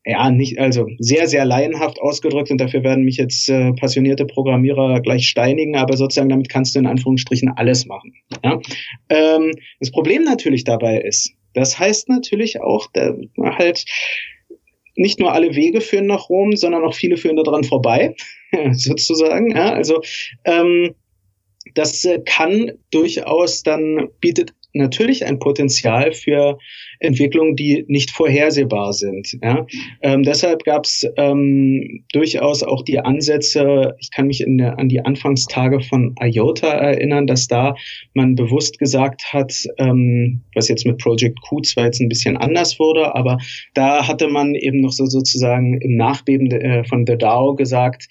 ja, 0.05 0.29
nicht, 0.31 0.59
also 0.59 0.87
sehr, 0.99 1.27
sehr 1.27 1.45
laienhaft 1.45 2.01
ausgedrückt 2.01 2.51
und 2.51 2.59
dafür 2.59 2.83
werden 2.83 3.05
mich 3.05 3.15
jetzt 3.17 3.49
äh, 3.49 3.71
passionierte 3.71 4.25
Programmierer 4.25 4.99
gleich 4.99 5.25
steinigen, 5.27 5.77
aber 5.77 5.95
sozusagen 5.95 6.27
damit 6.27 6.49
kannst 6.49 6.75
du 6.75 6.79
in 6.79 6.87
Anführungsstrichen 6.87 7.53
alles 7.55 7.85
machen. 7.85 8.13
Ja? 8.43 8.59
Ähm, 9.09 9.53
das 9.79 9.91
Problem 9.91 10.23
natürlich 10.23 10.65
dabei 10.65 10.99
ist, 10.99 11.31
das 11.53 11.79
heißt 11.79 12.09
natürlich 12.09 12.59
auch, 12.59 12.87
da 12.91 13.15
halt 13.37 13.85
nicht 14.95 15.19
nur 15.19 15.33
alle 15.33 15.55
Wege 15.55 15.81
führen 15.81 16.07
nach 16.07 16.29
Rom, 16.29 16.55
sondern 16.55 16.83
auch 16.83 16.93
viele 16.93 17.17
führen 17.17 17.37
daran 17.37 17.63
vorbei, 17.63 18.15
sozusagen. 18.71 19.55
Ja? 19.55 19.73
Also 19.73 20.01
ähm, 20.45 20.95
das 21.75 22.03
äh, 22.05 22.19
kann 22.23 22.71
durchaus 22.91 23.63
dann 23.63 24.09
bietet 24.19 24.53
natürlich 24.73 25.25
ein 25.25 25.39
Potenzial 25.39 26.13
für 26.13 26.57
Entwicklungen, 27.03 27.55
die 27.55 27.85
nicht 27.87 28.11
vorhersehbar 28.11 28.93
sind. 28.93 29.37
Ja? 29.41 29.65
Ähm, 30.01 30.23
deshalb 30.23 30.63
gab 30.63 30.85
es 30.85 31.05
ähm, 31.17 32.05
durchaus 32.13 32.63
auch 32.63 32.83
die 32.83 32.99
Ansätze, 32.99 33.95
ich 33.99 34.09
kann 34.11 34.27
mich 34.27 34.41
in 34.41 34.61
an 34.61 34.87
die 34.89 35.03
Anfangstage 35.03 35.81
von 35.81 36.15
IOTA 36.21 36.69
erinnern, 36.69 37.27
dass 37.27 37.47
da 37.47 37.75
man 38.13 38.35
bewusst 38.35 38.79
gesagt 38.79 39.33
hat, 39.33 39.53
ähm, 39.77 40.41
was 40.55 40.69
jetzt 40.69 40.85
mit 40.85 40.97
Project 40.97 41.39
Q 41.41 41.61
zwar 41.61 41.85
jetzt 41.85 41.99
ein 41.99 42.09
bisschen 42.09 42.37
anders 42.37 42.79
wurde, 42.79 43.13
aber 43.15 43.37
da 43.73 44.07
hatte 44.07 44.29
man 44.29 44.55
eben 44.55 44.81
noch 44.81 44.91
so 44.91 45.05
sozusagen 45.05 45.79
im 45.81 45.95
Nachbeben 45.97 46.49
äh, 46.51 46.83
von 46.85 47.05
The 47.05 47.17
DAO 47.17 47.55
gesagt, 47.55 48.07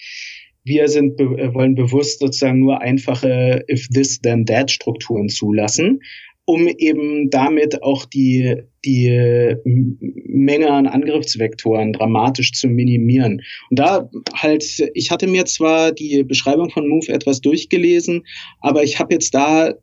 wir 0.64 0.88
sind 0.88 1.20
äh, 1.20 1.55
wollen 1.55 1.74
bewusst 1.74 2.20
sozusagen 2.20 2.61
nur 2.61 2.80
einfache 2.80 3.64
if 3.68 3.88
this 3.88 4.20
then 4.20 4.47
that 4.47 4.70
Strukturen 4.70 5.28
zulassen 5.28 6.01
um 6.45 6.66
eben 6.66 7.30
damit 7.30 7.82
auch 7.82 8.05
die, 8.05 8.57
die 8.84 9.55
Menge 9.64 10.70
an 10.70 10.86
Angriffsvektoren 10.86 11.93
dramatisch 11.93 12.53
zu 12.53 12.68
minimieren. 12.68 13.43
Und 13.70 13.78
da 13.78 14.11
halt, 14.34 14.64
ich 14.95 15.11
hatte 15.11 15.26
mir 15.26 15.45
zwar 15.45 15.93
die 15.93 16.24
Beschreibung 16.24 16.70
von 16.70 16.88
Move 16.88 17.09
etwas 17.09 17.40
durchgelesen, 17.40 18.24
aber 18.61 18.82
ich 18.82 18.99
habe 18.99 19.14
jetzt 19.14 19.34
da 19.34 19.74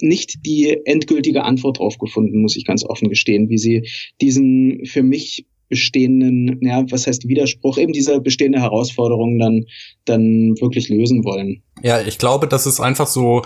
nicht 0.00 0.46
die 0.46 0.78
endgültige 0.86 1.44
Antwort 1.44 1.78
drauf 1.78 1.98
gefunden, 1.98 2.40
muss 2.40 2.56
ich 2.56 2.64
ganz 2.64 2.84
offen 2.84 3.08
gestehen, 3.08 3.50
wie 3.50 3.58
sie 3.58 3.88
diesen 4.20 4.86
für 4.86 5.02
mich 5.02 5.46
bestehenden, 5.68 6.58
ja, 6.62 6.84
was 6.90 7.06
heißt 7.06 7.28
Widerspruch, 7.28 7.76
eben 7.76 7.92
diese 7.92 8.20
bestehende 8.20 8.60
Herausforderung 8.60 9.38
dann, 9.38 9.66
dann 10.06 10.54
wirklich 10.60 10.88
lösen 10.88 11.24
wollen. 11.24 11.62
Ja, 11.82 12.00
ich 12.00 12.16
glaube, 12.16 12.48
das 12.48 12.66
ist 12.66 12.80
einfach 12.80 13.06
so, 13.06 13.42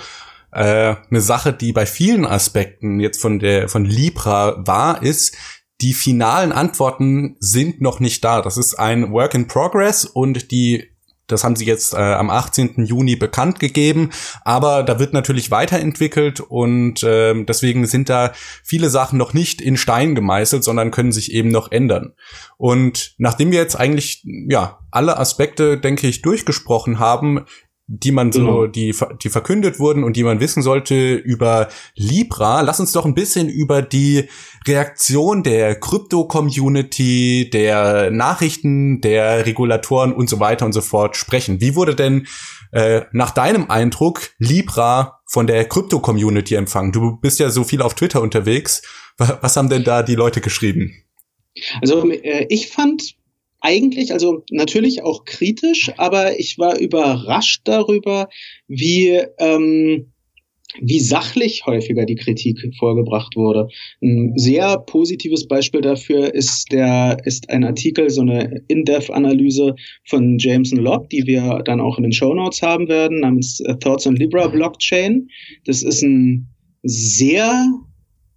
äh, 0.53 0.97
eine 1.11 1.21
Sache, 1.21 1.53
die 1.53 1.73
bei 1.73 1.87
vielen 1.87 2.27
Aspekten 2.27 3.01
jetzt 3.01 3.21
von 3.21 3.39
der 3.39 3.69
von 3.69 3.85
Libra 3.85 4.67
wahr 4.67 5.03
ist. 5.03 5.35
Die 5.81 5.95
finalen 5.95 6.53
Antworten 6.53 7.37
sind 7.41 7.81
noch 7.81 7.99
nicht 7.99 8.23
da. 8.23 8.41
Das 8.41 8.57
ist 8.57 8.79
ein 8.79 9.11
Work 9.11 9.35
in 9.35 9.49
Progress 9.49 10.05
und 10.05 10.53
die 10.53 10.93
das 11.33 11.45
haben 11.45 11.57
sie 11.57 11.65
jetzt 11.65 11.95
äh, 11.95 11.97
am 11.97 12.31
18. 12.31 12.85
Juni 12.85 13.17
bekannt 13.17 13.59
gegeben, 13.59 14.11
aber 14.45 14.83
da 14.83 14.99
wird 14.99 15.13
natürlich 15.13 15.51
weiterentwickelt 15.51 16.41
und 16.41 17.03
äh, 17.03 17.45
deswegen 17.45 17.87
sind 17.87 18.09
da 18.09 18.33
viele 18.63 18.91
Sachen 18.91 19.19
noch 19.19 19.33
nicht 19.33 19.61
in 19.61 19.77
Stein 19.77 20.15
gemeißelt, 20.15 20.63
sondern 20.63 20.91
können 20.91 21.13
sich 21.13 21.33
eben 21.33 21.49
noch 21.49 21.73
ändern. 21.73 22.13
Und 22.59 23.15
nachdem 23.19 23.51
wir 23.51 23.59
jetzt 23.59 23.77
eigentlich 23.77 24.25
ja 24.25 24.81
alle 24.91 25.19
Aspekte, 25.19 25.79
denke 25.79 26.07
ich, 26.07 26.23
durchgesprochen 26.23 26.99
haben, 26.99 27.47
die 27.87 28.13
man 28.13 28.33
so, 28.33 28.41
genau. 28.41 28.67
die, 28.67 28.95
die 29.23 29.29
verkündet 29.29 29.79
wurden 29.79 30.05
und 30.05 30.17
die 30.17 30.23
man 30.23 30.41
wissen 30.41 30.63
sollte 30.63 31.15
über 31.15 31.69
Libra. 31.95 32.61
Lass 32.61 32.81
uns 32.81 32.93
doch 32.93 33.05
ein 33.05 33.15
bisschen 33.15 33.49
über 33.49 33.83
die 33.83 34.29
Reaktion 34.67 35.43
der 35.43 35.79
Krypto-Community, 35.79 37.51
der 37.53 38.11
Nachrichten, 38.11 39.01
der 39.01 39.45
Regulatoren 39.47 40.13
und 40.13 40.31
so 40.31 40.41
weiter 40.41 40.65
und 40.65 40.73
so 40.73 40.81
fort 40.81 41.17
sprechen. 41.17 41.61
Wie 41.61 41.75
wurde 41.75 41.95
denn 41.95 42.27
äh, 42.73 43.03
nach 43.13 43.31
deinem 43.31 43.69
Eindruck 43.69 44.31
Libra 44.39 45.21
von 45.27 45.47
der 45.47 45.65
Krypto-Community 45.67 46.55
empfangen? 46.55 46.93
Du 46.93 47.19
bist 47.21 47.41
ja 47.41 47.51
so 47.51 47.65
viel 47.65 47.83
auf 47.83 47.95
Twitter 47.95 48.23
unterwegs. 48.23 48.83
Was 49.19 49.57
haben 49.57 49.69
denn 49.69 49.85
da 49.85 50.03
die 50.03 50.15
Leute 50.15 50.41
geschrieben? 50.41 51.05
Also 51.81 52.11
äh, 52.11 52.47
ich 52.49 52.69
fand 52.69 53.17
eigentlich, 53.63 54.13
also 54.13 54.45
natürlich 54.51 55.03
auch 55.03 55.25
kritisch, 55.25 55.91
aber 55.97 56.39
ich 56.39 56.59
war 56.59 56.79
überrascht 56.79 57.63
darüber, 57.65 58.29
wie, 58.67 59.21
ähm, 59.39 60.13
wie 60.81 61.01
sachlich 61.01 61.65
häufiger 61.67 62.05
die 62.05 62.17
Kritik 62.17 62.59
vorgebracht 62.79 63.37
wurde. 63.37 63.69
Ein 64.03 64.33
sehr 64.37 64.79
positives 64.79 65.47
Beispiel 65.47 65.81
dafür 65.81 66.35
ist 66.35 66.73
der, 66.73 67.19
ist 67.25 67.51
ein 67.51 67.63
Artikel, 67.63 68.11
so 68.11 68.23
eine 68.23 68.63
In-Depth-Analyse 68.69 69.77
von 70.09 70.39
Jameson 70.39 70.79
Lobb, 70.79 71.11
die 71.11 71.27
wir 71.27 71.61
dann 71.65 71.81
auch 71.81 71.99
in 71.99 72.05
den 72.05 72.13
Show 72.13 72.35
Notes 72.35 72.63
haben 72.63 72.89
werden, 72.89 73.21
namens 73.21 73.63
Thoughts 73.81 74.07
on 74.07 74.17
Libra 74.17 74.49
Blockchain. 74.49 75.29
Das 75.67 75.83
ist 75.83 76.03
ein 76.03 76.49
sehr 76.83 77.65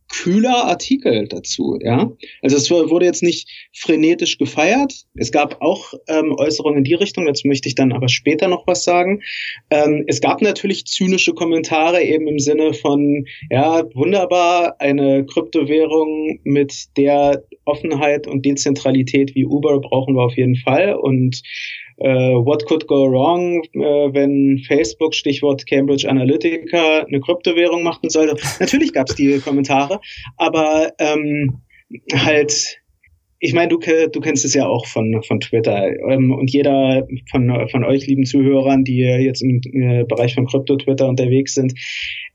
kühler 0.10 0.66
Artikel 0.66 1.28
dazu, 1.28 1.78
ja. 1.82 2.12
Also 2.42 2.58
es 2.58 2.70
wurde 2.70 3.06
jetzt 3.06 3.24
nicht 3.24 3.50
frenetisch 3.74 4.38
gefeiert. 4.38 5.06
Es 5.16 5.32
gab 5.32 5.62
auch 5.62 5.94
ähm, 6.08 6.36
Äußerungen 6.38 6.80
in 6.80 6.84
die 6.84 6.94
Richtung, 6.94 7.26
dazu 7.26 7.48
möchte 7.48 7.68
ich 7.68 7.76
dann 7.76 7.92
aber 7.92 8.08
später 8.08 8.48
noch 8.48 8.68
was 8.68 8.84
sagen. 8.84 9.22
Ähm, 9.70 10.04
es 10.08 10.22
gab 10.22 10.42
natürlich 10.42 10.86
zynische 10.86 11.34
Kommentare 11.34 12.04
eben 12.04 12.28
im 12.28 12.40
Sinne 12.40 12.74
von, 12.74 13.26
ja, 13.50 13.84
wunderbar, 13.94 14.76
eine 14.80 15.26
Kryptowährung 15.26 16.40
mit 16.44 16.98
der 16.98 17.44
Offenheit 17.66 18.28
und 18.28 18.46
Dezentralität 18.46 19.34
wie 19.36 19.46
Uber 19.46 19.80
brauchen 19.80 20.16
wir 20.16 20.24
auf 20.24 20.38
jeden 20.38 20.56
Fall 20.56 20.96
und 20.96 21.42
what 21.98 22.66
could 22.66 22.88
go 22.88 23.06
wrong, 23.06 23.62
äh, 23.74 24.14
wenn 24.14 24.60
Facebook, 24.68 25.14
Stichwort 25.14 25.66
Cambridge 25.66 26.10
Analytica, 26.10 27.06
eine 27.08 27.20
Kryptowährung 27.22 27.84
machen 27.84 28.10
sollte. 28.10 28.36
Natürlich 28.60 28.94
gab 28.94 29.10
es 29.10 29.16
die 29.16 29.40
Kommentare, 29.40 30.00
aber 30.38 30.92
ähm, 31.00 31.62
halt 32.14 32.82
ich 33.46 33.54
meine, 33.54 33.68
du, 33.68 33.78
du 33.78 34.20
kennst 34.20 34.44
es 34.44 34.56
ja 34.56 34.68
auch 34.68 34.88
von, 34.88 35.22
von 35.22 35.40
Twitter. 35.40 35.88
Ähm, 36.10 36.32
und 36.32 36.52
jeder 36.52 37.08
von, 37.30 37.68
von 37.70 37.84
euch, 37.84 38.08
lieben 38.08 38.26
Zuhörern, 38.26 38.84
die 38.84 38.98
jetzt 38.98 39.42
im 39.42 39.62
äh, 39.74 40.04
Bereich 40.04 40.34
von 40.34 40.48
Krypto-Twitter 40.48 41.08
unterwegs 41.08 41.54
sind, 41.54 41.74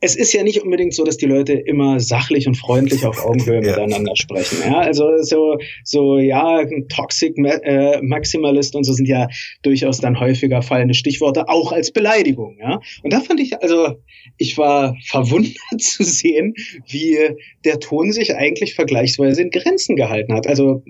es 0.00 0.16
ist 0.16 0.32
ja 0.32 0.42
nicht 0.42 0.62
unbedingt 0.62 0.94
so, 0.94 1.04
dass 1.04 1.18
die 1.18 1.26
Leute 1.26 1.52
immer 1.52 2.00
sachlich 2.00 2.46
und 2.46 2.56
freundlich 2.56 3.04
auf 3.04 3.22
Augenhöhe 3.24 3.62
ja. 3.62 3.72
miteinander 3.72 4.14
sprechen. 4.16 4.58
Ja, 4.64 4.78
also 4.78 5.04
so, 5.20 5.58
so 5.84 6.18
ja, 6.18 6.64
Toxic 6.88 7.36
äh, 7.36 8.00
Maximalist 8.00 8.76
und 8.76 8.84
so 8.84 8.92
sind 8.92 9.08
ja 9.08 9.28
durchaus 9.62 10.00
dann 10.00 10.18
häufiger 10.18 10.62
fallende 10.62 10.94
Stichworte, 10.94 11.48
auch 11.48 11.72
als 11.72 11.90
Beleidigung. 11.90 12.56
Ja, 12.60 12.80
und 13.02 13.12
da 13.12 13.20
fand 13.20 13.40
ich, 13.40 13.60
also 13.62 13.96
ich 14.38 14.56
war 14.56 14.96
verwundert 15.06 15.56
zu 15.78 16.02
sehen, 16.02 16.54
wie 16.88 17.18
der 17.64 17.80
Ton 17.80 18.12
sich 18.12 18.34
eigentlich 18.34 18.74
vergleichsweise 18.74 19.42
in 19.42 19.50
Grenzen 19.50 19.96
gehalten 19.96 20.32
hat. 20.32 20.46
Also 20.46 20.82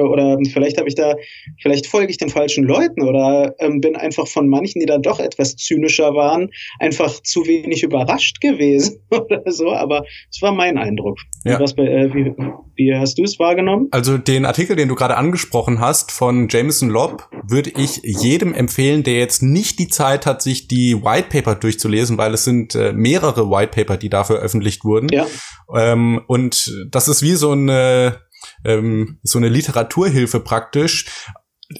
oder 0.00 0.38
vielleicht 0.52 0.78
habe 0.78 0.88
ich 0.88 0.94
da, 0.94 1.14
vielleicht 1.60 1.86
folge 1.86 2.10
ich 2.10 2.16
den 2.16 2.28
falschen 2.28 2.64
Leuten 2.64 3.02
oder 3.02 3.54
ähm, 3.58 3.80
bin 3.80 3.96
einfach 3.96 4.26
von 4.26 4.48
manchen, 4.48 4.80
die 4.80 4.86
dann 4.86 5.02
doch 5.02 5.20
etwas 5.20 5.56
zynischer 5.56 6.14
waren, 6.14 6.50
einfach 6.78 7.20
zu 7.22 7.46
wenig 7.46 7.82
überrascht 7.82 8.40
gewesen 8.40 9.00
oder 9.10 9.42
so. 9.46 9.72
Aber 9.72 10.04
es 10.30 10.40
war 10.40 10.52
mein 10.52 10.78
Eindruck. 10.78 11.18
Ja. 11.44 11.58
Was, 11.60 11.72
äh, 11.72 12.14
wie, 12.14 12.32
wie 12.76 12.94
hast 12.94 13.18
du 13.18 13.24
es 13.24 13.38
wahrgenommen? 13.38 13.88
Also 13.90 14.16
den 14.18 14.44
Artikel, 14.44 14.76
den 14.76 14.88
du 14.88 14.94
gerade 14.94 15.16
angesprochen 15.16 15.80
hast 15.80 16.12
von 16.12 16.48
Jameson 16.48 16.88
Lobb, 16.88 17.28
würde 17.46 17.70
ich 17.76 18.00
jedem 18.02 18.54
empfehlen, 18.54 19.02
der 19.02 19.18
jetzt 19.18 19.42
nicht 19.42 19.78
die 19.78 19.88
Zeit 19.88 20.24
hat, 20.24 20.42
sich 20.42 20.68
die 20.68 21.02
White 21.02 21.28
Paper 21.30 21.54
durchzulesen, 21.54 22.16
weil 22.16 22.34
es 22.34 22.44
sind 22.44 22.74
äh, 22.74 22.92
mehrere 22.92 23.50
White 23.50 23.72
Paper, 23.74 23.96
die 23.96 24.08
da 24.08 24.24
veröffentlicht 24.24 24.84
wurden. 24.84 25.08
Ja. 25.10 25.26
Ähm, 25.74 26.22
und 26.26 26.72
das 26.90 27.08
ist 27.08 27.22
wie 27.22 27.34
so 27.34 27.52
eine 27.52 28.20
ähm, 28.64 29.18
so 29.22 29.38
eine 29.38 29.48
Literaturhilfe 29.48 30.40
praktisch. 30.40 31.06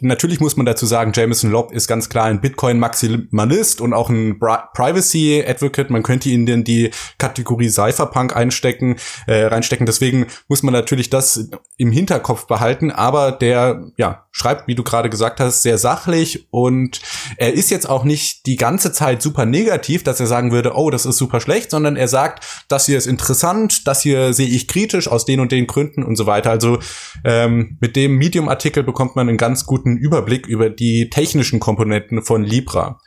Natürlich 0.00 0.40
muss 0.40 0.56
man 0.56 0.66
dazu 0.66 0.86
sagen, 0.86 1.12
Jameson 1.14 1.50
Lobb 1.50 1.72
ist 1.72 1.88
ganz 1.88 2.08
klar 2.08 2.26
ein 2.26 2.40
Bitcoin-Maximalist 2.40 3.80
und 3.80 3.92
auch 3.92 4.08
ein 4.10 4.38
Privacy-Advocate. 4.38 5.90
Man 5.90 6.02
könnte 6.02 6.28
ihn 6.28 6.46
in 6.46 6.64
die 6.64 6.90
Kategorie 7.18 7.68
Cypherpunk 7.68 8.34
einstecken, 8.34 8.96
äh, 9.26 9.44
reinstecken. 9.44 9.86
Deswegen 9.86 10.26
muss 10.48 10.62
man 10.62 10.72
natürlich 10.72 11.10
das 11.10 11.48
im 11.76 11.92
Hinterkopf 11.92 12.46
behalten. 12.46 12.90
Aber 12.90 13.32
der, 13.32 13.90
ja, 13.96 14.26
schreibt, 14.32 14.66
wie 14.66 14.74
du 14.74 14.82
gerade 14.82 15.10
gesagt 15.10 15.40
hast, 15.40 15.62
sehr 15.62 15.76
sachlich 15.76 16.46
und 16.50 17.00
er 17.36 17.52
ist 17.52 17.70
jetzt 17.70 17.88
auch 17.88 18.02
nicht 18.02 18.46
die 18.46 18.56
ganze 18.56 18.92
Zeit 18.92 19.20
super 19.20 19.44
negativ, 19.44 20.04
dass 20.04 20.20
er 20.20 20.26
sagen 20.26 20.52
würde, 20.52 20.72
oh, 20.74 20.90
das 20.90 21.04
ist 21.04 21.18
super 21.18 21.40
schlecht, 21.40 21.70
sondern 21.70 21.96
er 21.96 22.08
sagt, 22.08 22.44
das 22.68 22.86
hier 22.86 22.96
ist 22.96 23.06
interessant, 23.06 23.86
das 23.86 24.00
hier 24.00 24.32
sehe 24.32 24.48
ich 24.48 24.68
kritisch 24.68 25.06
aus 25.06 25.26
den 25.26 25.38
und 25.40 25.52
den 25.52 25.66
Gründen 25.66 26.02
und 26.02 26.16
so 26.16 26.26
weiter. 26.26 26.50
Also 26.50 26.78
ähm, 27.24 27.76
mit 27.80 27.94
dem 27.94 28.16
Medium-Artikel 28.16 28.82
bekommt 28.82 29.16
man 29.16 29.28
einen 29.28 29.36
ganz 29.36 29.66
guten 29.66 29.81
Überblick 29.84 30.46
über 30.46 30.70
die 30.70 31.10
technischen 31.10 31.60
Komponenten 31.60 32.22
von 32.22 32.44
Libra. 32.44 32.98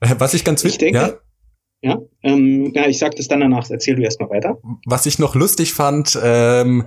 Äh, 0.00 0.16
was 0.18 0.34
ich 0.34 0.44
ganz 0.44 0.64
wichtig, 0.64 0.94
ja? 0.94 1.14
Ja, 1.84 1.98
ähm, 2.22 2.70
ja, 2.74 2.86
ich 2.86 2.98
sag 2.98 3.16
das 3.16 3.26
dann 3.26 3.40
danach. 3.40 3.68
Erzähl 3.68 3.96
du 3.96 4.02
erstmal 4.02 4.30
weiter. 4.30 4.58
Was 4.86 5.04
ich 5.06 5.18
noch 5.18 5.34
lustig 5.34 5.74
fand, 5.74 6.16
ähm, 6.22 6.86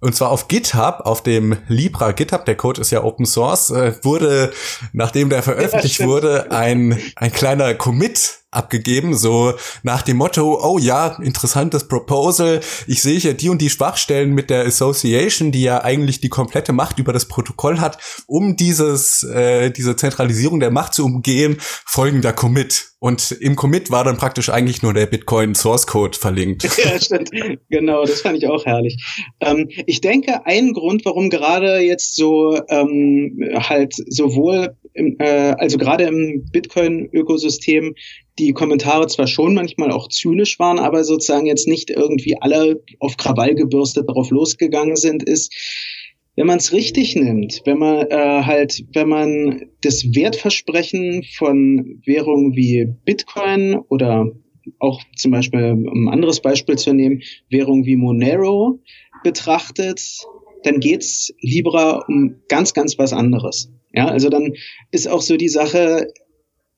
und 0.00 0.14
zwar 0.14 0.30
auf 0.30 0.46
GitHub, 0.46 1.00
auf 1.00 1.24
dem 1.24 1.56
Libra 1.66 2.12
GitHub, 2.12 2.44
der 2.44 2.54
Code 2.54 2.80
ist 2.80 2.92
ja 2.92 3.02
Open 3.02 3.26
Source, 3.26 3.70
äh, 3.70 3.94
wurde, 4.02 4.52
nachdem 4.92 5.28
der 5.28 5.42
veröffentlicht 5.42 5.98
ja, 5.98 6.06
wurde, 6.06 6.52
ein, 6.52 6.96
ein 7.16 7.32
kleiner 7.32 7.74
Commit 7.74 8.38
abgegeben, 8.50 9.14
so 9.14 9.52
nach 9.82 10.02
dem 10.02 10.16
Motto, 10.16 10.58
oh 10.62 10.78
ja, 10.78 11.18
interessantes 11.22 11.86
Proposal, 11.86 12.60
ich 12.86 13.02
sehe 13.02 13.18
hier 13.18 13.34
die 13.34 13.50
und 13.50 13.60
die 13.60 13.68
Schwachstellen 13.68 14.32
mit 14.32 14.48
der 14.48 14.64
Association, 14.64 15.52
die 15.52 15.62
ja 15.62 15.84
eigentlich 15.84 16.20
die 16.20 16.30
komplette 16.30 16.72
Macht 16.72 16.98
über 16.98 17.12
das 17.12 17.26
Protokoll 17.26 17.78
hat, 17.78 17.98
um 18.26 18.56
dieses, 18.56 19.22
äh, 19.22 19.70
diese 19.70 19.96
Zentralisierung 19.96 20.60
der 20.60 20.70
Macht 20.70 20.94
zu 20.94 21.04
umgehen, 21.04 21.56
folgender 21.58 22.32
Commit. 22.32 22.88
Und 23.00 23.30
im 23.30 23.54
Commit 23.54 23.92
war 23.92 24.02
dann 24.02 24.16
praktisch 24.16 24.48
eigentlich 24.48 24.82
nur 24.82 24.92
der 24.92 25.06
Bitcoin 25.06 25.54
Source 25.54 25.86
Code 25.86 26.18
verlinkt. 26.18 26.68
Ja, 26.78 26.98
stimmt. 26.98 27.30
Genau, 27.70 28.04
das 28.04 28.20
fand 28.20 28.38
ich 28.38 28.46
auch 28.46 28.64
herrlich. 28.64 28.96
Ähm, 29.40 29.68
ich 29.86 30.00
denke, 30.00 30.46
ein 30.46 30.72
Grund, 30.72 31.04
warum 31.04 31.28
gerade 31.28 31.78
jetzt 31.78 32.14
so 32.14 32.58
ähm, 32.68 33.38
halt 33.54 33.94
sowohl 34.08 34.76
im, 34.94 35.16
äh, 35.18 35.54
also 35.58 35.76
gerade 35.76 36.04
im 36.04 36.46
Bitcoin-Ökosystem 36.50 37.94
die 38.38 38.52
Kommentare 38.52 39.06
zwar 39.06 39.26
schon 39.26 39.54
manchmal 39.54 39.90
auch 39.90 40.08
zynisch 40.08 40.58
waren, 40.58 40.78
aber 40.78 41.04
sozusagen 41.04 41.46
jetzt 41.46 41.68
nicht 41.68 41.90
irgendwie 41.90 42.36
alle 42.40 42.82
auf 43.00 43.16
Krawall 43.16 43.54
gebürstet 43.54 44.08
darauf 44.08 44.30
losgegangen 44.30 44.96
sind, 44.96 45.22
ist, 45.22 45.52
wenn 46.36 46.46
man 46.46 46.58
es 46.58 46.72
richtig 46.72 47.16
nimmt, 47.16 47.62
wenn 47.64 47.78
man 47.78 48.06
äh, 48.06 48.42
halt, 48.44 48.84
wenn 48.92 49.08
man 49.08 49.62
das 49.82 50.04
Wertversprechen 50.14 51.24
von 51.36 52.00
Währungen 52.06 52.54
wie 52.54 52.86
Bitcoin 53.04 53.78
oder 53.88 54.30
auch 54.78 55.02
zum 55.16 55.32
Beispiel, 55.32 55.72
um 55.72 56.06
ein 56.06 56.12
anderes 56.12 56.40
Beispiel 56.40 56.76
zu 56.76 56.92
nehmen, 56.92 57.22
Währungen 57.50 57.86
wie 57.86 57.96
Monero 57.96 58.78
betrachtet, 59.24 60.00
dann 60.62 60.80
geht's 60.80 61.34
Libra 61.40 62.04
um 62.06 62.36
ganz, 62.48 62.74
ganz 62.74 62.98
was 62.98 63.12
anderes. 63.12 63.72
Ja, 63.92 64.06
also 64.06 64.28
dann 64.28 64.52
ist 64.92 65.08
auch 65.08 65.22
so 65.22 65.36
die 65.36 65.48
Sache, 65.48 66.12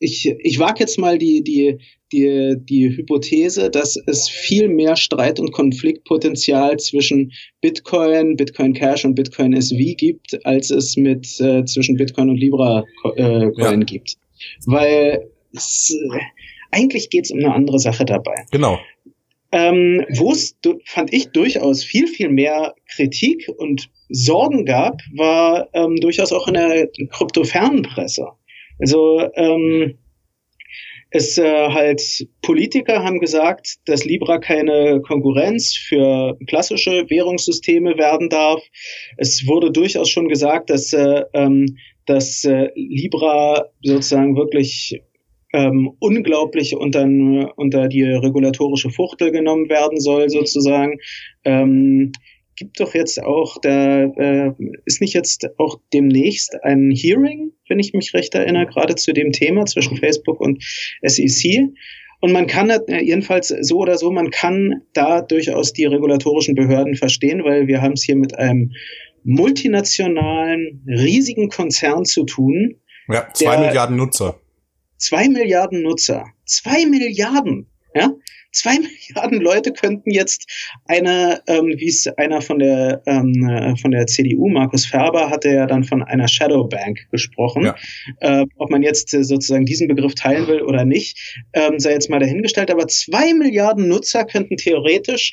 ich, 0.01 0.35
ich 0.39 0.59
wage 0.59 0.81
jetzt 0.81 0.99
mal 0.99 1.19
die, 1.19 1.45
die, 1.45 1.79
die, 2.11 2.57
die 2.59 2.97
Hypothese, 2.97 3.71
dass 3.71 3.97
es 4.07 4.29
viel 4.29 4.69
mehr 4.69 4.97
Streit- 4.97 5.39
und 5.39 5.53
Konfliktpotenzial 5.53 6.79
zwischen 6.79 7.33
Bitcoin, 7.61 8.37
Bitcoin 8.37 8.73
Cash 8.73 9.05
und 9.05 9.15
Bitcoin 9.15 9.53
SV 9.53 9.95
gibt, 9.97 10.45
als 10.45 10.71
es 10.71 10.97
mit 10.97 11.39
äh, 11.41 11.65
zwischen 11.67 11.97
Bitcoin 11.97 12.31
und 12.31 12.39
Libra 12.39 12.85
äh, 13.15 13.51
Coin 13.53 13.81
ja. 13.81 13.85
gibt. 13.85 14.17
Weil 14.65 15.31
es, 15.55 15.95
eigentlich 16.71 17.11
geht 17.11 17.27
es 17.27 17.31
um 17.31 17.39
eine 17.39 17.53
andere 17.53 17.79
Sache 17.79 18.07
dabei. 18.07 18.47
Genau. 18.51 18.79
Ähm, 19.53 20.07
Wo 20.17 20.33
es, 20.33 20.57
fand 20.87 21.13
ich, 21.13 21.31
durchaus 21.31 21.85
viel, 21.85 22.07
viel 22.07 22.29
mehr 22.31 22.75
Kritik 22.95 23.51
und 23.59 23.91
Sorgen 24.09 24.65
gab, 24.65 25.01
war 25.17 25.69
ähm, 25.75 25.97
durchaus 25.97 26.33
auch 26.33 26.47
in 26.49 26.55
der 26.55 26.89
kryptofernen 27.11 27.83
Presse. 27.83 28.29
Also 28.81 29.29
ähm, 29.35 29.99
es 31.11 31.39
äh, 31.39 31.69
halt 31.69 32.29
Politiker 32.43 33.03
haben 33.03 33.19
gesagt, 33.19 33.79
dass 33.87 34.05
Libra 34.05 34.39
keine 34.39 35.01
Konkurrenz 35.01 35.75
für 35.75 36.39
klassische 36.47 37.05
Währungssysteme 37.09 37.99
werden 37.99 38.29
darf. 38.29 38.63
Es 39.17 39.47
wurde 39.47 39.73
durchaus 39.73 40.09
schon 40.09 40.29
gesagt, 40.29 40.71
dass, 40.71 40.93
äh, 40.93 41.25
ähm, 41.33 41.77
dass 42.07 42.45
äh, 42.45 42.69
Libra 42.77 43.67
sozusagen 43.83 44.37
wirklich 44.37 45.03
ähm, 45.53 45.91
unglaublich 45.99 46.77
unter, 46.77 47.05
unter 47.57 47.89
die 47.89 48.05
regulatorische 48.05 48.91
Fuchtel 48.91 49.33
genommen 49.33 49.69
werden 49.69 50.01
soll, 50.01 50.31
sozusagen. 50.31 50.99
Ähm, 51.45 52.13
gibt 52.61 52.79
doch 52.79 52.95
jetzt 52.95 53.23
auch, 53.23 53.57
da 53.63 54.05
äh, 54.05 54.53
ist 54.85 55.01
nicht 55.01 55.15
jetzt 55.15 55.49
auch 55.57 55.81
demnächst 55.95 56.63
ein 56.63 56.91
Hearing, 56.91 57.53
wenn 57.71 57.79
ich 57.79 57.95
mich 57.95 58.13
recht 58.13 58.35
erinnere, 58.35 58.67
gerade 58.67 58.97
zu 58.97 59.15
dem 59.15 59.33
Thema 59.33 59.65
zwischen 59.65 59.97
Facebook 59.97 60.39
und 60.41 60.63
SEC. 61.03 61.71
Und 62.21 62.33
man 62.33 62.47
kann 62.47 62.69
äh, 62.69 63.01
jedenfalls 63.03 63.49
so 63.49 63.79
oder 63.79 63.97
so, 63.97 64.11
man 64.11 64.31
kann 64.31 64.83
da 64.93 65.23
durchaus 65.23 65.73
die 65.73 65.87
regulatorischen 65.87 66.55
Behörden 66.55 66.97
verstehen, 66.97 67.43
weil 67.45 67.67
wir 67.67 67.81
haben 67.81 67.95
es 67.95 68.03
hier 68.03 68.17
mit 68.17 68.39
einem 68.39 68.73
multinationalen, 69.25 70.85
riesigen 70.87 71.49
Konzern 71.49 72.05
zu 72.05 72.25
tun. 72.25 72.77
Ja, 73.09 73.27
zwei 73.33 73.57
Milliarden 73.57 73.97
Nutzer. 73.97 74.39
Zwei 74.99 75.31
Milliarden 75.31 75.83
Nutzer. 75.83 76.27
Zwei 76.45 76.85
Milliarden. 76.85 77.69
Ja, 77.95 78.13
zwei 78.53 78.79
Milliarden 78.79 79.41
Leute 79.41 79.73
könnten 79.73 80.11
jetzt 80.11 80.47
eine, 80.87 81.43
ähm, 81.47 81.75
wie 81.77 81.89
es 81.89 82.07
einer 82.07 82.41
von 82.41 82.59
der 82.59 83.03
ähm, 83.07 83.49
äh, 83.49 83.77
von 83.77 83.91
der 83.91 84.07
CDU, 84.07 84.49
Markus 84.49 84.87
Ferber, 84.87 85.31
hatte 85.31 85.51
ja 85.51 85.67
dann 85.67 85.85
von 85.85 86.03
einer 86.03 86.29
Shadow 86.29 86.65
Bank 86.65 87.07
gesprochen. 87.11 87.65
Ja. 87.65 87.77
Äh, 88.21 88.47
ob 88.57 88.71
man 88.71 88.83
jetzt 88.83 89.15
äh, 89.15 89.25
sozusagen 89.25 89.67
diesen 89.67 89.89
Begriff 89.89 90.15
teilen 90.15 90.47
will 90.47 90.63
oder 90.63 90.85
nicht, 90.85 91.39
ähm, 91.53 91.79
sei 91.79 91.93
jetzt 91.93 92.11
mal 92.11 92.21
dahingestellt. 92.21 92.71
Aber 92.71 92.87
zwei 92.89 93.35
Milliarden 93.35 93.89
Nutzer 93.89 94.25
könnten 94.25 94.57
theoretisch 94.57 95.33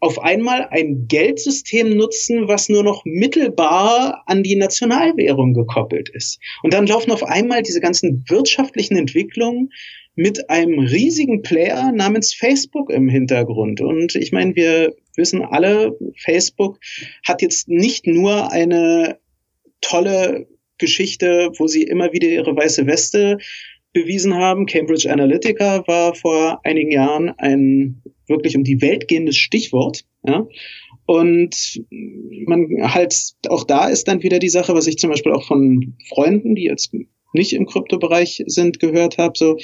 auf 0.00 0.18
einmal 0.18 0.66
ein 0.70 1.06
Geldsystem 1.08 1.94
nutzen, 1.94 2.48
was 2.48 2.68
nur 2.70 2.82
noch 2.82 3.04
mittelbar 3.04 4.22
an 4.26 4.42
die 4.42 4.56
Nationalwährung 4.56 5.52
gekoppelt 5.52 6.08
ist. 6.08 6.40
Und 6.62 6.72
dann 6.72 6.86
laufen 6.86 7.10
auf 7.10 7.22
einmal 7.22 7.62
diese 7.62 7.80
ganzen 7.80 8.24
wirtschaftlichen 8.28 8.96
Entwicklungen 8.96 9.70
mit 10.20 10.50
einem 10.50 10.78
riesigen 10.78 11.40
Player 11.40 11.92
namens 11.92 12.34
Facebook 12.34 12.90
im 12.90 13.08
Hintergrund. 13.08 13.80
Und 13.80 14.14
ich 14.14 14.32
meine, 14.32 14.54
wir 14.54 14.94
wissen 15.16 15.42
alle, 15.42 15.96
Facebook 16.18 16.78
hat 17.26 17.40
jetzt 17.40 17.68
nicht 17.68 18.06
nur 18.06 18.52
eine 18.52 19.18
tolle 19.80 20.46
Geschichte, 20.76 21.52
wo 21.56 21.66
sie 21.68 21.84
immer 21.84 22.12
wieder 22.12 22.28
ihre 22.28 22.54
weiße 22.54 22.86
Weste 22.86 23.38
bewiesen 23.94 24.34
haben. 24.34 24.66
Cambridge 24.66 25.10
Analytica 25.10 25.86
war 25.86 26.14
vor 26.14 26.60
einigen 26.64 26.90
Jahren 26.90 27.30
ein 27.38 28.02
wirklich 28.28 28.54
um 28.58 28.62
die 28.62 28.82
Welt 28.82 29.08
gehendes 29.08 29.38
Stichwort. 29.38 30.04
Ja? 30.22 30.46
Und 31.06 31.82
man 32.46 32.68
halt, 32.92 33.14
auch 33.48 33.64
da 33.64 33.88
ist 33.88 34.06
dann 34.06 34.22
wieder 34.22 34.38
die 34.38 34.50
Sache, 34.50 34.74
was 34.74 34.86
ich 34.86 34.98
zum 34.98 35.08
Beispiel 35.08 35.32
auch 35.32 35.46
von 35.46 35.96
Freunden, 36.10 36.54
die 36.54 36.64
jetzt 36.64 36.92
nicht 37.32 37.54
im 37.54 37.64
Kryptobereich 37.64 38.42
sind, 38.46 38.80
gehört 38.80 39.16
habe, 39.16 39.32
so, 39.38 39.56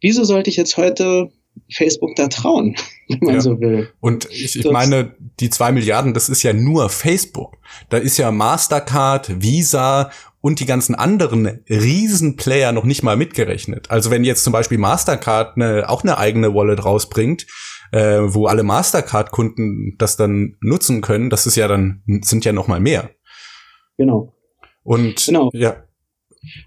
wieso 0.00 0.24
sollte 0.24 0.50
ich 0.50 0.56
jetzt 0.56 0.76
heute 0.76 1.30
Facebook 1.72 2.16
da 2.16 2.28
trauen, 2.28 2.76
wenn 3.08 3.18
man 3.22 3.34
ja. 3.34 3.40
so 3.40 3.60
will. 3.60 3.90
Und 4.00 4.28
ich, 4.30 4.58
ich 4.58 4.70
meine, 4.70 5.14
die 5.40 5.50
zwei 5.50 5.72
Milliarden, 5.72 6.14
das 6.14 6.28
ist 6.28 6.42
ja 6.42 6.52
nur 6.52 6.88
Facebook. 6.88 7.58
Da 7.88 7.96
ist 7.96 8.18
ja 8.18 8.30
Mastercard, 8.30 9.42
Visa 9.42 10.10
und 10.40 10.60
die 10.60 10.66
ganzen 10.66 10.94
anderen 10.94 11.62
Riesenplayer 11.68 12.72
noch 12.72 12.84
nicht 12.84 13.02
mal 13.02 13.16
mitgerechnet. 13.16 13.90
Also 13.90 14.10
wenn 14.10 14.24
jetzt 14.24 14.44
zum 14.44 14.52
Beispiel 14.52 14.78
Mastercard 14.78 15.56
eine, 15.56 15.88
auch 15.88 16.02
eine 16.02 16.18
eigene 16.18 16.54
Wallet 16.54 16.84
rausbringt, 16.84 17.46
äh, 17.92 18.20
wo 18.22 18.46
alle 18.46 18.62
Mastercard-Kunden 18.62 19.96
das 19.98 20.16
dann 20.16 20.56
nutzen 20.60 21.02
können, 21.02 21.28
das 21.28 21.46
ist 21.46 21.56
ja 21.56 21.68
dann, 21.68 22.02
sind 22.22 22.44
ja 22.44 22.52
noch 22.52 22.68
mal 22.68 22.80
mehr. 22.80 23.10
Genau. 23.98 24.34
Und 24.82 25.26
genau. 25.26 25.50
ja, 25.52 25.84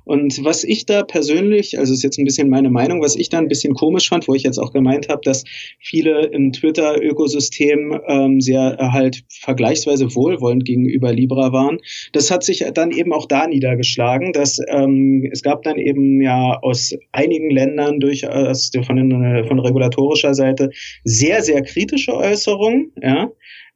und 0.06 0.44
was 0.44 0.64
ich 0.64 0.86
da 0.86 1.04
persönlich, 1.04 1.80
also 1.80 1.94
ist 1.94 2.04
jetzt 2.04 2.20
ein 2.20 2.26
bisschen 2.26 2.50
meine 2.50 2.70
Meinung, 2.70 3.02
was 3.02 3.16
ich 3.16 3.30
da 3.30 3.40
ein 3.40 3.48
bisschen 3.48 3.74
komisch 3.74 4.10
fand, 4.10 4.28
wo 4.28 4.36
ich 4.36 4.44
jetzt 4.44 4.60
auch 4.60 4.72
gemeint 4.72 5.10
habe, 5.10 5.22
dass 5.24 5.44
viele 5.80 6.28
im 6.28 6.52
Twitter-Ökosystem 6.52 8.00
ähm, 8.08 8.42
sehr 8.42 8.78
äh, 8.80 8.84
halt 8.90 9.24
vergleichsweise 9.30 10.14
wohlwollend 10.16 10.66
gegenüber 10.66 11.12
Libra 11.12 11.52
waren, 11.52 11.80
das 12.12 12.30
hat 12.30 12.44
sich 12.44 12.64
dann 12.74 12.92
eben 12.92 13.14
auch 13.14 13.28
da 13.28 13.48
niedergeschlagen, 13.48 14.34
dass 14.34 14.60
ähm, 14.68 15.28
es 15.32 15.42
gab 15.42 15.64
dann 15.64 15.78
eben 15.78 16.22
ja 16.22 16.60
aus 16.62 16.96
einigen 17.12 17.50
Ländern 17.50 18.00
durchaus 18.00 18.72
von, 18.74 19.46
von 19.48 19.60
regulatorischer 19.60 20.34
Seite 20.34 20.70
sehr, 21.04 21.42
sehr 21.42 21.62
kritische 21.64 22.16
Äußerungen, 22.16 22.92
ja, 23.02 23.32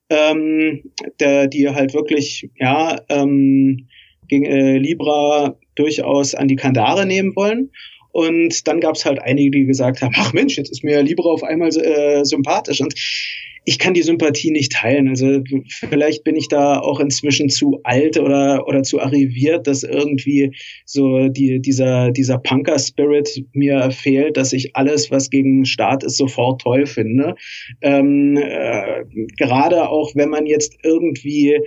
ähm, 0.09 0.83
der, 1.19 1.47
die 1.47 1.69
halt 1.69 1.93
wirklich, 1.93 2.49
ja, 2.57 2.99
ähm, 3.09 3.87
gegen 4.27 4.45
äh, 4.45 4.77
Libra 4.77 5.57
durchaus 5.78 6.36
an 6.36 6.47
die 6.47 6.55
Kandare 6.55 7.05
nehmen 7.05 7.36
wollen. 7.36 7.71
Und 8.11 8.67
dann 8.67 8.80
gab 8.80 8.95
es 8.95 9.05
halt 9.05 9.19
einige, 9.19 9.51
die 9.51 9.65
gesagt 9.65 10.01
haben, 10.01 10.15
ach 10.17 10.34
Mensch, 10.34 10.57
jetzt 10.57 10.71
ist 10.71 10.84
mir 10.84 11.03
Libra 11.03 11.30
auf 11.30 11.43
einmal 11.43 11.69
äh, 11.69 12.23
sympathisch. 12.25 12.82
Und 12.82 12.95
ich 13.67 13.80
kann 13.80 13.93
die 13.93 14.01
Sympathie 14.01 14.49
nicht 14.49 14.71
teilen. 14.71 15.09
Also 15.09 15.43
vielleicht 15.67 16.23
bin 16.23 16.38
ich 16.38 16.47
da 16.47 16.80
auch 16.80 17.01
inzwischen 17.01 17.49
zu 17.49 17.82
alt 17.84 18.17
oder, 18.17 18.65
oder 18.65 18.82
zu 18.82 19.01
arriviert, 19.01 19.67
dass 19.67 19.84
irgendwie 19.84 20.55
so 20.86 21.28
die, 21.28 21.59
dieser, 21.59 22.11
dieser 22.11 22.38
Punker-Spirit 22.38 23.43
mir 23.51 23.91
fehlt, 23.91 24.38
dass 24.38 24.53
ich 24.53 24.73
alles, 24.78 25.11
was 25.11 25.30
gegen 25.30 25.65
Staat 25.65 26.05
ist, 26.05 26.15
sofort 26.15 26.61
toll 26.61 26.86
finde. 26.86 27.36
Ähm, 27.82 28.38
äh, 28.38 29.03
gerade 29.38 29.89
auch 29.89 30.15
wenn 30.15 30.30
man 30.30 30.45
jetzt 30.45 30.78
irgendwie 30.82 31.59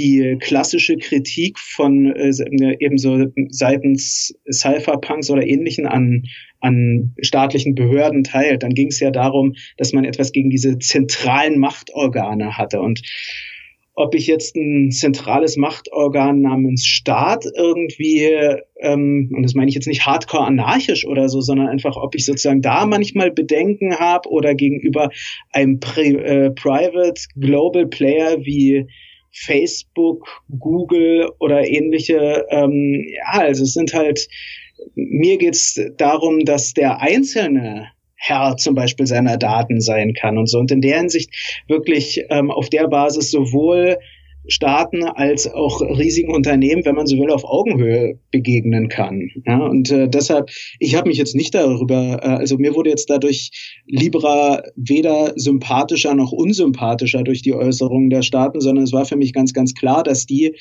die 0.00 0.38
klassische 0.40 0.96
Kritik 0.96 1.58
von 1.58 2.06
äh, 2.14 2.32
ebenso 2.80 3.26
seitens 3.50 4.34
Cypherpunks 4.50 5.30
oder 5.30 5.46
ähnlichen 5.46 5.86
an, 5.86 6.24
an 6.60 7.14
staatlichen 7.20 7.74
Behörden 7.74 8.24
teilt, 8.24 8.62
dann 8.62 8.74
ging 8.74 8.88
es 8.88 9.00
ja 9.00 9.10
darum, 9.10 9.54
dass 9.76 9.92
man 9.92 10.04
etwas 10.04 10.32
gegen 10.32 10.48
diese 10.48 10.78
zentralen 10.78 11.58
Machtorgane 11.58 12.56
hatte. 12.56 12.80
Und 12.80 13.02
ob 13.94 14.14
ich 14.14 14.26
jetzt 14.26 14.56
ein 14.56 14.90
zentrales 14.90 15.58
Machtorgan 15.58 16.40
namens 16.40 16.86
Staat 16.86 17.44
irgendwie, 17.54 18.22
ähm, 18.80 19.30
und 19.34 19.42
das 19.42 19.54
meine 19.54 19.68
ich 19.68 19.74
jetzt 19.74 19.88
nicht 19.88 20.06
hardcore 20.06 20.46
anarchisch 20.46 21.06
oder 21.06 21.28
so, 21.28 21.42
sondern 21.42 21.68
einfach, 21.68 21.96
ob 21.96 22.14
ich 22.14 22.24
sozusagen 22.24 22.62
da 22.62 22.86
manchmal 22.86 23.30
Bedenken 23.30 23.98
habe 23.98 24.30
oder 24.30 24.54
gegenüber 24.54 25.10
einem 25.52 25.80
Pri 25.80 26.14
äh, 26.14 26.50
Private 26.50 27.20
Global 27.38 27.86
Player 27.86 28.38
wie 28.46 28.86
Facebook, 29.32 30.42
Google 30.58 31.30
oder 31.38 31.66
ähnliche. 31.66 32.46
Ähm, 32.50 33.04
ja, 33.08 33.40
also 33.40 33.64
es 33.64 33.72
sind 33.72 33.94
halt, 33.94 34.28
mir 34.94 35.38
geht's 35.38 35.80
darum, 35.96 36.44
dass 36.44 36.74
der 36.74 37.00
einzelne 37.00 37.88
Herr 38.16 38.56
zum 38.56 38.74
Beispiel 38.74 39.06
seiner 39.06 39.38
Daten 39.38 39.80
sein 39.80 40.12
kann 40.12 40.36
und 40.36 40.46
so. 40.46 40.58
Und 40.58 40.70
in 40.70 40.82
der 40.82 40.98
Hinsicht 40.98 41.62
wirklich 41.68 42.24
ähm, 42.28 42.50
auf 42.50 42.68
der 42.68 42.86
Basis 42.88 43.30
sowohl 43.30 43.98
Staaten 44.46 45.04
als 45.04 45.52
auch 45.52 45.80
riesigen 45.80 46.34
Unternehmen, 46.34 46.84
wenn 46.84 46.94
man 46.94 47.06
so 47.06 47.16
will, 47.18 47.30
auf 47.30 47.44
Augenhöhe 47.44 48.18
begegnen 48.30 48.88
kann. 48.88 49.28
Ja, 49.46 49.58
und 49.58 49.90
äh, 49.90 50.08
deshalb, 50.08 50.50
ich 50.78 50.94
habe 50.94 51.08
mich 51.08 51.18
jetzt 51.18 51.34
nicht 51.34 51.54
darüber, 51.54 52.20
äh, 52.22 52.26
also 52.26 52.56
mir 52.56 52.74
wurde 52.74 52.90
jetzt 52.90 53.10
dadurch 53.10 53.50
Libra 53.86 54.62
weder 54.76 55.32
sympathischer 55.36 56.14
noch 56.14 56.32
unsympathischer 56.32 57.22
durch 57.22 57.42
die 57.42 57.54
Äußerungen 57.54 58.10
der 58.10 58.22
Staaten, 58.22 58.60
sondern 58.60 58.84
es 58.84 58.92
war 58.92 59.04
für 59.04 59.16
mich 59.16 59.32
ganz, 59.32 59.52
ganz 59.52 59.74
klar, 59.74 60.02
dass 60.02 60.26
die 60.26 60.56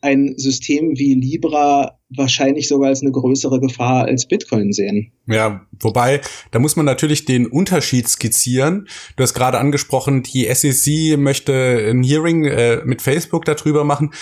ein 0.00 0.34
System 0.36 0.98
wie 0.98 1.14
Libra 1.14 1.98
wahrscheinlich 2.10 2.68
sogar 2.68 2.88
als 2.88 3.02
eine 3.02 3.12
größere 3.12 3.60
Gefahr 3.60 4.04
als 4.04 4.26
Bitcoin 4.26 4.72
sehen. 4.72 5.12
Ja, 5.26 5.66
wobei, 5.80 6.20
da 6.50 6.58
muss 6.58 6.76
man 6.76 6.86
natürlich 6.86 7.24
den 7.24 7.46
Unterschied 7.46 8.08
skizzieren. 8.08 8.88
Du 9.16 9.22
hast 9.22 9.34
gerade 9.34 9.58
angesprochen, 9.58 10.22
die 10.22 10.52
SEC 10.52 11.18
möchte 11.18 11.88
ein 11.90 12.02
Hearing 12.02 12.44
äh, 12.44 12.82
mit 12.84 13.02
Facebook 13.02 13.44
darüber 13.44 13.84
machen. 13.84 14.12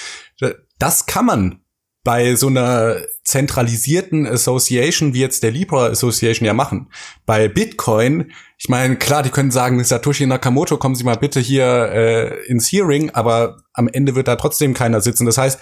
Das 0.78 1.06
kann 1.06 1.26
man 1.26 1.58
bei 2.04 2.34
so 2.34 2.48
einer 2.48 2.96
zentralisierten 3.22 4.26
Association 4.26 5.14
wie 5.14 5.20
jetzt 5.20 5.44
der 5.44 5.52
Libra 5.52 5.86
Association 5.86 6.46
ja 6.46 6.52
machen. 6.52 6.90
Bei 7.26 7.48
Bitcoin, 7.48 8.32
ich 8.58 8.68
meine, 8.68 8.96
klar, 8.96 9.22
die 9.22 9.30
können 9.30 9.52
sagen, 9.52 9.82
Satoshi 9.84 10.26
Nakamoto, 10.26 10.78
kommen 10.78 10.96
Sie 10.96 11.04
mal 11.04 11.16
bitte 11.16 11.38
hier 11.38 11.64
äh, 11.64 12.46
ins 12.46 12.72
Hearing, 12.72 13.10
aber 13.10 13.58
am 13.72 13.86
Ende 13.86 14.16
wird 14.16 14.26
da 14.26 14.34
trotzdem 14.34 14.74
keiner 14.74 15.00
sitzen. 15.00 15.26
Das 15.26 15.38
heißt, 15.38 15.60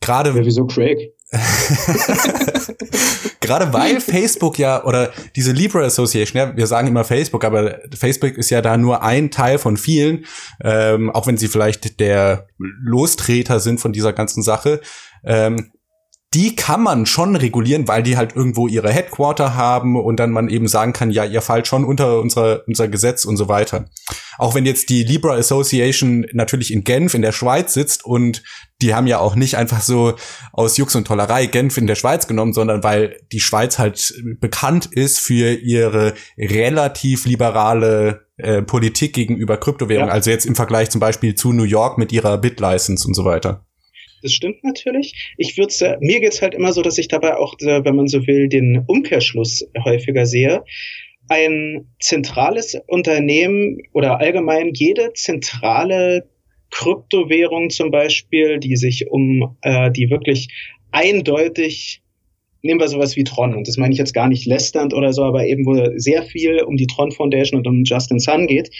gerade 0.00 0.30
ja, 0.30 0.44
wieso 0.44 0.66
Craig? 0.66 1.14
Gerade 3.40 3.72
weil 3.72 4.00
Facebook 4.00 4.58
ja 4.58 4.84
oder 4.84 5.10
diese 5.34 5.52
Libra 5.52 5.80
Association, 5.80 6.38
ja, 6.38 6.56
wir 6.56 6.66
sagen 6.66 6.88
immer 6.88 7.04
Facebook, 7.04 7.44
aber 7.44 7.78
Facebook 7.96 8.36
ist 8.36 8.50
ja 8.50 8.60
da 8.60 8.76
nur 8.76 9.02
ein 9.02 9.30
Teil 9.30 9.58
von 9.58 9.76
vielen, 9.76 10.26
ähm, 10.62 11.10
auch 11.10 11.26
wenn 11.26 11.38
sie 11.38 11.48
vielleicht 11.48 12.00
der 12.00 12.46
Lostreter 12.58 13.60
sind 13.60 13.80
von 13.80 13.92
dieser 13.92 14.12
ganzen 14.12 14.42
Sache. 14.42 14.80
Ähm, 15.24 15.72
die 16.34 16.56
kann 16.56 16.82
man 16.82 17.04
schon 17.04 17.36
regulieren, 17.36 17.86
weil 17.88 18.02
die 18.02 18.16
halt 18.16 18.34
irgendwo 18.34 18.66
ihre 18.66 18.90
Headquarter 18.90 19.54
haben 19.54 20.00
und 20.00 20.16
dann 20.16 20.30
man 20.30 20.48
eben 20.48 20.66
sagen 20.66 20.94
kann, 20.94 21.10
ja, 21.10 21.24
ihr 21.24 21.42
fallt 21.42 21.66
schon 21.66 21.84
unter 21.84 22.20
unser, 22.20 22.66
unser 22.66 22.88
Gesetz 22.88 23.26
und 23.26 23.36
so 23.36 23.48
weiter. 23.48 23.84
Auch 24.38 24.54
wenn 24.54 24.64
jetzt 24.64 24.88
die 24.88 25.02
Libra 25.02 25.34
Association 25.34 26.26
natürlich 26.32 26.72
in 26.72 26.84
Genf 26.84 27.12
in 27.12 27.20
der 27.20 27.32
Schweiz 27.32 27.74
sitzt 27.74 28.04
und 28.04 28.42
die 28.80 28.94
haben 28.94 29.06
ja 29.06 29.18
auch 29.18 29.34
nicht 29.34 29.56
einfach 29.58 29.82
so 29.82 30.14
aus 30.52 30.78
Jux 30.78 30.94
und 30.94 31.06
Tollerei 31.06 31.46
Genf 31.46 31.76
in 31.76 31.86
der 31.86 31.96
Schweiz 31.96 32.26
genommen, 32.26 32.54
sondern 32.54 32.82
weil 32.82 33.20
die 33.30 33.40
Schweiz 33.40 33.78
halt 33.78 34.14
bekannt 34.40 34.86
ist 34.86 35.18
für 35.20 35.52
ihre 35.52 36.14
relativ 36.38 37.26
liberale 37.26 38.26
äh, 38.38 38.62
Politik 38.62 39.12
gegenüber 39.12 39.58
Kryptowährungen. 39.58 40.08
Ja. 40.08 40.14
Also 40.14 40.30
jetzt 40.30 40.46
im 40.46 40.54
Vergleich 40.54 40.88
zum 40.88 41.00
Beispiel 41.00 41.34
zu 41.34 41.52
New 41.52 41.64
York 41.64 41.98
mit 41.98 42.10
ihrer 42.10 42.38
Bit-License 42.38 43.06
und 43.06 43.14
so 43.14 43.26
weiter. 43.26 43.66
Das 44.22 44.32
stimmt 44.32 44.62
natürlich. 44.62 45.34
Ich 45.36 45.58
würde 45.58 45.74
äh, 45.84 45.96
mir 46.00 46.20
geht's 46.20 46.42
halt 46.42 46.54
immer 46.54 46.72
so, 46.72 46.82
dass 46.82 46.98
ich 46.98 47.08
dabei 47.08 47.36
auch, 47.36 47.54
äh, 47.60 47.84
wenn 47.84 47.96
man 47.96 48.06
so 48.08 48.26
will, 48.26 48.48
den 48.48 48.84
Umkehrschluss 48.86 49.66
häufiger 49.84 50.26
sehe. 50.26 50.64
Ein 51.28 51.86
zentrales 52.00 52.76
Unternehmen 52.86 53.78
oder 53.92 54.20
allgemein 54.20 54.72
jede 54.74 55.12
zentrale 55.14 56.28
Kryptowährung 56.70 57.70
zum 57.70 57.90
Beispiel, 57.90 58.58
die 58.58 58.76
sich 58.76 59.10
um, 59.10 59.56
äh, 59.62 59.90
die 59.90 60.10
wirklich 60.10 60.48
eindeutig 60.90 62.02
nehmen 62.62 62.80
wir 62.80 62.88
sowas 62.88 63.16
wie 63.16 63.24
Tron, 63.24 63.54
und 63.54 63.66
das 63.66 63.76
meine 63.76 63.92
ich 63.92 63.98
jetzt 63.98 64.14
gar 64.14 64.28
nicht 64.28 64.46
lästernd 64.46 64.94
oder 64.94 65.12
so, 65.12 65.24
aber 65.24 65.46
eben 65.46 65.66
wo 65.66 65.98
sehr 65.98 66.22
viel 66.22 66.62
um 66.62 66.76
die 66.76 66.86
Tron 66.86 67.10
Foundation 67.10 67.58
und 67.58 67.66
um 67.66 67.82
Justin 67.84 68.20
Sun 68.20 68.46
geht, 68.46 68.70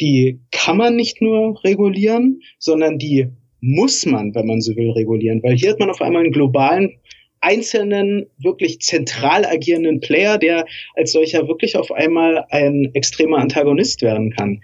die 0.00 0.40
kann 0.50 0.78
man 0.78 0.96
nicht 0.96 1.20
nur 1.20 1.62
regulieren, 1.62 2.40
sondern 2.58 2.98
die 2.98 3.28
muss 3.66 4.06
man, 4.06 4.34
wenn 4.34 4.46
man 4.46 4.60
so 4.60 4.76
will, 4.76 4.92
regulieren, 4.92 5.42
weil 5.42 5.56
hier 5.56 5.70
hat 5.70 5.80
man 5.80 5.90
auf 5.90 6.00
einmal 6.00 6.22
einen 6.22 6.32
globalen 6.32 6.92
einzelnen, 7.40 8.26
wirklich 8.38 8.80
zentral 8.80 9.44
agierenden 9.44 10.00
Player, 10.00 10.38
der 10.38 10.66
als 10.94 11.12
solcher 11.12 11.46
wirklich 11.48 11.76
auf 11.76 11.92
einmal 11.92 12.44
ein 12.50 12.90
extremer 12.94 13.38
Antagonist 13.38 14.02
werden 14.02 14.30
kann. 14.30 14.60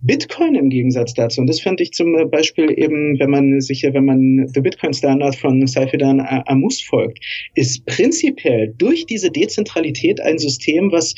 Bitcoin 0.00 0.54
im 0.54 0.68
Gegensatz 0.68 1.14
dazu, 1.14 1.40
und 1.40 1.46
das 1.46 1.60
fand 1.60 1.80
ich 1.80 1.92
zum 1.92 2.14
Beispiel 2.30 2.72
eben, 2.76 3.18
wenn 3.18 3.30
man 3.30 3.60
sich, 3.60 3.84
wenn 3.84 4.04
man 4.04 4.48
The 4.52 4.60
Bitcoin 4.60 4.92
Standard 4.92 5.36
von 5.36 5.66
Saifidan 5.66 6.20
Amus 6.20 6.82
folgt, 6.82 7.18
ist 7.54 7.86
prinzipiell 7.86 8.74
durch 8.76 9.06
diese 9.06 9.30
Dezentralität 9.30 10.20
ein 10.20 10.38
System, 10.38 10.90
was 10.92 11.14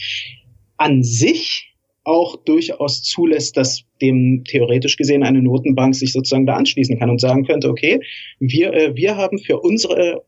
an 0.77 1.03
sich 1.03 1.75
auch 2.05 2.37
durchaus 2.45 3.03
zulässt, 3.03 3.57
dass 3.57 3.88
dem 4.01 4.45
theoretisch 4.45 4.97
gesehen 4.97 5.23
eine 5.23 5.43
Notenbank 5.43 5.95
sich 5.95 6.13
sozusagen 6.13 6.47
da 6.47 6.55
anschließen 6.55 6.99
kann 6.99 7.11
und 7.11 7.21
sagen 7.21 7.45
könnte, 7.45 7.69
okay, 7.69 8.01
wir, 8.41 8.73
äh, 8.73 8.97
wir 8.97 9.17
haben 9.17 9.39
für 9.39 9.59
unsere 9.61 10.23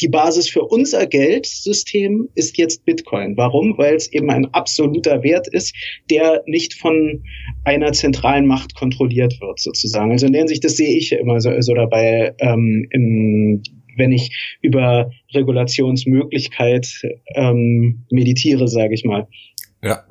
die 0.00 0.08
Basis 0.08 0.48
für 0.48 0.62
unser 0.62 1.06
Geldsystem 1.06 2.28
ist 2.34 2.58
jetzt 2.58 2.84
Bitcoin. 2.84 3.36
Warum? 3.36 3.78
Weil 3.78 3.94
es 3.94 4.12
eben 4.12 4.30
ein 4.30 4.52
absoluter 4.52 5.22
Wert 5.22 5.46
ist, 5.46 5.74
der 6.10 6.42
nicht 6.46 6.74
von 6.74 7.22
einer 7.64 7.92
zentralen 7.92 8.46
Macht 8.46 8.74
kontrolliert 8.74 9.40
wird, 9.40 9.60
sozusagen. 9.60 10.10
Also 10.10 10.26
in 10.26 10.32
der 10.32 10.40
Hinsicht, 10.40 10.64
das 10.64 10.76
sehe 10.76 10.96
ich 10.96 11.12
immer 11.12 11.40
so, 11.40 11.50
so 11.60 11.74
dabei, 11.74 12.34
ähm, 12.40 12.86
im, 12.90 13.62
wenn 13.96 14.10
ich 14.10 14.56
über 14.60 15.10
Regulationsmöglichkeit 15.32 16.88
ähm, 17.34 18.04
meditiere, 18.10 18.66
sage 18.66 18.94
ich 18.94 19.04
mal. 19.04 19.28
Ja. 19.82 20.04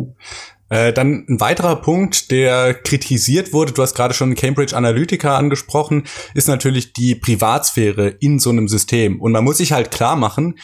Äh, 0.74 0.91
dann 0.91 1.24
ein 1.30 1.39
weiterer 1.39 1.76
Punkt, 1.76 2.32
der 2.32 2.74
kritisiert 2.74 3.53
wurde, 3.53 3.74
du 3.74 3.84
hast 3.84 3.93
gerade 3.93 4.15
schon 4.15 4.34
Cambridge 4.34 4.76
Analytica 4.76 5.38
angesprochen, 5.38 6.07
ist 6.34 6.47
natürlich 6.47 6.93
die 6.93 7.13
Privatsphäre 7.13 8.07
in 8.07 8.39
so 8.39 8.49
einem 8.49 8.67
System. 8.67 9.21
Und 9.21 9.34
man 9.34 9.43
muss 9.43 9.57
sich 9.57 9.71
halt 9.71 9.91
klar 9.91 10.15
machen, 10.15 10.55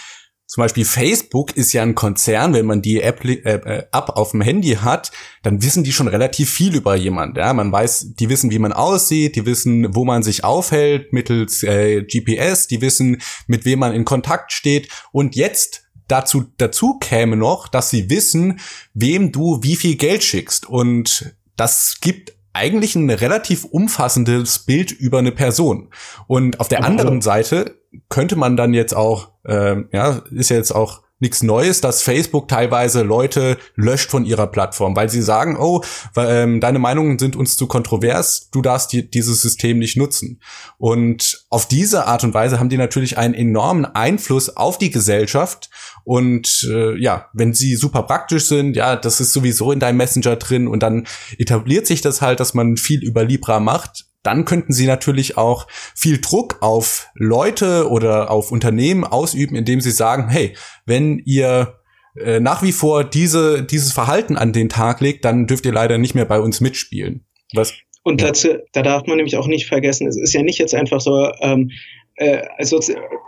zum 0.48 0.64
Beispiel 0.64 0.84
Facebook 0.84 1.56
ist 1.56 1.74
ja 1.74 1.84
ein 1.84 1.94
Konzern, 1.94 2.56
wenn 2.56 2.66
man 2.66 2.82
die 2.82 3.02
App, 3.02 3.24
äh, 3.24 3.34
äh, 3.34 3.84
App 3.92 4.10
auf 4.16 4.32
dem 4.32 4.42
Handy 4.42 4.80
hat, 4.82 5.12
dann 5.44 5.62
wissen 5.62 5.84
die 5.84 5.92
schon 5.92 6.08
relativ 6.08 6.50
viel 6.50 6.76
über 6.76 6.96
jemand. 6.96 7.38
Ja, 7.38 7.54
man 7.54 7.72
weiß, 7.72 8.16
die 8.16 8.30
wissen, 8.30 8.50
wie 8.50 8.58
man 8.58 8.74
aussieht, 8.74 9.36
die 9.36 9.46
wissen, 9.46 9.94
wo 9.94 10.06
man 10.06 10.24
sich 10.24 10.44
aufhält 10.44 11.14
mittels 11.14 11.62
äh, 11.62 12.02
GPS, 12.02 12.66
die 12.66 12.82
wissen, 12.82 13.22
mit 13.46 13.64
wem 13.64 13.78
man 13.78 13.94
in 13.94 14.06
Kontakt 14.06 14.52
steht. 14.52 14.90
Und 15.12 15.36
jetzt 15.36 15.84
dazu, 16.10 16.46
dazu 16.58 17.00
käme 17.00 17.36
noch, 17.36 17.68
dass 17.68 17.90
sie 17.90 18.10
wissen, 18.10 18.60
wem 18.94 19.32
du 19.32 19.60
wie 19.64 19.76
viel 19.76 19.96
Geld 19.96 20.24
schickst. 20.24 20.68
Und 20.68 21.34
das 21.56 21.98
gibt 22.02 22.34
eigentlich 22.54 22.96
ein 22.96 23.10
relativ 23.10 23.64
umfassendes 23.64 24.60
Bild 24.60 24.92
über 24.92 25.20
eine 25.20 25.32
Person. 25.32 25.90
Und 26.28 26.60
auf 26.60 26.68
der 26.68 26.84
anderen 26.84 27.22
Seite 27.22 27.76
könnte 28.10 28.36
man 28.36 28.58
dann 28.58 28.74
jetzt 28.74 28.96
auch, 28.96 29.32
äh, 29.46 29.78
ja, 29.92 30.22
ist 30.32 30.50
ja 30.50 30.58
jetzt 30.58 30.72
auch 30.72 31.02
nichts 31.20 31.44
Neues, 31.44 31.82
dass 31.82 32.02
Facebook 32.02 32.48
teilweise 32.48 33.04
Leute 33.04 33.58
löscht 33.76 34.10
von 34.10 34.26
ihrer 34.26 34.48
Plattform, 34.48 34.96
weil 34.96 35.10
sie 35.10 35.22
sagen, 35.22 35.58
oh, 35.60 35.82
ähm, 36.16 36.62
deine 36.62 36.80
Meinungen 36.80 37.20
sind 37.20 37.36
uns 37.36 37.58
zu 37.58 37.68
kontrovers, 37.68 38.50
du 38.52 38.62
darfst 38.62 38.94
die, 38.94 39.10
dieses 39.10 39.42
System 39.42 39.80
nicht 39.80 39.98
nutzen. 39.98 40.40
Und 40.78 41.46
auf 41.50 41.68
diese 41.68 42.08
Art 42.08 42.24
und 42.24 42.34
Weise 42.34 42.60
haben 42.60 42.70
die 42.70 42.78
natürlich 42.78 43.18
einen 43.18 43.34
enormen 43.34 43.86
Einfluss 43.86 44.56
auf 44.56 44.78
die 44.78 44.92
Gesellschaft. 44.92 45.69
Und 46.10 46.68
äh, 46.68 47.00
ja, 47.00 47.28
wenn 47.34 47.54
sie 47.54 47.76
super 47.76 48.02
praktisch 48.02 48.48
sind, 48.48 48.76
ja, 48.76 48.96
das 48.96 49.22
ist 49.22 49.32
sowieso 49.32 49.72
in 49.72 49.80
deinem 49.80 49.98
Messenger 49.98 50.38
drin 50.38 50.68
und 50.68 50.82
dann 50.82 51.06
etabliert 51.38 51.86
sich 51.86 52.02
das 52.02 52.20
halt, 52.24 52.40
dass 52.40 52.56
man 52.56 52.78
viel 52.78 53.04
über 53.04 53.24
Libra 53.24 53.60
macht 53.60 54.06
dann 54.22 54.44
könnten 54.44 54.74
sie 54.74 54.86
natürlich 54.86 55.38
auch 55.38 55.68
viel 55.96 56.20
Druck 56.20 56.58
auf 56.60 57.08
Leute 57.14 57.90
oder 57.90 58.30
auf 58.32 58.52
Unternehmen 58.52 59.06
ausüben, 59.06 59.56
indem 59.56 59.80
sie 59.80 59.92
sagen, 59.92 60.28
hey, 60.28 60.58
wenn 60.86 61.22
ihr 61.26 61.80
äh, 62.18 62.42
nach 62.42 62.62
wie 62.62 62.74
vor 62.74 63.06
diese, 63.06 63.64
dieses 63.64 63.94
Verhalten 63.94 64.36
an 64.36 64.52
den 64.52 64.68
Tag 64.68 65.00
legt, 65.00 65.24
dann 65.24 65.48
dürft 65.48 65.66
ihr 65.66 65.72
leider 65.72 65.98
nicht 65.98 66.16
mehr 66.16 66.26
bei 66.26 66.42
uns 66.42 66.60
mitspielen. 66.60 67.24
Was? 67.54 67.74
Und 68.04 68.22
dazu, 68.22 68.50
da 68.74 68.82
darf 68.82 69.08
man 69.08 69.16
nämlich 69.16 69.38
auch 69.38 69.48
nicht 69.48 69.68
vergessen, 69.68 70.06
es 70.06 70.18
ist 70.18 70.34
ja 70.34 70.42
nicht 70.42 70.60
jetzt 70.60 70.76
einfach 70.76 71.00
so, 71.00 71.32
ähm, 71.40 71.72
äh, 72.20 72.42
also 72.58 72.80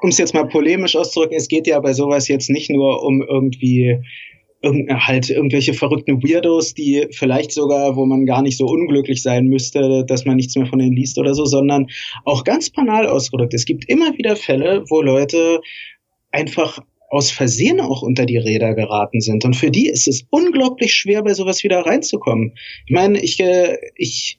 um 0.01 0.09
es 0.09 0.17
jetzt 0.17 0.33
mal 0.33 0.47
polemisch 0.47 0.95
auszudrücken, 0.95 1.37
es 1.37 1.47
geht 1.47 1.67
ja 1.67 1.79
bei 1.79 1.93
sowas 1.93 2.27
jetzt 2.27 2.49
nicht 2.49 2.69
nur 2.69 3.03
um 3.03 3.21
irgendwie 3.21 3.99
halt 4.63 5.29
irgendwelche 5.31 5.73
verrückten 5.73 6.21
Weirdos, 6.21 6.75
die 6.75 7.07
vielleicht 7.11 7.51
sogar, 7.51 7.95
wo 7.95 8.05
man 8.05 8.27
gar 8.27 8.43
nicht 8.43 8.57
so 8.57 8.67
unglücklich 8.67 9.23
sein 9.23 9.47
müsste, 9.47 10.05
dass 10.05 10.25
man 10.25 10.35
nichts 10.35 10.55
mehr 10.55 10.67
von 10.67 10.77
denen 10.77 10.95
liest 10.95 11.17
oder 11.17 11.33
so, 11.33 11.45
sondern 11.45 11.87
auch 12.25 12.43
ganz 12.43 12.69
banal 12.69 13.07
ausgedrückt. 13.07 13.55
Es 13.55 13.65
gibt 13.65 13.89
immer 13.89 14.15
wieder 14.17 14.35
Fälle, 14.35 14.83
wo 14.89 15.01
Leute 15.01 15.61
einfach 16.31 16.79
aus 17.09 17.31
Versehen 17.31 17.81
auch 17.81 18.03
unter 18.03 18.25
die 18.25 18.37
Räder 18.37 18.75
geraten 18.75 19.19
sind. 19.19 19.43
Und 19.45 19.55
für 19.55 19.71
die 19.71 19.87
ist 19.87 20.07
es 20.07 20.25
unglaublich 20.29 20.93
schwer, 20.93 21.23
bei 21.23 21.33
sowas 21.33 21.63
wieder 21.63 21.79
reinzukommen. 21.79 22.53
Ich 22.85 22.93
meine, 22.93 23.19
ich, 23.19 23.39
äh, 23.39 23.77
ich 23.95 24.37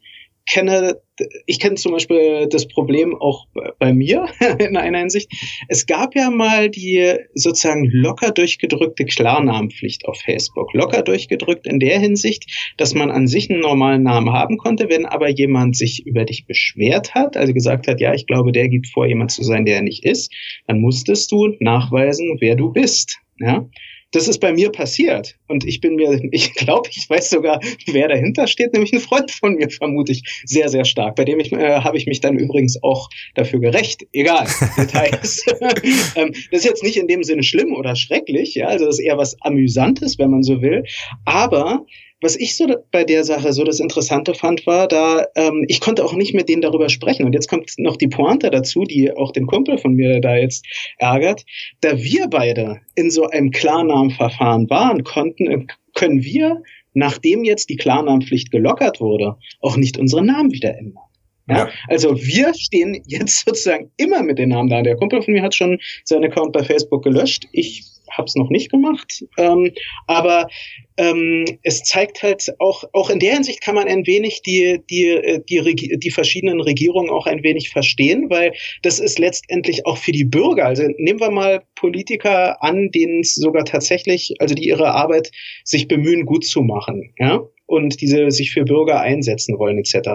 kenne, 0.48 1.00
ich 1.46 1.58
kenne 1.58 1.76
zum 1.76 1.92
Beispiel 1.92 2.46
das 2.48 2.66
Problem 2.66 3.14
auch 3.14 3.46
bei 3.78 3.92
mir 3.92 4.26
in 4.58 4.76
einer 4.76 4.98
Hinsicht. 4.98 5.30
Es 5.68 5.86
gab 5.86 6.14
ja 6.14 6.30
mal 6.30 6.70
die 6.70 7.14
sozusagen 7.34 7.88
locker 7.90 8.30
durchgedrückte 8.30 9.04
Klarnamenpflicht 9.04 10.06
auf 10.06 10.18
Facebook. 10.18 10.72
Locker 10.74 11.02
durchgedrückt 11.02 11.66
in 11.66 11.80
der 11.80 11.98
Hinsicht, 11.98 12.74
dass 12.76 12.94
man 12.94 13.10
an 13.10 13.26
sich 13.26 13.50
einen 13.50 13.60
normalen 13.60 14.02
Namen 14.02 14.32
haben 14.32 14.58
konnte, 14.58 14.88
wenn 14.88 15.06
aber 15.06 15.28
jemand 15.28 15.76
sich 15.76 16.06
über 16.06 16.24
dich 16.24 16.46
beschwert 16.46 17.14
hat, 17.14 17.36
also 17.36 17.52
gesagt 17.52 17.88
hat, 17.88 18.00
ja, 18.00 18.14
ich 18.14 18.26
glaube, 18.26 18.52
der 18.52 18.68
gibt 18.68 18.88
vor, 18.88 19.06
jemand 19.06 19.30
zu 19.30 19.42
sein, 19.42 19.64
der 19.64 19.76
er 19.76 19.82
nicht 19.82 20.04
ist, 20.04 20.32
dann 20.66 20.80
musstest 20.80 21.30
du 21.32 21.54
nachweisen, 21.60 22.36
wer 22.40 22.56
du 22.56 22.72
bist. 22.72 23.18
Ja, 23.38 23.68
das 24.12 24.28
ist 24.28 24.38
bei 24.38 24.52
mir 24.52 24.70
passiert. 24.70 25.36
Und 25.48 25.66
ich 25.66 25.80
bin 25.80 25.96
mir, 25.96 26.20
ich 26.30 26.54
glaube, 26.54 26.88
ich 26.92 27.08
weiß 27.08 27.30
sogar, 27.30 27.60
wer 27.86 28.08
dahinter 28.08 28.46
steht, 28.46 28.72
nämlich 28.72 28.92
ein 28.92 29.00
Freund 29.00 29.30
von 29.30 29.54
mir, 29.54 29.70
vermute 29.70 30.12
ich, 30.12 30.42
sehr, 30.44 30.68
sehr 30.68 30.84
stark. 30.84 31.16
Bei 31.16 31.24
dem 31.24 31.40
ich, 31.40 31.52
äh, 31.52 31.80
habe 31.80 31.96
ich 31.96 32.06
mich 32.06 32.20
dann 32.20 32.38
übrigens 32.38 32.82
auch 32.82 33.08
dafür 33.34 33.60
gerecht. 33.60 34.06
Egal, 34.12 34.46
Details. 34.76 35.44
ähm, 36.16 36.32
das 36.50 36.60
ist 36.60 36.64
jetzt 36.64 36.82
nicht 36.82 36.96
in 36.96 37.08
dem 37.08 37.24
Sinne 37.24 37.42
schlimm 37.42 37.74
oder 37.74 37.96
schrecklich, 37.96 38.54
ja, 38.54 38.68
also 38.68 38.86
das 38.86 38.98
ist 38.98 39.04
eher 39.04 39.18
was 39.18 39.36
Amüsantes, 39.40 40.18
wenn 40.18 40.30
man 40.30 40.42
so 40.42 40.62
will. 40.62 40.84
Aber 41.24 41.86
was 42.22 42.36
ich 42.36 42.56
so 42.56 42.66
bei 42.90 43.04
der 43.04 43.24
Sache 43.24 43.52
so 43.52 43.64
das 43.64 43.80
Interessante 43.80 44.34
fand, 44.34 44.66
war, 44.66 44.88
da 44.88 45.26
ähm, 45.34 45.64
ich 45.68 45.80
konnte 45.80 46.04
auch 46.04 46.14
nicht 46.14 46.34
mit 46.34 46.48
denen 46.48 46.62
darüber 46.62 46.88
sprechen. 46.88 47.26
Und 47.26 47.32
jetzt 47.32 47.48
kommt 47.48 47.72
noch 47.78 47.96
die 47.96 48.08
Pointe 48.08 48.50
dazu, 48.50 48.84
die 48.84 49.12
auch 49.12 49.32
den 49.32 49.46
Kumpel 49.46 49.78
von 49.78 49.94
mir 49.94 50.20
da 50.20 50.36
jetzt 50.36 50.64
ärgert. 50.98 51.44
Da 51.80 51.98
wir 51.98 52.28
beide 52.28 52.80
in 52.94 53.10
so 53.10 53.26
einem 53.26 53.50
Klarnamenverfahren 53.50 54.70
waren, 54.70 55.04
konnten, 55.04 55.50
äh, 55.50 55.66
können 55.94 56.22
wir, 56.22 56.62
nachdem 56.94 57.44
jetzt 57.44 57.68
die 57.68 57.76
Klarnamenpflicht 57.76 58.50
gelockert 58.50 59.00
wurde, 59.00 59.36
auch 59.60 59.76
nicht 59.76 59.98
unsere 59.98 60.24
Namen 60.24 60.52
wieder 60.52 60.76
ändern. 60.78 61.04
Ja? 61.48 61.68
Also 61.88 62.16
wir 62.16 62.54
stehen 62.54 63.02
jetzt 63.06 63.44
sozusagen 63.46 63.90
immer 63.96 64.22
mit 64.22 64.38
den 64.38 64.50
Namen 64.50 64.68
da. 64.68 64.82
Der 64.82 64.96
Kumpel 64.96 65.22
von 65.22 65.34
mir 65.34 65.42
hat 65.42 65.54
schon 65.54 65.78
seinen 66.04 66.24
Account 66.24 66.52
bei 66.52 66.62
Facebook 66.62 67.02
gelöscht. 67.02 67.46
Ich 67.52 67.84
habe 68.10 68.26
es 68.26 68.34
noch 68.34 68.50
nicht 68.50 68.70
gemacht. 68.70 69.24
Ähm, 69.38 69.72
aber 70.06 70.48
ähm, 70.96 71.44
es 71.62 71.82
zeigt 71.82 72.22
halt 72.22 72.54
auch, 72.58 72.84
auch 72.92 73.10
in 73.10 73.18
der 73.18 73.34
Hinsicht 73.34 73.60
kann 73.60 73.74
man 73.74 73.88
ein 73.88 74.06
wenig 74.06 74.42
die, 74.42 74.80
die, 74.90 75.40
die, 75.48 75.98
die 75.98 76.10
verschiedenen 76.10 76.60
Regierungen 76.60 77.10
auch 77.10 77.26
ein 77.26 77.42
wenig 77.42 77.70
verstehen, 77.70 78.28
weil 78.28 78.52
das 78.82 78.98
ist 78.98 79.18
letztendlich 79.18 79.86
auch 79.86 79.96
für 79.96 80.12
die 80.12 80.24
Bürger. 80.24 80.66
Also 80.66 80.84
nehmen 80.98 81.20
wir 81.20 81.30
mal 81.30 81.62
Politiker 81.74 82.62
an, 82.62 82.90
denen 82.90 83.20
es 83.20 83.34
sogar 83.34 83.64
tatsächlich, 83.64 84.34
also 84.38 84.54
die 84.54 84.66
ihre 84.66 84.92
Arbeit 84.92 85.30
sich 85.64 85.88
bemühen, 85.88 86.26
gut 86.26 86.44
zu 86.44 86.62
machen, 86.62 87.14
ja, 87.18 87.40
und 87.66 88.00
diese 88.00 88.30
sich 88.30 88.50
für 88.50 88.64
Bürger 88.64 89.00
einsetzen 89.00 89.58
wollen, 89.58 89.78
etc. 89.78 90.10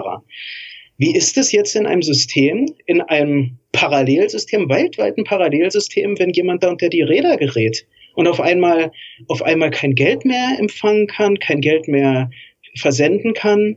Wie 0.98 1.14
ist 1.14 1.38
es 1.38 1.52
jetzt 1.52 1.76
in 1.76 1.86
einem 1.86 2.02
System, 2.02 2.66
in 2.86 3.00
einem 3.00 3.58
Parallelsystem, 3.72 4.68
weltweiten 4.68 5.22
Parallelsystem, 5.22 6.18
wenn 6.18 6.30
jemand 6.30 6.64
da 6.64 6.70
unter 6.70 6.88
die 6.88 7.02
Räder 7.02 7.36
gerät 7.36 7.86
und 8.14 8.26
auf 8.26 8.40
einmal, 8.40 8.90
auf 9.28 9.42
einmal 9.42 9.70
kein 9.70 9.94
Geld 9.94 10.24
mehr 10.24 10.56
empfangen 10.58 11.06
kann, 11.06 11.38
kein 11.38 11.60
Geld 11.60 11.86
mehr 11.86 12.30
versenden 12.74 13.32
kann? 13.32 13.76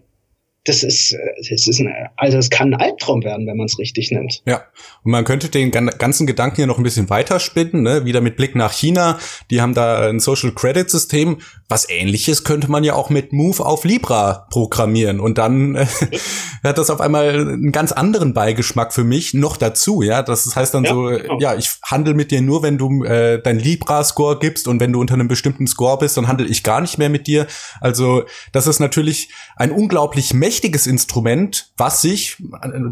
das 0.63 0.83
ist, 0.83 1.15
das 1.49 1.67
ist 1.67 1.79
eine, 1.79 2.11
also 2.17 2.37
es 2.37 2.51
kann 2.51 2.73
ein 2.73 2.79
Albtraum 2.79 3.23
werden, 3.23 3.47
wenn 3.47 3.57
man 3.57 3.65
es 3.65 3.79
richtig 3.79 4.11
nimmt. 4.11 4.43
Ja, 4.45 4.63
und 5.03 5.11
man 5.11 5.25
könnte 5.25 5.49
den 5.49 5.71
ganzen 5.71 6.27
Gedanken 6.27 6.57
hier 6.57 6.67
noch 6.67 6.77
ein 6.77 6.83
bisschen 6.83 7.09
weiterspinnen, 7.09 7.81
ne? 7.81 8.05
wieder 8.05 8.21
mit 8.21 8.35
Blick 8.35 8.55
nach 8.55 8.71
China. 8.71 9.19
Die 9.49 9.59
haben 9.59 9.73
da 9.73 10.07
ein 10.07 10.19
Social 10.19 10.51
Credit 10.51 10.89
System. 10.89 11.39
Was 11.71 11.89
ähnliches 11.89 12.43
könnte 12.43 12.69
man 12.69 12.83
ja 12.83 12.93
auch 12.93 13.09
mit 13.09 13.33
Move 13.33 13.65
auf 13.65 13.83
Libra 13.83 14.47
programmieren 14.49 15.19
und 15.19 15.37
dann 15.37 15.75
äh, 15.75 15.85
hat 16.63 16.77
das 16.77 16.89
auf 16.89 17.01
einmal 17.01 17.29
einen 17.29 17.71
ganz 17.71 17.91
anderen 17.91 18.33
Beigeschmack 18.33 18.93
für 18.93 19.03
mich 19.03 19.33
noch 19.33 19.57
dazu, 19.57 20.01
ja. 20.01 20.21
Das 20.23 20.55
heißt 20.55 20.73
dann 20.73 20.83
ja, 20.83 20.91
so, 20.91 21.03
genau. 21.05 21.39
ja, 21.39 21.55
ich 21.55 21.71
handle 21.83 22.13
mit 22.13 22.31
dir 22.31 22.41
nur, 22.41 22.63
wenn 22.63 22.77
du 22.77 23.03
äh, 23.03 23.41
dein 23.41 23.59
Libra-Score 23.59 24.39
gibst 24.39 24.67
und 24.67 24.79
wenn 24.79 24.93
du 24.93 24.99
unter 25.01 25.15
einem 25.15 25.27
bestimmten 25.27 25.67
Score 25.67 25.97
bist, 25.97 26.17
dann 26.17 26.27
handle 26.27 26.47
ich 26.47 26.63
gar 26.63 26.81
nicht 26.81 26.97
mehr 26.97 27.09
mit 27.09 27.27
dir. 27.27 27.47
Also 27.79 28.23
das 28.51 28.67
ist 28.67 28.79
natürlich 28.79 29.29
ein 29.55 29.71
unglaublich 29.71 30.33
mächtiges 30.33 30.51
mächtiges 30.51 30.85
Instrument, 30.85 31.71
was 31.77 32.01
sich 32.01 32.37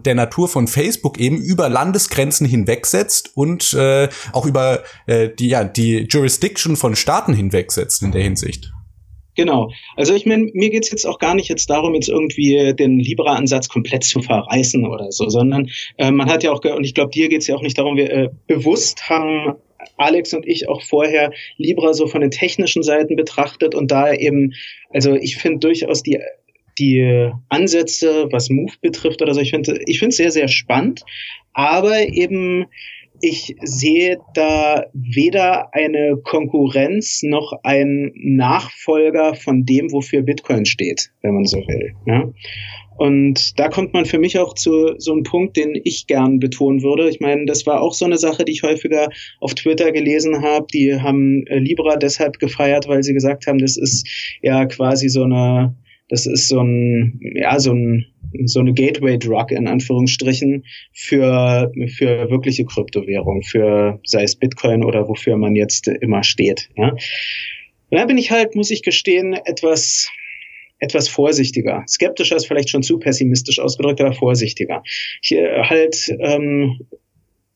der 0.05 0.15
Natur 0.15 0.47
von 0.47 0.67
Facebook 0.67 1.19
eben 1.19 1.37
über 1.37 1.69
Landesgrenzen 1.69 2.47
hinwegsetzt 2.47 3.31
und 3.35 3.73
äh, 3.73 4.09
auch 4.31 4.45
über 4.45 4.83
äh, 5.05 5.29
die, 5.29 5.49
ja, 5.49 5.63
die 5.63 6.07
Jurisdiction 6.09 6.75
von 6.75 6.95
Staaten 6.95 7.33
hinwegsetzt 7.33 8.01
in 8.01 8.11
der 8.11 8.23
Hinsicht. 8.23 8.68
Genau. 9.39 9.71
Also 9.95 10.13
ich 10.13 10.25
meine, 10.25 10.49
mir 10.51 10.69
geht's 10.69 10.91
jetzt 10.91 11.05
auch 11.05 11.17
gar 11.17 11.33
nicht 11.33 11.47
jetzt 11.47 11.69
darum, 11.69 11.95
jetzt 11.95 12.09
irgendwie 12.09 12.73
den 12.73 12.99
Libra-Ansatz 12.99 13.69
komplett 13.69 14.03
zu 14.03 14.21
verreißen 14.21 14.85
oder 14.85 15.13
so, 15.13 15.29
sondern 15.29 15.69
äh, 15.97 16.11
man 16.11 16.29
hat 16.29 16.43
ja 16.43 16.51
auch, 16.51 16.61
und 16.61 16.83
ich 16.83 16.93
glaube, 16.93 17.11
dir 17.11 17.29
geht's 17.29 17.47
ja 17.47 17.55
auch 17.55 17.61
nicht 17.61 17.77
darum, 17.77 17.95
wir 17.95 18.11
äh, 18.11 18.29
bewusst 18.47 19.09
haben 19.09 19.55
Alex 19.95 20.33
und 20.33 20.45
ich 20.45 20.67
auch 20.67 20.81
vorher 20.81 21.31
Libra 21.55 21.93
so 21.93 22.07
von 22.07 22.19
den 22.19 22.31
technischen 22.31 22.83
Seiten 22.83 23.15
betrachtet 23.15 23.75
und 23.75 23.91
da 23.91 24.11
eben, 24.11 24.55
also 24.89 25.15
ich 25.15 25.37
finde 25.37 25.59
durchaus 25.59 26.03
die 26.03 26.19
die 26.77 27.31
Ansätze, 27.47 28.27
was 28.31 28.49
Move 28.49 28.73
betrifft 28.81 29.21
oder 29.21 29.33
so, 29.33 29.39
ich 29.39 29.51
finde 29.51 29.79
ich 29.85 29.99
finde 29.99 30.09
es 30.09 30.17
sehr, 30.17 30.31
sehr 30.31 30.49
spannend, 30.49 31.05
aber 31.53 32.09
eben 32.09 32.65
ich 33.21 33.55
sehe 33.61 34.17
da 34.33 34.85
weder 34.93 35.73
eine 35.73 36.17
Konkurrenz 36.23 37.21
noch 37.23 37.53
ein 37.63 38.11
Nachfolger 38.15 39.35
von 39.35 39.65
dem, 39.65 39.91
wofür 39.91 40.21
Bitcoin 40.21 40.65
steht, 40.65 41.11
wenn 41.21 41.35
man 41.35 41.45
so 41.45 41.57
will. 41.57 41.93
Ja? 42.05 42.31
Und 42.97 43.57
da 43.57 43.69
kommt 43.69 43.93
man 43.93 44.03
für 44.03 44.19
mich 44.19 44.37
auch 44.39 44.53
zu 44.55 44.95
so 44.97 45.13
einem 45.13 45.23
Punkt, 45.23 45.55
den 45.55 45.79
ich 45.85 46.05
gern 46.05 46.39
betonen 46.39 46.83
würde. 46.83 47.09
Ich 47.09 47.21
meine, 47.21 47.45
das 47.45 47.65
war 47.65 47.81
auch 47.81 47.93
so 47.93 48.03
eine 48.03 48.17
Sache, 48.17 48.43
die 48.43 48.51
ich 48.51 48.63
häufiger 48.63 49.07
auf 49.39 49.55
Twitter 49.55 49.93
gelesen 49.93 50.41
habe. 50.41 50.67
Die 50.73 50.99
haben 50.99 51.45
Libra 51.47 51.95
deshalb 51.95 52.39
gefeiert, 52.39 52.89
weil 52.89 53.01
sie 53.03 53.13
gesagt 53.13 53.47
haben, 53.47 53.59
das 53.59 53.77
ist 53.77 54.05
ja 54.41 54.65
quasi 54.65 55.07
so 55.07 55.23
eine 55.23 55.75
das 56.09 56.25
ist 56.25 56.47
so 56.47 56.59
ein, 56.59 57.19
ja, 57.35 57.59
so 57.59 57.71
ein, 57.71 58.05
so 58.45 58.59
eine 58.59 58.73
Gateway-Drug 58.73 59.51
in 59.51 59.67
Anführungsstrichen 59.67 60.65
für, 60.91 61.71
für 61.95 62.29
wirkliche 62.29 62.65
Kryptowährung, 62.65 63.43
für 63.43 63.99
sei 64.03 64.23
es 64.23 64.35
Bitcoin 64.35 64.83
oder 64.83 65.07
wofür 65.07 65.37
man 65.37 65.55
jetzt 65.55 65.87
immer 65.87 66.23
steht. 66.23 66.69
Ja. 66.75 66.95
da 67.91 68.05
bin 68.05 68.17
ich 68.17 68.31
halt, 68.31 68.55
muss 68.55 68.71
ich 68.71 68.83
gestehen, 68.83 69.33
etwas, 69.45 70.09
etwas 70.79 71.07
vorsichtiger. 71.07 71.83
Skeptischer 71.87 72.35
ist 72.35 72.47
vielleicht 72.47 72.69
schon 72.69 72.83
zu 72.83 72.97
pessimistisch 72.97 73.59
ausgedrückt, 73.59 74.01
aber 74.01 74.13
vorsichtiger. 74.13 74.83
Ich 75.21 75.31
äh, 75.31 75.63
halt 75.63 76.15
ähm, 76.19 76.79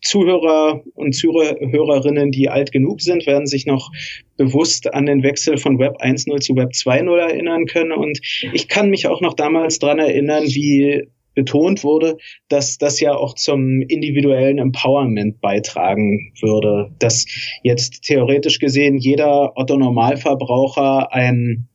Zuhörer 0.04 0.84
und 0.96 1.14
Zuhörerinnen, 1.14 2.32
die 2.32 2.50
alt 2.50 2.72
genug 2.72 3.02
sind, 3.02 3.26
werden 3.26 3.48
sich 3.48 3.66
noch 3.66 3.92
bewusst 4.38 4.94
an 4.94 5.06
den 5.06 5.24
Wechsel 5.24 5.58
von 5.58 5.80
Web 5.80 6.02
1.0 6.02 6.42
zu 6.42 6.56
Web 6.56 6.72
2.0 6.72 7.18
erinnern 7.18 7.66
können. 7.66 7.94
Und 7.94 8.20
ich 8.54 8.68
kann 8.68 8.90
mich 8.90 9.08
auch 9.08 9.22
noch 9.22 9.34
damals 9.34 9.80
dran 9.80 10.00
erinnern, 10.00 10.44
wie 10.44 11.08
betont 11.36 11.84
wurde, 11.84 12.18
dass 12.48 12.78
das 12.78 13.00
ja 13.00 13.16
auch 13.16 13.34
zum 13.34 13.82
individuellen 13.82 14.60
Empowerment 14.60 15.42
beitragen 15.42 16.32
würde, 16.42 16.92
dass 17.00 17.26
jetzt 17.64 18.04
theoretisch 18.04 18.60
gesehen 18.60 18.98
jeder 18.98 19.58
Otto 19.58 19.78
Normalverbraucher 19.78 21.12
ein 21.12 21.70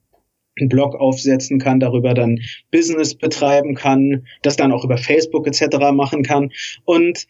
einen 0.61 0.69
Blog 0.69 0.97
aufsetzen 0.97 1.61
kann, 1.61 1.79
darüber 1.79 2.15
dann 2.15 2.41
Business 2.73 3.15
betreiben 3.15 3.77
kann, 3.77 4.27
das 4.43 4.57
dann 4.57 4.73
auch 4.73 4.85
über 4.85 4.97
Facebook 4.97 5.47
etc. 5.47 5.79
machen 5.93 6.25
kann. 6.25 6.51
Und 6.85 7.27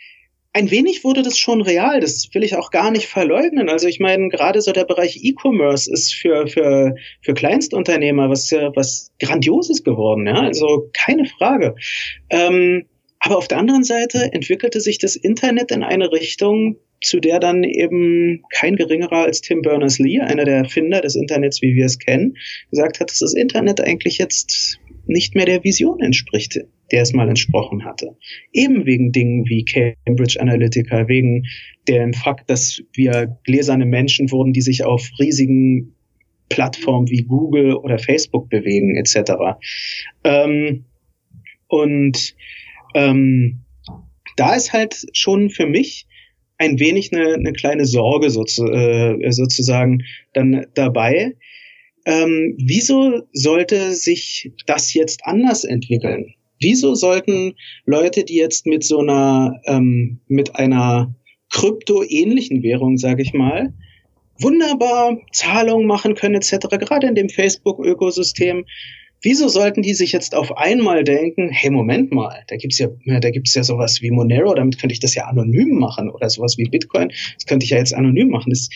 ein 0.52 0.70
wenig 0.70 1.04
wurde 1.04 1.22
das 1.22 1.38
schon 1.38 1.60
real, 1.60 2.00
das 2.00 2.28
will 2.32 2.42
ich 2.42 2.56
auch 2.56 2.70
gar 2.70 2.90
nicht 2.90 3.06
verleugnen. 3.06 3.68
Also 3.68 3.86
ich 3.86 4.00
meine, 4.00 4.28
gerade 4.28 4.60
so 4.60 4.72
der 4.72 4.84
Bereich 4.84 5.22
E-Commerce 5.22 5.90
ist 5.92 6.14
für, 6.14 6.46
für, 6.46 6.94
für 7.22 7.34
Kleinstunternehmer 7.34 8.30
was, 8.30 8.50
was 8.52 9.12
Grandioses 9.20 9.84
geworden, 9.84 10.26
ja, 10.26 10.40
also 10.40 10.90
keine 10.92 11.26
Frage. 11.26 11.74
Ähm, 12.30 12.86
aber 13.20 13.36
auf 13.36 13.48
der 13.48 13.58
anderen 13.58 13.84
Seite 13.84 14.30
entwickelte 14.32 14.80
sich 14.80 14.98
das 14.98 15.16
Internet 15.16 15.70
in 15.70 15.82
eine 15.82 16.12
Richtung, 16.12 16.76
zu 17.00 17.20
der 17.20 17.38
dann 17.40 17.62
eben 17.62 18.42
kein 18.52 18.76
geringerer 18.76 19.24
als 19.24 19.40
Tim 19.40 19.62
Berners-Lee, 19.62 20.20
einer 20.20 20.44
der 20.44 20.56
Erfinder 20.56 21.00
des 21.00 21.14
Internets, 21.14 21.62
wie 21.62 21.74
wir 21.74 21.86
es 21.86 21.98
kennen, 21.98 22.36
gesagt 22.70 23.00
hat, 23.00 23.10
dass 23.10 23.18
das 23.18 23.34
Internet 23.34 23.80
eigentlich 23.80 24.18
jetzt 24.18 24.80
nicht 25.08 25.34
mehr 25.34 25.46
der 25.46 25.64
Vision 25.64 26.00
entspricht, 26.00 26.60
der 26.92 27.02
es 27.02 27.12
mal 27.12 27.28
entsprochen 27.28 27.84
hatte. 27.84 28.16
Eben 28.52 28.86
wegen 28.86 29.12
Dingen 29.12 29.48
wie 29.48 29.64
Cambridge 29.64 30.40
Analytica, 30.40 31.08
wegen 31.08 31.46
dem 31.88 32.12
Fakt, 32.12 32.50
dass 32.50 32.82
wir 32.92 33.38
gläserne 33.44 33.86
Menschen 33.86 34.30
wurden, 34.30 34.52
die 34.52 34.60
sich 34.60 34.84
auf 34.84 35.10
riesigen 35.18 35.94
Plattformen 36.48 37.08
wie 37.08 37.24
Google 37.24 37.74
oder 37.74 37.98
Facebook 37.98 38.48
bewegen, 38.48 38.96
etc. 38.96 39.32
Ähm, 40.24 40.84
und 41.66 42.34
ähm, 42.94 43.60
da 44.36 44.54
ist 44.54 44.72
halt 44.72 45.06
schon 45.12 45.50
für 45.50 45.66
mich 45.66 46.06
ein 46.58 46.78
wenig 46.80 47.12
eine, 47.12 47.34
eine 47.34 47.52
kleine 47.52 47.84
Sorge 47.84 48.26
äh, 48.26 49.30
sozusagen 49.32 50.04
dann 50.32 50.66
dabei. 50.74 51.34
Ähm, 52.08 52.54
wieso 52.56 53.20
sollte 53.34 53.92
sich 53.92 54.50
das 54.64 54.94
jetzt 54.94 55.20
anders 55.24 55.64
entwickeln? 55.64 56.34
Wieso 56.58 56.94
sollten 56.94 57.52
Leute, 57.84 58.24
die 58.24 58.36
jetzt 58.36 58.64
mit 58.64 58.82
so 58.82 59.00
einer, 59.00 59.60
ähm, 59.66 60.20
mit 60.26 60.56
einer 60.56 61.14
krypto-ähnlichen 61.52 62.62
Währung, 62.62 62.96
sage 62.96 63.20
ich 63.20 63.34
mal, 63.34 63.74
wunderbar 64.40 65.18
Zahlungen 65.32 65.86
machen 65.86 66.14
können 66.14 66.36
etc., 66.36 66.56
gerade 66.78 67.08
in 67.08 67.14
dem 67.14 67.28
Facebook-Ökosystem, 67.28 68.64
Wieso 69.20 69.48
sollten 69.48 69.82
die 69.82 69.94
sich 69.94 70.12
jetzt 70.12 70.36
auf 70.36 70.56
einmal 70.56 71.02
denken, 71.02 71.50
hey, 71.50 71.70
Moment 71.70 72.12
mal, 72.12 72.44
da 72.46 72.56
gibt's 72.56 72.78
ja, 72.78 72.86
da 73.04 73.30
gibt's 73.30 73.52
ja 73.52 73.64
sowas 73.64 74.00
wie 74.00 74.12
Monero, 74.12 74.54
damit 74.54 74.78
könnte 74.78 74.92
ich 74.92 75.00
das 75.00 75.16
ja 75.16 75.24
anonym 75.24 75.76
machen 75.76 76.08
oder 76.08 76.30
sowas 76.30 76.56
wie 76.56 76.68
Bitcoin, 76.68 77.08
das 77.34 77.44
könnte 77.46 77.64
ich 77.64 77.70
ja 77.70 77.78
jetzt 77.78 77.94
anonym 77.94 78.28
machen. 78.28 78.50
Das, 78.50 78.68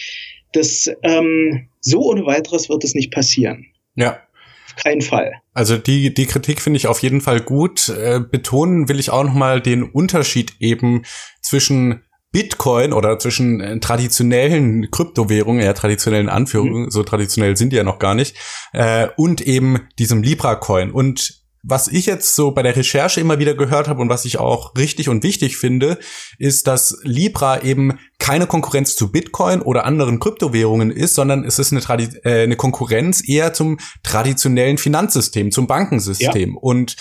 das 0.52 0.90
ähm, 1.02 1.68
so 1.80 2.02
ohne 2.02 2.24
weiteres 2.26 2.68
wird 2.68 2.84
es 2.84 2.94
nicht 2.94 3.12
passieren. 3.12 3.66
Ja. 3.94 4.20
Auf 4.66 4.76
keinen 4.82 5.02
Fall. 5.02 5.32
Also 5.52 5.76
die, 5.76 6.14
die 6.14 6.26
Kritik 6.26 6.60
finde 6.60 6.78
ich 6.78 6.86
auf 6.86 7.00
jeden 7.00 7.20
Fall 7.20 7.40
gut. 7.40 7.88
Äh, 7.88 8.20
betonen 8.20 8.88
will 8.88 9.00
ich 9.00 9.10
auch 9.10 9.24
nochmal 9.24 9.60
den 9.60 9.82
Unterschied 9.82 10.54
eben 10.60 11.02
zwischen 11.42 12.02
Bitcoin 12.32 12.94
oder 12.94 13.18
zwischen 13.18 13.60
äh, 13.60 13.78
traditionellen 13.78 14.90
Kryptowährungen, 14.90 15.62
ja 15.62 15.74
traditionellen 15.74 16.30
Anführungen, 16.30 16.84
mhm. 16.84 16.90
so 16.90 17.02
traditionell 17.02 17.56
sind 17.56 17.72
die 17.72 17.76
ja 17.76 17.84
noch 17.84 17.98
gar 17.98 18.14
nicht, 18.14 18.36
äh, 18.72 19.08
und 19.16 19.42
eben 19.42 19.86
diesem 19.98 20.22
Libra-Coin. 20.22 20.90
Und 20.90 21.41
was 21.62 21.88
ich 21.88 22.06
jetzt 22.06 22.34
so 22.34 22.50
bei 22.50 22.62
der 22.62 22.76
Recherche 22.76 23.20
immer 23.20 23.38
wieder 23.38 23.54
gehört 23.54 23.88
habe 23.88 24.00
und 24.00 24.08
was 24.08 24.24
ich 24.24 24.38
auch 24.38 24.74
richtig 24.76 25.08
und 25.08 25.22
wichtig 25.22 25.56
finde, 25.56 25.98
ist, 26.38 26.66
dass 26.66 26.98
Libra 27.02 27.62
eben 27.62 27.98
keine 28.18 28.46
Konkurrenz 28.46 28.96
zu 28.96 29.12
Bitcoin 29.12 29.62
oder 29.62 29.84
anderen 29.84 30.18
Kryptowährungen 30.18 30.90
ist, 30.90 31.14
sondern 31.14 31.44
es 31.44 31.58
ist 31.58 31.72
eine, 31.72 31.80
Tradi 31.80 32.08
äh, 32.24 32.42
eine 32.42 32.56
Konkurrenz 32.56 33.26
eher 33.26 33.52
zum 33.52 33.78
traditionellen 34.02 34.78
Finanzsystem, 34.78 35.52
zum 35.52 35.66
Bankensystem. 35.66 36.54
Ja. 36.54 36.60
Und 36.60 36.96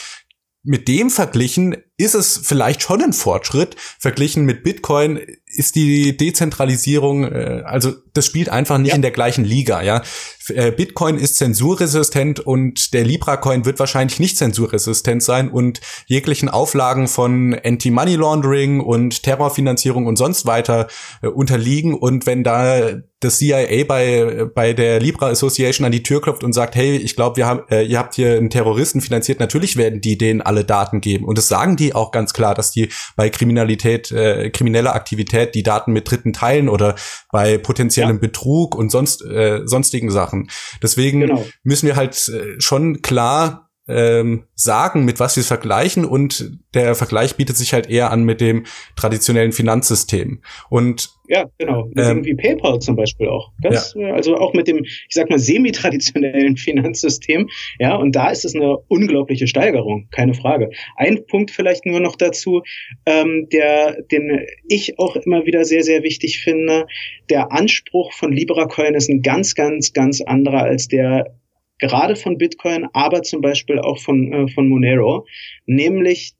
mit 0.64 0.88
dem 0.88 1.09
verglichen 1.09 1.76
ist 1.97 2.14
es 2.14 2.39
vielleicht 2.43 2.84
schon 2.84 3.01
ein 3.01 3.14
Fortschritt. 3.14 3.76
Verglichen 3.99 4.45
mit 4.45 4.64
Bitcoin 4.64 5.20
ist 5.54 5.76
die 5.76 6.16
Dezentralisierung, 6.16 7.26
äh, 7.26 7.64
also 7.66 7.93
das 8.14 8.26
spielt 8.26 8.49
einfach 8.49 8.78
nicht 8.78 8.89
ja. 8.89 8.95
in 8.95 9.02
der 9.02 9.12
gleichen 9.12 9.45
Liga, 9.45 9.82
ja. 9.82 10.02
Äh, 10.49 10.72
Bitcoin 10.72 11.18
ist 11.18 11.38
zensurresistent 11.38 12.39
und 12.39 12.93
der 12.93 13.04
Libra-Coin 13.04 13.66
wird 13.66 13.80
wahrscheinlich 13.80 14.20
nicht 14.20 14.38
zensurresistent 14.38 15.24
sein 15.24 15.49
und 15.49 15.82
jeglichen 16.08 16.49
Auflagen 16.49 17.08
von 17.08 17.58
Anti-Money 17.64 18.16
Laundering 18.16 18.82
und 18.82 19.24
Terrorfinanzierung 19.24 20.08
und 20.08 20.18
sonst 20.18 20.45
weiter 20.45 20.88
äh, 21.22 21.28
unterliegen. 21.28 21.93
Und 21.93 22.26
wenn 22.26 22.43
da 22.43 23.02
das 23.20 23.38
CIA 23.38 23.84
bei, 23.88 24.45
bei 24.54 24.74
der 24.74 24.99
Libra 24.99 25.28
Association 25.28 25.86
an 25.86 25.91
die 25.91 26.02
Tür 26.02 26.22
klopft 26.22 26.43
und 26.43 26.54
sagt, 26.54 26.76
hey, 26.76 26.97
ich 26.97 27.16
glaube, 27.16 27.38
wir 27.38 27.45
haben, 27.45 27.62
äh, 27.70 27.84
ihr 27.84 27.99
habt 27.99 28.16
hier 28.16 28.36
einen 28.36 28.49
Terroristen 28.49 28.99
finanziert, 28.99 29.39
natürlich 29.39 29.78
werden 29.78 30.02
die 30.02 30.18
denen 30.18 30.41
alle 30.41 30.66
Daten 30.66 31.02
geben. 31.02 31.26
Und 31.26 31.38
das 31.38 31.47
sagen 31.47 31.76
die 31.76 31.93
auch 31.93 32.12
ganz 32.12 32.34
klar, 32.34 32.56
dass 32.56 32.72
die 32.72 32.89
bei 33.16 33.30
Kriminalität, 33.30 34.12
äh, 34.12 34.49
krimineller 34.49 34.95
Aktivität 34.95 35.40
die 35.45 35.63
Daten 35.63 35.91
mit 35.91 36.09
Dritten 36.09 36.33
teilen 36.33 36.69
oder 36.69 36.95
bei 37.31 37.57
potenziellem 37.57 38.17
ja. 38.17 38.21
Betrug 38.21 38.75
und 38.75 38.91
sonst 38.91 39.23
äh, 39.25 39.61
sonstigen 39.65 40.11
Sachen. 40.11 40.49
Deswegen 40.81 41.21
genau. 41.21 41.45
müssen 41.63 41.87
wir 41.87 41.95
halt 41.95 42.15
äh, 42.29 42.59
schon 42.59 43.01
klar 43.01 43.70
ähm, 43.91 44.45
sagen, 44.55 45.05
mit 45.05 45.19
was 45.19 45.35
wir 45.35 45.41
es 45.41 45.47
vergleichen 45.47 46.05
und 46.05 46.57
der 46.73 46.95
Vergleich 46.95 47.35
bietet 47.35 47.57
sich 47.57 47.73
halt 47.73 47.89
eher 47.89 48.11
an 48.11 48.23
mit 48.23 48.41
dem 48.41 48.65
traditionellen 48.95 49.51
Finanzsystem. 49.51 50.41
Und 50.69 51.09
ja, 51.27 51.45
genau. 51.57 51.89
Ähm, 51.95 52.25
wie 52.25 52.35
PayPal 52.35 52.79
zum 52.79 52.97
Beispiel 52.97 53.29
auch. 53.29 53.53
Das, 53.61 53.95
ja. 53.97 54.13
Also 54.13 54.35
auch 54.35 54.53
mit 54.53 54.67
dem, 54.67 54.83
ich 54.83 55.07
sag 55.11 55.29
mal, 55.29 55.39
semi-traditionellen 55.39 56.57
Finanzsystem. 56.57 57.49
Ja, 57.79 57.95
und 57.95 58.17
da 58.17 58.31
ist 58.31 58.43
es 58.43 58.53
eine 58.53 58.77
unglaubliche 58.89 59.47
Steigerung, 59.47 60.09
keine 60.11 60.33
Frage. 60.33 60.71
Ein 60.97 61.25
Punkt 61.27 61.51
vielleicht 61.51 61.85
nur 61.85 62.01
noch 62.01 62.17
dazu, 62.17 62.63
ähm, 63.05 63.47
der, 63.49 64.01
den 64.11 64.45
ich 64.67 64.99
auch 64.99 65.15
immer 65.15 65.45
wieder 65.45 65.63
sehr, 65.63 65.83
sehr 65.83 66.03
wichtig 66.03 66.41
finde. 66.41 66.85
Der 67.29 67.53
Anspruch 67.53 68.11
von 68.11 68.33
LibraCoin 68.33 68.95
ist 68.95 69.09
ein 69.09 69.21
ganz, 69.21 69.55
ganz, 69.55 69.93
ganz 69.93 70.19
anderer 70.19 70.63
als 70.63 70.89
der 70.89 71.33
gerade 71.82 72.15
von 72.15 72.38
Bitcoin, 72.38 72.88
aber 72.93 73.23
zum 73.23 73.41
Beispiel 73.41 73.79
auch 73.79 73.99
von, 73.99 74.32
äh, 74.32 74.47
von 74.47 74.69
Monero, 74.69 75.25
nämlich 75.65 76.34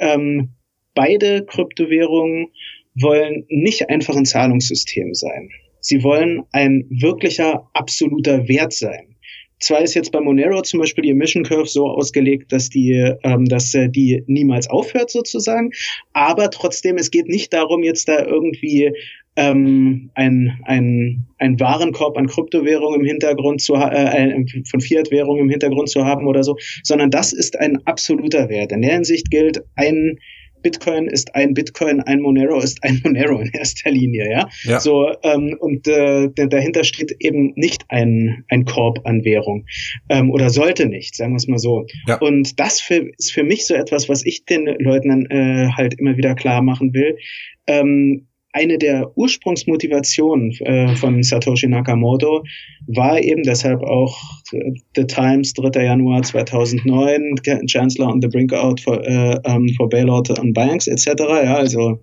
ähm, 0.00 0.50
beide 0.94 1.46
Kryptowährungen 1.46 2.48
wollen 2.94 3.44
nicht 3.48 3.88
einfach 3.88 4.16
ein 4.16 4.26
Zahlungssystem 4.26 5.14
sein. 5.14 5.50
Sie 5.80 6.02
wollen 6.02 6.42
ein 6.52 6.86
wirklicher 6.90 7.68
absoluter 7.72 8.48
Wert 8.48 8.72
sein. 8.72 9.16
Zwar 9.60 9.80
ist 9.80 9.94
jetzt 9.94 10.12
bei 10.12 10.20
Monero 10.20 10.62
zum 10.62 10.80
Beispiel 10.80 11.02
die 11.02 11.10
Emission 11.10 11.44
Curve 11.44 11.66
so 11.66 11.88
ausgelegt, 11.88 12.52
dass 12.52 12.68
die, 12.68 13.14
ähm, 13.22 13.46
dass 13.46 13.72
äh, 13.74 13.88
die 13.88 14.22
niemals 14.26 14.68
aufhört 14.68 15.10
sozusagen, 15.10 15.70
aber 16.12 16.50
trotzdem 16.50 16.96
es 16.96 17.10
geht 17.10 17.28
nicht 17.28 17.52
darum, 17.52 17.82
jetzt 17.82 18.08
da 18.08 18.24
irgendwie 18.24 18.92
ähm, 19.36 20.10
ein, 20.14 20.60
ein, 20.64 21.26
ein 21.38 21.58
Warenkorb 21.58 22.16
an 22.16 22.26
Kryptowährungen 22.26 23.00
im 23.00 23.06
Hintergrund 23.06 23.60
zu 23.60 23.74
äh, 23.74 24.44
von 24.70 24.80
Fiat-Währungen 24.80 25.42
im 25.42 25.50
Hintergrund 25.50 25.88
zu 25.88 26.04
haben 26.04 26.26
oder 26.26 26.44
so, 26.44 26.56
sondern 26.82 27.10
das 27.10 27.32
ist 27.32 27.58
ein 27.58 27.84
absoluter 27.86 28.48
Wert. 28.48 28.72
In 28.72 28.82
der 28.82 28.92
Hinsicht 28.92 29.30
gilt, 29.30 29.62
ein 29.74 30.18
Bitcoin 30.64 31.08
ist 31.08 31.34
ein 31.34 31.52
Bitcoin, 31.52 32.00
ein 32.00 32.20
Monero 32.20 32.58
ist 32.58 32.82
ein 32.82 33.00
Monero 33.04 33.38
in 33.38 33.50
erster 33.52 33.90
Linie, 33.90 34.30
ja. 34.30 34.48
ja. 34.64 34.80
So 34.80 35.12
ähm, 35.22 35.56
und 35.60 35.86
äh, 35.86 36.30
dahinter 36.34 36.82
steht 36.84 37.14
eben 37.20 37.52
nicht 37.54 37.84
ein 37.88 38.44
ein 38.48 38.64
Korb 38.64 39.00
an 39.04 39.24
Währung 39.24 39.66
ähm, 40.08 40.30
oder 40.30 40.48
sollte 40.50 40.86
nicht, 40.86 41.14
sagen 41.14 41.32
wir 41.32 41.36
es 41.36 41.46
mal 41.46 41.58
so. 41.58 41.86
Ja. 42.08 42.18
Und 42.18 42.58
das 42.58 42.80
für, 42.80 43.10
ist 43.18 43.32
für 43.32 43.44
mich 43.44 43.66
so 43.66 43.74
etwas, 43.74 44.08
was 44.08 44.24
ich 44.24 44.46
den 44.46 44.64
Leuten 44.64 45.10
dann 45.10 45.26
äh, 45.26 45.68
halt 45.76 45.94
immer 46.00 46.16
wieder 46.16 46.34
klar 46.34 46.62
machen 46.62 46.94
will. 46.94 47.18
Ähm, 47.66 48.26
eine 48.54 48.78
der 48.78 49.10
Ursprungsmotivationen 49.16 50.52
äh, 50.60 50.94
von 50.94 51.22
Satoshi 51.24 51.66
Nakamoto 51.66 52.44
war 52.86 53.20
eben 53.20 53.42
deshalb 53.42 53.82
auch 53.82 54.16
äh, 54.52 54.70
The 54.94 55.04
Times, 55.06 55.52
3. 55.54 55.84
Januar 55.84 56.22
2009, 56.22 57.34
Chancellor 57.66 58.08
on 58.08 58.22
the 58.22 58.28
brink 58.28 58.52
out 58.52 58.80
for, 58.80 59.04
äh, 59.04 59.40
um, 59.44 59.68
for 59.76 59.88
bailout 59.88 60.30
on 60.38 60.52
banks 60.52 60.86
etc. 60.86 61.06
Ja, 61.18 61.56
also 61.56 61.98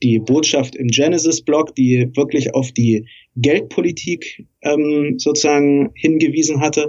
die 0.00 0.20
Botschaft 0.20 0.76
im 0.76 0.86
Genesis-Blog, 0.86 1.74
die 1.74 2.08
wirklich 2.14 2.54
auf 2.54 2.70
die 2.70 3.04
Geldpolitik 3.34 4.46
ähm, 4.62 5.14
sozusagen 5.18 5.90
hingewiesen 5.96 6.60
hatte. 6.60 6.88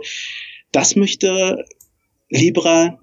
Das 0.71 0.95
möchte 0.95 1.65
Libra 2.29 2.99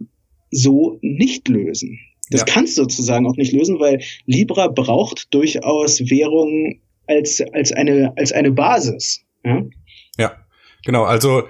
so 0.53 1.01
nicht 1.03 1.49
lösen. 1.49 1.99
Das 2.31 2.41
ja. 2.41 2.47
kannst 2.47 2.77
du 2.77 2.83
sozusagen 2.83 3.27
auch 3.27 3.37
nicht 3.37 3.53
lösen, 3.53 3.79
weil 3.79 4.03
Libra 4.25 4.69
braucht 4.69 5.33
durchaus 5.33 6.01
Währung 6.01 6.81
als, 7.07 7.41
als, 7.53 7.73
eine, 7.73 8.13
als 8.17 8.33
eine 8.33 8.51
Basis. 8.51 9.21
Ja, 9.45 9.63
ja 10.19 10.33
genau. 10.85 11.05
Also 11.05 11.45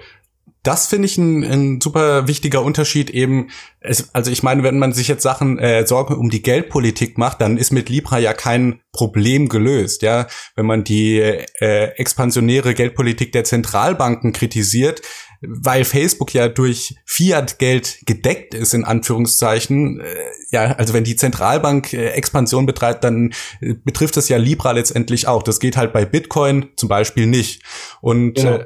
das 0.67 0.87
finde 0.87 1.05
ich 1.05 1.17
ein, 1.17 1.45
ein 1.45 1.81
super 1.81 2.27
wichtiger 2.27 2.61
Unterschied 2.61 3.09
eben. 3.09 3.47
Es, 3.79 4.13
also 4.13 4.31
ich 4.31 4.43
meine, 4.43 4.63
wenn 4.63 4.77
man 4.79 4.91
sich 4.91 5.07
jetzt 5.07 5.23
Sachen 5.23 5.57
äh, 5.59 5.87
Sorgen 5.87 6.15
um 6.15 6.29
die 6.29 6.41
Geldpolitik 6.41 7.17
macht, 7.17 7.39
dann 7.39 7.57
ist 7.57 7.71
mit 7.71 7.87
Libra 7.87 8.19
ja 8.19 8.33
kein 8.33 8.81
Problem 8.91 9.47
gelöst. 9.47 10.01
Ja, 10.01 10.27
wenn 10.57 10.65
man 10.65 10.83
die 10.83 11.19
äh, 11.19 11.85
expansionäre 11.95 12.73
Geldpolitik 12.73 13.31
der 13.31 13.45
Zentralbanken 13.45 14.33
kritisiert, 14.33 15.01
weil 15.41 15.83
Facebook 15.83 16.33
ja 16.33 16.47
durch 16.47 16.95
Fiat-Geld 17.05 17.99
gedeckt 18.05 18.53
ist, 18.53 18.73
in 18.73 18.83
Anführungszeichen, 18.83 19.99
äh, 19.99 20.15
ja, 20.51 20.73
also 20.73 20.93
wenn 20.93 21.03
die 21.03 21.15
Zentralbank 21.15 21.93
äh, 21.93 22.09
Expansion 22.09 22.65
betreibt, 22.65 23.03
dann 23.03 23.33
äh, 23.61 23.73
betrifft 23.73 24.17
das 24.17 24.29
ja 24.29 24.37
Libra 24.37 24.71
letztendlich 24.71 25.27
auch. 25.27 25.43
Das 25.43 25.59
geht 25.59 25.77
halt 25.77 25.93
bei 25.93 26.05
Bitcoin 26.05 26.69
zum 26.75 26.89
Beispiel 26.89 27.27
nicht. 27.27 27.61
Und 28.01 28.35
genau. 28.35 28.57
äh, 28.57 28.65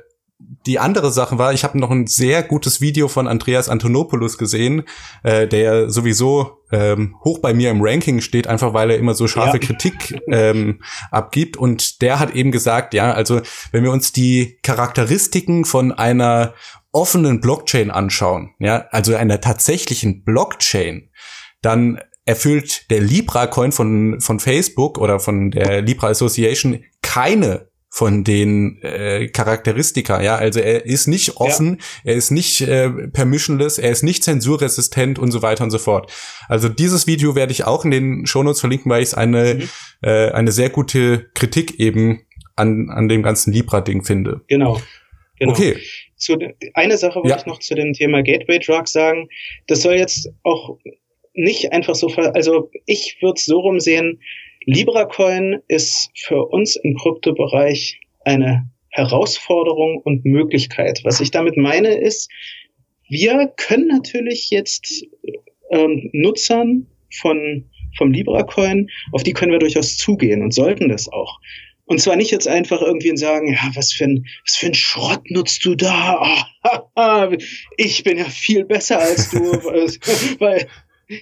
die 0.66 0.80
andere 0.80 1.12
Sache 1.12 1.38
war, 1.38 1.54
ich 1.54 1.64
habe 1.64 1.80
noch 1.80 1.90
ein 1.90 2.08
sehr 2.08 2.44
gutes 2.44 2.82
Video 2.82 3.08
von 3.08 3.28
Andreas 3.28 3.70
Antonopoulos 3.70 4.38
gesehen, 4.38 4.84
äh, 5.24 5.48
der 5.48 5.90
sowieso 5.90 6.62
ähm, 6.72 7.16
hoch 7.24 7.40
bei 7.40 7.54
mir 7.54 7.72
im 7.72 7.82
Ranking 7.82 8.22
steht, 8.22 8.48
einfach 8.48 8.74
weil 8.74 8.92
er 8.92 8.98
immer 8.98 9.14
so 9.14 9.28
scharfe 9.28 9.58
ja. 9.58 9.66
Kritik 9.66 10.22
ähm, 10.28 10.82
abgibt. 11.10 11.58
Und 11.58 12.02
der 12.02 12.20
hat 12.20 12.36
eben 12.36 12.52
gesagt, 12.52 12.94
ja, 12.94 13.12
also 13.12 13.42
wenn 13.72 13.84
wir 13.84 13.92
uns 13.92 14.12
die 14.12 14.60
Charakteristiken 14.62 15.66
von 15.66 15.92
einer 15.92 16.54
offenen 16.92 17.42
Blockchain 17.42 17.90
anschauen, 17.90 18.54
ja, 18.60 18.86
also 18.92 19.16
einer 19.16 19.42
tatsächlichen 19.42 20.24
Blockchain, 20.24 21.10
dann 21.62 22.00
erfüllt 22.26 22.90
der 22.92 23.02
Libra-Coin 23.02 23.72
von, 23.72 24.22
von 24.22 24.40
Facebook 24.40 25.00
oder 25.00 25.20
von 25.20 25.52
der 25.52 25.82
Libra 25.82 26.08
Association 26.08 26.84
keine 27.02 27.71
von 27.94 28.24
den 28.24 28.82
äh, 28.84 29.28
Charakteristika, 29.28 30.24
ja, 30.24 30.38
also 30.38 30.62
er 30.62 30.86
ist 30.86 31.08
nicht 31.08 31.36
offen, 31.36 31.78
ja. 32.06 32.12
er 32.12 32.16
ist 32.16 32.32
nicht 32.32 32.62
äh, 32.62 32.90
permissionless, 32.90 33.80
er 33.80 33.92
ist 33.92 34.02
nicht 34.02 34.24
zensurresistent 34.24 35.20
und 35.20 35.32
so 35.32 35.42
weiter 35.42 35.66
und 35.66 35.72
so 35.72 35.78
fort. 35.78 36.10
Also 36.48 36.70
dieses 36.70 37.06
Video 37.06 37.36
werde 37.36 37.52
ich 37.52 37.66
auch 37.66 37.84
in 37.84 37.92
den 37.92 38.26
Shownotes 38.26 38.62
verlinken, 38.62 38.90
weil 38.90 39.04
ich 39.04 39.10
es 39.10 39.14
eine 39.14 39.56
mhm. 39.56 39.70
äh, 40.04 40.32
eine 40.32 40.54
sehr 40.54 40.70
gute 40.70 41.30
Kritik 41.34 41.82
eben 41.82 42.26
an 42.56 42.90
an 42.90 43.10
dem 43.10 43.24
ganzen 43.24 43.52
Libra 43.52 43.82
Ding 43.82 44.06
finde. 44.06 44.40
Genau. 44.48 44.82
genau. 45.38 45.52
Okay. 45.52 45.78
Zu, 46.16 46.38
eine 46.76 46.98
Sache 46.98 47.16
wollte 47.16 47.30
ja. 47.30 47.38
ich 47.38 47.46
noch 47.46 47.60
zu 47.60 47.76
dem 47.76 47.92
Thema 47.92 48.24
Gateway 48.24 48.60
Drugs 48.60 48.94
sagen. 48.94 49.28
Das 49.68 49.82
soll 49.82 49.96
jetzt 49.96 50.30
auch 50.44 50.78
nicht 51.34 51.74
einfach 51.74 51.96
so, 51.96 52.08
also 52.08 52.70
ich 52.86 53.18
würde 53.22 53.36
es 53.38 53.46
so 53.46 53.60
rumsehen, 53.60 54.22
LibraCoin 54.66 55.62
ist 55.68 56.12
für 56.16 56.48
uns 56.48 56.76
im 56.76 56.96
Kryptobereich 56.96 58.00
eine 58.26 58.70
Herausforderung 58.90 60.02
und 60.04 60.26
Möglichkeit. 60.26 61.02
Was 61.04 61.20
ich 61.20 61.32
damit 61.32 61.58
meine 61.58 61.96
ist, 61.96 62.30
wir 63.10 63.52
können 63.58 63.88
natürlich 63.88 64.50
jetzt 64.50 65.06
ähm, 65.72 66.10
Nutzern 66.14 66.88
von 67.22 67.66
vom 67.98 68.12
LibraCoin, 68.12 68.90
auf 69.12 69.24
die 69.24 69.34
können 69.34 69.52
wir 69.52 69.60
durchaus 69.60 69.98
zugehen 69.98 70.42
und 70.42 70.54
sollten 70.54 70.90
das 70.90 71.12
auch. 71.12 71.40
Und 71.86 72.00
zwar 72.00 72.16
nicht 72.16 72.32
jetzt 72.32 72.48
einfach 72.48 72.82
irgendwie 72.82 73.16
sagen, 73.18 73.52
ja, 73.52 73.70
was 73.74 73.92
für 73.92 74.06
ein, 74.06 74.26
was 74.46 74.56
für 74.56 74.68
ein 74.68 74.74
Schrott 74.74 75.30
nutzt 75.30 75.66
du 75.66 75.76
da? 75.76 76.46
Oh, 76.96 77.36
ich 77.78 78.04
bin 78.04 78.18
ja 78.18 78.26
viel 78.26 78.64
besser 78.64 79.00
als 79.00 79.30
du, 79.30 79.40
weil, 80.40 80.68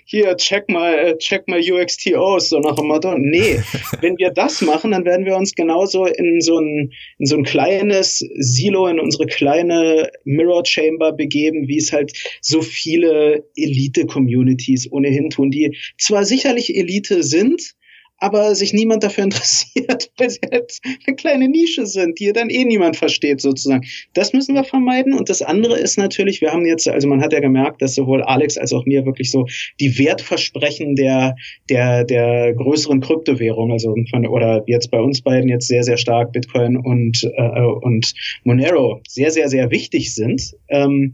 hier, 0.05 0.35
check 0.37 0.69
mal, 0.69 0.93
äh, 0.93 1.17
check 1.17 1.47
mal 1.47 1.59
UXT 1.59 2.15
aus, 2.15 2.49
so 2.49 2.59
nach 2.59 2.75
dem 2.75 2.87
Motto. 2.87 3.17
Nee, 3.17 3.59
wenn 4.01 4.17
wir 4.17 4.31
das 4.31 4.61
machen, 4.61 4.91
dann 4.91 5.05
werden 5.05 5.25
wir 5.25 5.35
uns 5.35 5.55
genauso 5.55 6.05
in 6.05 6.41
so 6.41 6.59
ein, 6.59 6.91
in 7.17 7.25
so 7.25 7.37
ein 7.37 7.43
kleines 7.43 8.19
Silo, 8.37 8.87
in 8.87 8.99
unsere 8.99 9.25
kleine 9.25 10.09
Mirror 10.23 10.65
Chamber 10.65 11.13
begeben, 11.13 11.67
wie 11.67 11.77
es 11.77 11.91
halt 11.91 12.13
so 12.41 12.61
viele 12.61 13.45
Elite-Communities 13.55 14.91
ohnehin 14.91 15.29
tun, 15.29 15.51
die 15.51 15.77
zwar 15.97 16.25
sicherlich 16.25 16.75
Elite 16.75 17.23
sind, 17.23 17.75
aber 18.19 18.55
sich 18.55 18.73
niemand 18.73 19.03
dafür 19.03 19.23
interessiert, 19.25 20.11
weil 20.17 20.29
sie 20.29 20.39
halt 20.51 20.77
eine 21.05 21.15
kleine 21.15 21.47
Nische 21.47 21.85
sind, 21.85 22.19
die 22.19 22.31
dann 22.33 22.49
eh 22.49 22.65
niemand 22.65 22.97
versteht 22.97 23.41
sozusagen. 23.41 23.85
Das 24.13 24.33
müssen 24.33 24.55
wir 24.55 24.63
vermeiden. 24.63 25.13
Und 25.13 25.29
das 25.29 25.41
andere 25.41 25.77
ist 25.77 25.97
natürlich, 25.97 26.41
wir 26.41 26.51
haben 26.51 26.65
jetzt, 26.65 26.87
also 26.87 27.07
man 27.07 27.21
hat 27.21 27.33
ja 27.33 27.39
gemerkt, 27.39 27.81
dass 27.81 27.95
sowohl 27.95 28.23
Alex 28.23 28.57
als 28.57 28.73
auch 28.73 28.85
mir 28.85 29.05
wirklich 29.05 29.31
so 29.31 29.45
die 29.79 29.97
Wertversprechen 29.97 30.95
der, 30.95 31.35
der, 31.69 32.03
der 32.03 32.53
größeren 32.53 33.01
Kryptowährung, 33.01 33.71
also 33.71 33.95
von, 34.09 34.27
oder 34.27 34.63
jetzt 34.67 34.91
bei 34.91 34.99
uns 34.99 35.21
beiden 35.21 35.49
jetzt 35.49 35.67
sehr, 35.67 35.83
sehr 35.83 35.97
stark 35.97 36.31
Bitcoin 36.31 36.77
und, 36.77 37.23
äh, 37.35 37.61
und 37.61 38.13
Monero 38.43 39.01
sehr, 39.07 39.31
sehr, 39.31 39.49
sehr 39.49 39.71
wichtig 39.71 40.13
sind. 40.13 40.53
Ähm, 40.69 41.13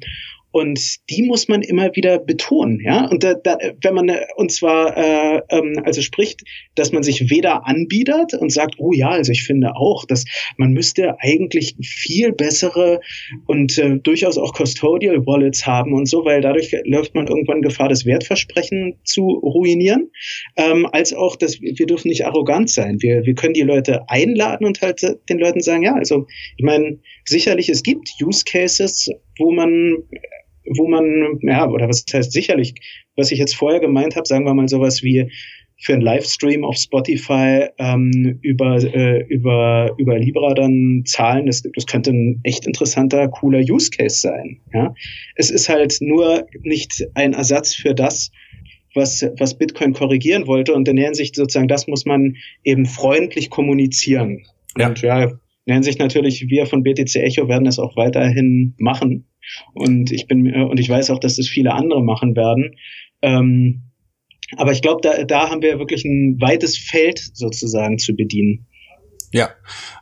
und 0.55 1.09
die 1.09 1.21
muss 1.23 1.49
man 1.49 1.63
immer 1.63 1.93
wieder 1.97 2.17
betonen, 2.17 2.79
ja. 2.79 3.09
Und 3.09 3.25
da, 3.25 3.33
da, 3.33 3.57
wenn 3.81 3.93
man 3.93 4.09
und 4.37 4.53
zwar 4.53 4.95
äh, 4.95 5.41
ähm, 5.49 5.81
also 5.83 6.01
spricht, 6.01 6.43
dass 6.75 6.93
man 6.93 7.03
sich 7.03 7.29
weder 7.29 7.67
anbietet 7.67 8.35
und 8.35 8.53
sagt, 8.53 8.75
oh 8.77 8.93
ja, 8.93 9.09
also 9.09 9.33
ich 9.33 9.43
finde 9.43 9.75
auch, 9.75 10.05
dass 10.05 10.23
man 10.55 10.71
müsste 10.71 11.17
eigentlich 11.19 11.75
viel 11.81 12.31
bessere 12.31 13.01
und 13.47 13.77
äh, 13.77 13.97
durchaus 13.97 14.37
auch 14.37 14.53
Custodial 14.53 15.25
Wallets 15.25 15.67
haben 15.67 15.91
und 15.91 16.05
so, 16.05 16.23
weil 16.23 16.39
dadurch 16.39 16.73
läuft 16.85 17.15
man 17.15 17.27
irgendwann 17.27 17.61
Gefahr, 17.61 17.89
das 17.89 18.05
Wertversprechen 18.05 18.95
zu 19.03 19.23
ruinieren, 19.23 20.09
ähm, 20.55 20.87
als 20.89 21.13
auch, 21.13 21.35
dass 21.35 21.59
wir 21.59 21.85
dürfen 21.85 22.07
nicht 22.07 22.25
arrogant 22.25 22.69
sein. 22.69 23.01
Wir, 23.01 23.25
wir 23.25 23.35
können 23.35 23.55
die 23.55 23.61
Leute 23.61 24.07
einladen 24.07 24.65
und 24.65 24.81
halt 24.81 25.01
den 25.27 25.37
Leuten 25.37 25.59
sagen, 25.59 25.83
ja, 25.83 25.95
also 25.95 26.27
ich 26.55 26.63
meine, 26.63 26.99
sicherlich 27.25 27.67
es 27.67 27.83
gibt 27.83 28.09
Use 28.21 28.45
Cases, 28.45 29.09
wo 29.37 29.51
man 29.51 29.97
wo 30.75 30.87
man, 30.87 31.39
ja, 31.41 31.69
oder 31.69 31.87
was 31.87 32.05
heißt 32.11 32.31
sicherlich, 32.31 32.75
was 33.15 33.31
ich 33.31 33.39
jetzt 33.39 33.55
vorher 33.55 33.79
gemeint 33.79 34.15
habe, 34.15 34.27
sagen 34.27 34.45
wir 34.45 34.53
mal 34.53 34.67
sowas 34.67 35.03
wie 35.03 35.29
für 35.77 35.93
einen 35.93 36.01
Livestream 36.01 36.63
auf 36.63 36.77
Spotify 36.77 37.67
ähm, 37.77 38.39
über, 38.41 38.77
äh, 38.77 39.25
über, 39.27 39.93
über 39.97 40.17
Libra 40.17 40.53
dann 40.53 41.03
zahlen, 41.05 41.47
das, 41.47 41.63
das 41.63 41.85
könnte 41.85 42.11
ein 42.11 42.39
echt 42.43 42.65
interessanter, 42.65 43.27
cooler 43.27 43.59
Use 43.59 43.89
Case 43.89 44.19
sein. 44.19 44.61
Ja? 44.73 44.93
Es 45.35 45.51
ist 45.51 45.67
halt 45.67 45.97
nur 45.99 46.47
nicht 46.63 47.05
ein 47.13 47.33
Ersatz 47.33 47.75
für 47.75 47.93
das, 47.93 48.31
was, 48.93 49.27
was 49.37 49.57
Bitcoin 49.57 49.93
korrigieren 49.93 50.47
wollte. 50.47 50.73
Und 50.73 50.87
in 50.87 50.95
der 50.95 51.05
Hinsicht 51.05 51.35
sozusagen, 51.35 51.67
das 51.67 51.87
muss 51.87 52.05
man 52.05 52.37
eben 52.63 52.85
freundlich 52.85 53.49
kommunizieren. 53.49 54.45
Ja. 54.77 54.87
Und 54.87 55.01
ja, 55.01 55.23
in 55.23 55.71
der 55.71 55.75
Hinsicht 55.75 55.99
natürlich, 55.99 56.47
wir 56.49 56.67
von 56.67 56.83
BTC 56.83 57.15
Echo 57.15 57.47
werden 57.49 57.65
das 57.65 57.79
auch 57.79 57.97
weiterhin 57.97 58.75
machen. 58.77 59.25
Und 59.73 60.11
ich 60.11 60.27
bin 60.27 60.45
äh, 60.45 60.63
und 60.63 60.79
ich 60.79 60.89
weiß 60.89 61.09
auch, 61.09 61.19
dass 61.19 61.37
das 61.37 61.47
viele 61.47 61.73
andere 61.73 62.03
machen 62.03 62.35
werden. 62.35 62.75
Ähm, 63.21 63.91
aber 64.57 64.71
ich 64.71 64.81
glaube, 64.81 65.01
da, 65.01 65.23
da 65.23 65.49
haben 65.49 65.61
wir 65.61 65.79
wirklich 65.79 66.05
ein 66.05 66.39
weites 66.39 66.77
Feld 66.77 67.19
sozusagen 67.33 67.97
zu 67.97 68.15
bedienen. 68.15 68.67
Ja, 69.31 69.49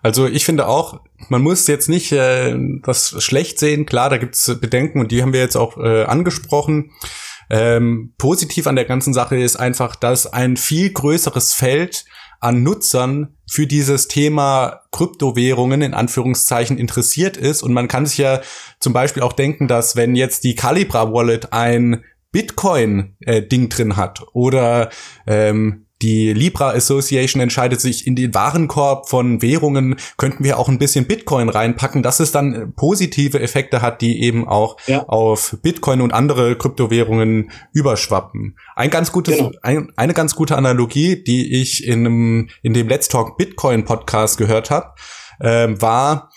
also 0.01 0.27
ich 0.27 0.45
finde 0.45 0.67
auch, 0.67 1.01
man 1.29 1.41
muss 1.41 1.65
jetzt 1.67 1.89
nicht 1.89 2.11
äh, 2.11 2.55
das 2.83 3.15
schlecht 3.23 3.57
sehen. 3.57 3.85
Klar, 3.85 4.09
da 4.09 4.17
gibt's 4.17 4.59
Bedenken 4.59 4.99
und 4.99 5.11
die 5.11 5.21
haben 5.21 5.33
wir 5.33 5.39
jetzt 5.39 5.55
auch 5.55 5.77
äh, 5.77 6.03
angesprochen. 6.03 6.91
Ähm, 7.49 8.13
positiv 8.17 8.67
an 8.67 8.75
der 8.75 8.85
ganzen 8.85 9.13
Sache 9.13 9.37
ist 9.37 9.55
einfach, 9.55 9.95
dass 9.95 10.27
ein 10.27 10.57
viel 10.57 10.91
größeres 10.91 11.53
Feld 11.53 12.05
an 12.43 12.63
Nutzern 12.63 13.37
für 13.49 13.67
dieses 13.67 14.07
Thema 14.07 14.81
Kryptowährungen 14.91 15.81
in 15.81 15.93
Anführungszeichen 15.93 16.77
interessiert 16.77 17.37
ist. 17.37 17.63
Und 17.63 17.73
man 17.73 17.87
kann 17.87 18.05
sich 18.05 18.17
ja 18.17 18.41
zum 18.79 18.93
Beispiel 18.93 19.23
auch 19.23 19.33
denken, 19.33 19.67
dass 19.67 19.95
wenn 19.95 20.15
jetzt 20.15 20.43
die 20.43 20.55
Calibra 20.55 21.11
Wallet 21.13 21.53
ein 21.53 22.03
Bitcoin-Ding 22.31 23.65
äh, 23.65 23.69
drin 23.69 23.95
hat 23.95 24.23
oder 24.33 24.89
ähm, 25.27 25.82
die 26.03 26.33
Libra 26.33 26.71
Association 26.71 27.41
entscheidet 27.41 27.79
sich 27.79 28.05
in 28.05 28.15
den 28.15 28.33
Warenkorb 28.33 29.09
von 29.09 29.41
Währungen, 29.41 29.95
könnten 30.17 30.43
wir 30.43 30.59
auch 30.59 30.67
ein 30.67 30.77
bisschen 30.77 31.05
Bitcoin 31.05 31.47
reinpacken, 31.47 32.03
dass 32.03 32.19
es 32.19 32.31
dann 32.31 32.53
äh, 32.53 32.67
positive 32.67 33.39
Effekte 33.39 33.81
hat, 33.81 34.01
die 34.01 34.21
eben 34.21 34.47
auch 34.47 34.77
ja. 34.85 35.03
auf 35.07 35.57
Bitcoin 35.63 36.01
und 36.01 36.13
andere 36.13 36.57
Kryptowährungen 36.57 37.51
überschwappen. 37.71 38.57
Ein 38.75 38.89
ganz 38.89 39.13
gutes, 39.13 39.37
genau. 39.37 39.51
ein, 39.61 39.91
eine 39.95 40.13
ganz 40.13 40.35
gute 40.35 40.57
Analogie, 40.57 41.23
die 41.23 41.61
ich 41.61 41.87
in, 41.87 42.05
einem, 42.05 42.49
in 42.61 42.73
dem 42.73 42.89
Let's 42.89 43.07
Talk 43.07 43.37
Bitcoin 43.37 43.85
Podcast 43.85 44.37
gehört 44.37 44.69
habe, 44.69 44.93
äh, 45.39 45.69
war, 45.79 46.29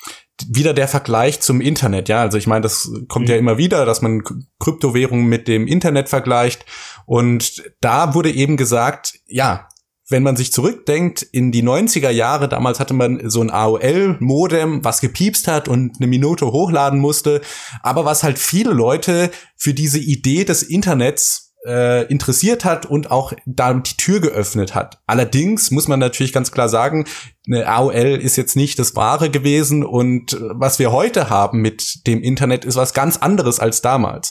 wieder 0.49 0.75
der 0.75 0.87
Vergleich 0.87 1.41
zum 1.41 1.61
Internet, 1.61 2.09
ja. 2.09 2.21
Also 2.21 2.37
ich 2.37 2.47
meine, 2.47 2.61
das 2.61 2.91
kommt 3.09 3.27
mhm. 3.27 3.33
ja 3.33 3.39
immer 3.39 3.57
wieder, 3.59 3.87
dass 3.87 4.03
man 4.03 4.23
Kryptowährungen 4.59 5.27
mit 5.27 5.49
dem 5.49 5.67
Internet 5.67 6.09
vergleicht. 6.09 6.67
Und 7.07 7.63
da 7.81 8.15
wurde 8.15 8.31
eben 8.31 8.57
gesagt, 8.57 9.21
ja, 9.27 9.69
wenn 10.09 10.23
man 10.23 10.37
sich 10.37 10.53
zurückdenkt 10.53 11.23
in 11.23 11.51
die 11.51 11.65
90er 11.65 12.11
Jahre, 12.11 12.49
damals 12.49 12.79
hatte 12.79 12.95
man 12.95 13.29
so 13.29 13.41
ein 13.41 13.51
AOL-Modem, 13.51 14.85
was 14.85 15.01
gepiepst 15.01 15.49
hat 15.49 15.67
und 15.67 15.97
eine 15.97 16.07
Minute 16.07 16.47
hochladen 16.47 17.01
musste, 17.01 17.41
aber 17.83 18.05
was 18.05 18.23
halt 18.23 18.39
viele 18.39 18.73
Leute 18.73 19.31
für 19.57 19.75
diese 19.75 19.99
Idee 19.99 20.45
des 20.45 20.63
Internets 20.63 21.47
äh, 21.67 22.07
interessiert 22.07 22.65
hat 22.65 22.87
und 22.87 23.11
auch 23.11 23.33
damit 23.45 23.91
die 23.91 23.97
Tür 23.97 24.21
geöffnet 24.21 24.77
hat. 24.77 25.01
Allerdings 25.07 25.73
muss 25.73 25.89
man 25.89 25.99
natürlich 25.99 26.33
ganz 26.33 26.53
klar 26.53 26.69
sagen, 26.69 27.07
eine 27.47 27.67
AOL 27.67 28.21
ist 28.21 28.37
jetzt 28.37 28.55
nicht 28.55 28.79
das 28.79 28.95
Wahre 28.95 29.31
gewesen 29.31 29.85
und 29.85 30.35
äh, 30.35 30.39
was 30.53 30.79
wir 30.79 30.93
heute 30.93 31.29
haben 31.29 31.61
mit 31.61 32.07
dem 32.07 32.23
Internet 32.23 32.65
ist 32.65 32.77
was 32.77 32.95
ganz 32.95 33.17
anderes 33.17 33.59
als 33.59 33.83
damals. 33.83 34.31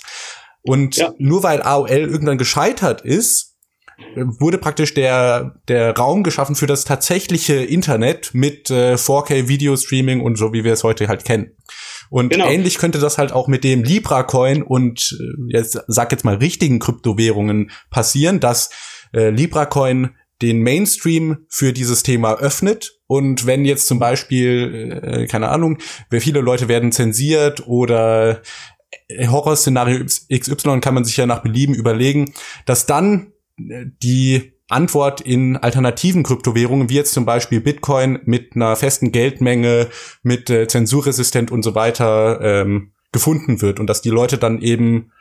Und 0.66 0.98
ja. 0.98 1.14
nur 1.18 1.44
weil 1.44 1.62
AOL 1.62 1.90
irgendwann 1.90 2.38
gescheitert 2.38 3.02
ist, 3.02 3.56
wurde 4.16 4.58
praktisch 4.58 4.94
der, 4.94 5.56
der 5.68 5.96
Raum 5.96 6.24
geschaffen 6.24 6.56
für 6.56 6.68
das 6.68 6.84
tatsächliche 6.84 7.56
Internet 7.56 8.32
mit 8.34 8.70
äh, 8.70 8.96
4K 8.96 9.48
Videostreaming 9.48 10.22
und 10.22 10.38
so, 10.38 10.54
wie 10.54 10.64
wir 10.64 10.74
es 10.74 10.84
heute 10.84 11.08
halt 11.08 11.24
kennen. 11.24 11.52
Und 12.10 12.30
genau. 12.30 12.48
ähnlich 12.48 12.78
könnte 12.78 13.00
das 13.00 13.18
halt 13.18 13.32
auch 13.32 13.48
mit 13.48 13.64
dem 13.64 13.84
Libra 13.84 14.24
Coin 14.24 14.64
und 14.64 15.18
äh, 15.20 15.58
jetzt 15.58 15.80
sag 15.88 16.12
jetzt 16.12 16.26
mal 16.26 16.36
richtigen 16.36 16.80
Kryptowährungen 16.80 17.72
passieren, 17.90 18.40
dass 18.40 18.70
äh, 19.14 19.30
Libra 19.30 19.66
Coin 19.66 20.12
den 20.42 20.62
Mainstream 20.62 21.46
für 21.50 21.72
dieses 21.72 22.04
Thema 22.04 22.36
öffnet. 22.36 23.00
Und 23.08 23.46
wenn 23.46 23.64
jetzt 23.64 23.88
zum 23.88 24.00
Beispiel, 24.00 25.00
äh, 25.02 25.28
keine 25.28 25.50
Ahnung, 25.50 25.78
viele 26.12 26.42
Leute 26.42 26.68
werden 26.68 26.92
zensiert 26.92 27.66
oder 27.68 28.32
äh, 28.32 28.36
Horrorszenario 29.12 30.04
XY 30.06 30.80
kann 30.82 30.94
man 30.94 31.06
sich 31.06 31.18
ja 31.18 31.26
nach 31.26 31.44
Belieben 31.44 31.76
überlegen, 31.76 32.34
dass 32.66 32.86
dann 32.86 33.34
äh, 33.58 33.86
die 34.02 34.54
Antwort 34.68 35.22
in 35.22 35.58
alternativen 35.58 36.24
Kryptowährungen, 36.24 36.90
wie 36.90 36.96
jetzt 36.96 37.14
zum 37.14 37.26
Beispiel 37.26 37.62
Bitcoin 37.62 38.20
mit 38.26 38.56
einer 38.56 38.76
festen 38.76 39.12
Geldmenge, 39.12 39.90
mit 40.24 40.50
äh, 40.50 40.68
zensurresistent 40.68 41.52
und 41.52 41.62
so 41.62 41.76
weiter 41.76 42.42
ähm, 42.42 42.94
gefunden 43.12 43.62
wird 43.62 43.80
und 43.80 43.88
dass 43.88 44.02
die 44.02 44.10
Leute 44.10 44.38
dann 44.38 44.62
eben 44.62 45.12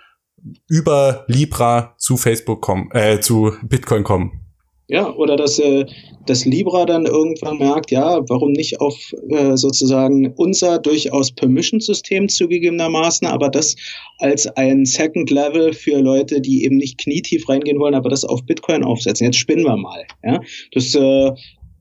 über 0.68 1.24
Libra 1.28 1.94
zu 1.98 2.16
Facebook 2.16 2.62
kommen, 2.62 2.90
äh, 2.92 3.20
zu 3.20 3.52
Bitcoin 3.62 4.02
kommen. 4.02 4.43
Ja, 4.88 5.14
oder 5.14 5.36
dass, 5.36 5.58
äh, 5.58 5.86
dass 6.26 6.44
Libra 6.44 6.84
dann 6.84 7.06
irgendwann 7.06 7.56
merkt, 7.56 7.90
ja, 7.90 8.20
warum 8.28 8.52
nicht 8.52 8.80
auf 8.80 9.14
äh, 9.30 9.56
sozusagen 9.56 10.34
unser 10.36 10.78
durchaus 10.78 11.32
Permission-System 11.32 12.28
zugegebenermaßen, 12.28 13.26
aber 13.26 13.48
das 13.48 13.76
als 14.18 14.46
ein 14.46 14.84
Second 14.84 15.30
Level 15.30 15.72
für 15.72 16.00
Leute, 16.00 16.42
die 16.42 16.64
eben 16.64 16.76
nicht 16.76 16.98
knietief 16.98 17.48
reingehen 17.48 17.78
wollen, 17.78 17.94
aber 17.94 18.10
das 18.10 18.26
auf 18.26 18.44
Bitcoin 18.44 18.84
aufsetzen. 18.84 19.24
Jetzt 19.24 19.38
spinnen 19.38 19.64
wir 19.64 19.76
mal. 19.78 20.04
Ja? 20.22 20.40
Das 20.72 20.94
äh, 20.94 21.32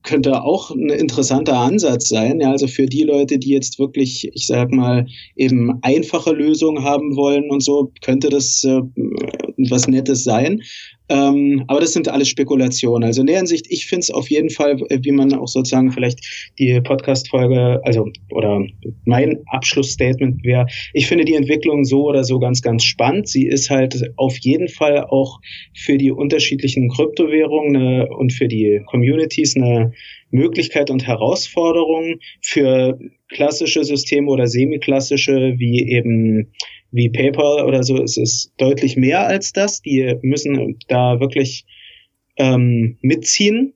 könnte 0.03 0.43
auch 0.43 0.71
ein 0.71 0.89
interessanter 0.89 1.57
Ansatz 1.57 2.09
sein. 2.09 2.39
Ja, 2.39 2.51
also 2.51 2.67
für 2.67 2.85
die 2.85 3.03
Leute, 3.03 3.39
die 3.39 3.49
jetzt 3.49 3.79
wirklich, 3.79 4.29
ich 4.33 4.47
sag 4.47 4.71
mal, 4.71 5.07
eben 5.35 5.79
einfache 5.81 6.31
Lösungen 6.31 6.83
haben 6.83 7.15
wollen 7.15 7.49
und 7.49 7.63
so, 7.63 7.91
könnte 8.01 8.29
das 8.29 8.63
äh, 8.63 8.81
was 9.69 9.87
Nettes 9.87 10.23
sein. 10.23 10.61
Ähm, 11.09 11.63
aber 11.67 11.81
das 11.81 11.93
sind 11.93 12.07
alles 12.07 12.29
Spekulationen. 12.29 13.03
Also 13.03 13.21
in 13.21 13.27
der 13.27 13.37
Hinsicht, 13.37 13.65
ich 13.69 13.85
finde 13.85 14.01
es 14.01 14.11
auf 14.11 14.29
jeden 14.29 14.49
Fall, 14.49 14.81
äh, 14.89 14.99
wie 15.01 15.11
man 15.11 15.33
auch 15.33 15.47
sozusagen 15.47 15.91
vielleicht 15.91 16.51
die 16.59 16.79
Podcast-Folge, 16.81 17.81
also 17.83 18.09
oder 18.31 18.65
mein 19.05 19.41
Abschlussstatement 19.47 20.43
wäre, 20.43 20.65
ich 20.93 21.07
finde 21.07 21.25
die 21.25 21.35
Entwicklung 21.35 21.83
so 21.83 22.07
oder 22.07 22.23
so 22.23 22.39
ganz, 22.39 22.61
ganz 22.61 22.83
spannend. 22.83 23.27
Sie 23.27 23.45
ist 23.45 23.69
halt 23.69 24.11
auf 24.15 24.37
jeden 24.37 24.69
Fall 24.69 25.05
auch 25.05 25.39
für 25.75 25.97
die 25.97 26.11
unterschiedlichen 26.11 26.89
Kryptowährungen 26.89 27.75
eine, 27.75 28.07
und 28.09 28.31
für 28.31 28.47
die 28.47 28.81
Communities 28.85 29.57
eine 29.57 29.91
Möglichkeit 30.33 30.89
und 30.89 31.05
Herausforderung 31.05 32.19
für 32.41 32.99
klassische 33.29 33.83
Systeme 33.83 34.29
oder 34.29 34.47
semi-klassische 34.47 35.55
wie 35.57 35.89
eben 35.89 36.51
wie 36.91 37.09
PayPal 37.09 37.65
oder 37.65 37.83
so 37.83 38.01
ist 38.01 38.17
es 38.17 38.53
deutlich 38.57 38.95
mehr 38.97 39.25
als 39.25 39.53
das. 39.53 39.81
Die 39.81 40.15
müssen 40.21 40.77
da 40.87 41.19
wirklich 41.19 41.65
ähm, 42.37 42.97
mitziehen 43.01 43.73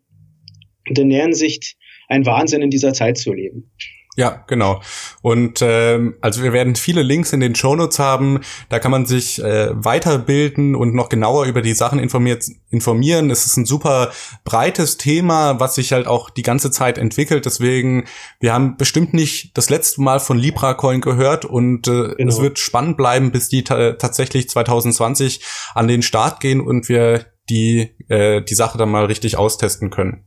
und 0.89 0.99
in 0.99 1.09
der 1.09 1.23
Hinsicht 1.23 1.77
ein 2.07 2.25
Wahnsinn 2.25 2.61
in 2.61 2.69
dieser 2.69 2.93
Zeit 2.93 3.17
zu 3.17 3.33
leben. 3.33 3.71
Ja, 4.17 4.43
genau. 4.47 4.81
Und 5.21 5.59
ähm, 5.61 6.15
also 6.21 6.41
wir 6.41 6.51
werden 6.51 6.75
viele 6.75 7.03
Links 7.03 7.33
in 7.33 7.39
den 7.39 7.53
Shownotes 7.53 7.99
haben. 7.99 8.39
Da 8.67 8.79
kann 8.79 8.89
man 8.89 9.05
sich 9.05 9.39
äh, 9.43 9.69
weiterbilden 9.73 10.73
und 10.73 10.95
noch 10.95 11.09
genauer 11.09 11.45
über 11.45 11.61
die 11.61 11.75
Sachen 11.75 11.99
informiert, 11.99 12.43
informieren. 12.71 13.29
Es 13.29 13.45
ist 13.45 13.57
ein 13.57 13.67
super 13.67 14.11
breites 14.43 14.97
Thema, 14.97 15.59
was 15.59 15.75
sich 15.75 15.93
halt 15.93 16.07
auch 16.07 16.31
die 16.31 16.41
ganze 16.41 16.71
Zeit 16.71 16.97
entwickelt. 16.97 17.45
Deswegen, 17.45 18.05
wir 18.39 18.55
haben 18.55 18.75
bestimmt 18.75 19.13
nicht 19.13 19.55
das 19.55 19.69
letzte 19.69 20.01
Mal 20.01 20.19
von 20.19 20.39
Libra 20.39 20.73
Coin 20.73 20.99
gehört 20.99 21.45
und 21.45 21.87
äh, 21.87 22.15
genau. 22.15 22.33
es 22.33 22.41
wird 22.41 22.57
spannend 22.57 22.97
bleiben, 22.97 23.31
bis 23.31 23.49
die 23.49 23.63
tatsächlich 23.63 24.49
2020 24.49 25.41
an 25.75 25.87
den 25.87 26.01
Start 26.01 26.39
gehen 26.39 26.59
und 26.59 26.89
wir 26.89 27.27
die 27.51 27.95
äh, 28.09 28.41
die 28.41 28.55
Sache 28.55 28.79
dann 28.79 28.89
mal 28.89 29.05
richtig 29.05 29.37
austesten 29.37 29.91
können. 29.91 30.25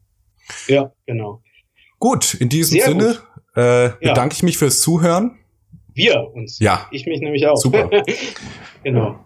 Ja, 0.68 0.92
genau. 1.06 1.42
Gut, 1.98 2.34
in 2.34 2.48
diesem 2.48 2.78
Sehr 2.78 2.86
Sinne 2.86 3.06
gut 3.08 3.29
äh, 3.54 3.90
bedanke 4.00 4.34
ich 4.34 4.42
mich 4.42 4.58
fürs 4.58 4.80
Zuhören. 4.80 5.38
Wir 5.94 6.30
uns. 6.34 6.58
Ja. 6.60 6.86
Ich 6.90 7.06
mich 7.06 7.20
nämlich 7.20 7.46
auch. 7.46 7.56
Super. 7.56 7.90
genau. 8.84 9.18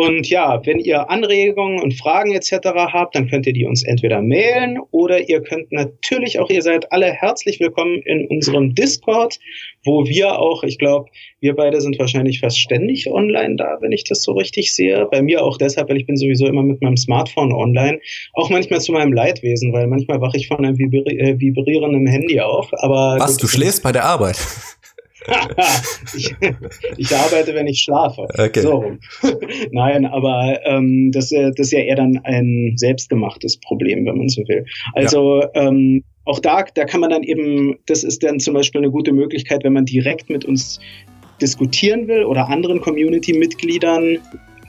Und 0.00 0.30
ja, 0.30 0.62
wenn 0.64 0.78
ihr 0.78 1.10
Anregungen 1.10 1.78
und 1.78 1.92
Fragen 1.92 2.32
etc. 2.32 2.52
habt, 2.74 3.14
dann 3.14 3.28
könnt 3.28 3.46
ihr 3.46 3.52
die 3.52 3.66
uns 3.66 3.82
entweder 3.82 4.22
mailen 4.22 4.78
oder 4.92 5.28
ihr 5.28 5.42
könnt 5.42 5.72
natürlich 5.72 6.38
auch, 6.38 6.48
ihr 6.48 6.62
seid 6.62 6.90
alle 6.90 7.12
herzlich 7.12 7.60
willkommen 7.60 8.00
in 8.06 8.26
unserem 8.28 8.74
Discord, 8.74 9.38
wo 9.84 10.06
wir 10.06 10.38
auch, 10.38 10.62
ich 10.62 10.78
glaube, 10.78 11.10
wir 11.40 11.54
beide 11.54 11.82
sind 11.82 11.98
wahrscheinlich 11.98 12.40
fast 12.40 12.58
ständig 12.58 13.10
online 13.10 13.56
da, 13.56 13.76
wenn 13.82 13.92
ich 13.92 14.04
das 14.04 14.22
so 14.22 14.32
richtig 14.32 14.74
sehe. 14.74 15.06
Bei 15.10 15.20
mir 15.20 15.44
auch 15.44 15.58
deshalb, 15.58 15.90
weil 15.90 15.98
ich 15.98 16.06
bin 16.06 16.16
sowieso 16.16 16.46
immer 16.46 16.62
mit 16.62 16.80
meinem 16.80 16.96
Smartphone 16.96 17.52
online. 17.52 18.00
Auch 18.32 18.48
manchmal 18.48 18.80
zu 18.80 18.92
meinem 18.92 19.12
Leidwesen, 19.12 19.70
weil 19.74 19.86
manchmal 19.86 20.22
wache 20.22 20.38
ich 20.38 20.48
von 20.48 20.64
einem 20.64 20.78
äh, 20.78 21.38
vibrierenden 21.38 22.06
Handy 22.06 22.40
auf. 22.40 22.70
Aber 22.72 23.16
Was, 23.18 23.36
du 23.36 23.46
schläfst 23.46 23.82
bei 23.82 23.92
der 23.92 24.06
Arbeit? 24.06 24.38
Ich, 26.16 26.34
ich, 26.96 27.14
arbeite, 27.14 27.54
wenn 27.54 27.66
ich 27.66 27.80
schlafe. 27.80 28.26
Okay. 28.38 28.60
So 28.60 28.72
rum. 28.76 28.98
Nein, 29.72 30.06
aber 30.06 30.60
ähm, 30.64 31.10
das, 31.12 31.30
das 31.30 31.52
ist 31.58 31.72
ja 31.72 31.80
eher 31.80 31.96
dann 31.96 32.20
ein 32.24 32.74
selbstgemachtes 32.76 33.58
Problem, 33.60 34.06
wenn 34.06 34.18
man 34.18 34.28
so 34.28 34.42
will. 34.42 34.64
Also 34.94 35.42
ja. 35.42 35.48
ähm, 35.54 36.04
auch 36.24 36.38
da, 36.38 36.64
da 36.74 36.84
kann 36.84 37.00
man 37.00 37.10
dann 37.10 37.22
eben, 37.22 37.78
das 37.86 38.04
ist 38.04 38.22
dann 38.22 38.40
zum 38.40 38.54
Beispiel 38.54 38.80
eine 38.80 38.90
gute 38.90 39.12
Möglichkeit, 39.12 39.64
wenn 39.64 39.72
man 39.72 39.84
direkt 39.84 40.30
mit 40.30 40.44
uns 40.44 40.80
diskutieren 41.40 42.06
will 42.08 42.24
oder 42.24 42.48
anderen 42.48 42.80
Community-Mitgliedern 42.80 44.18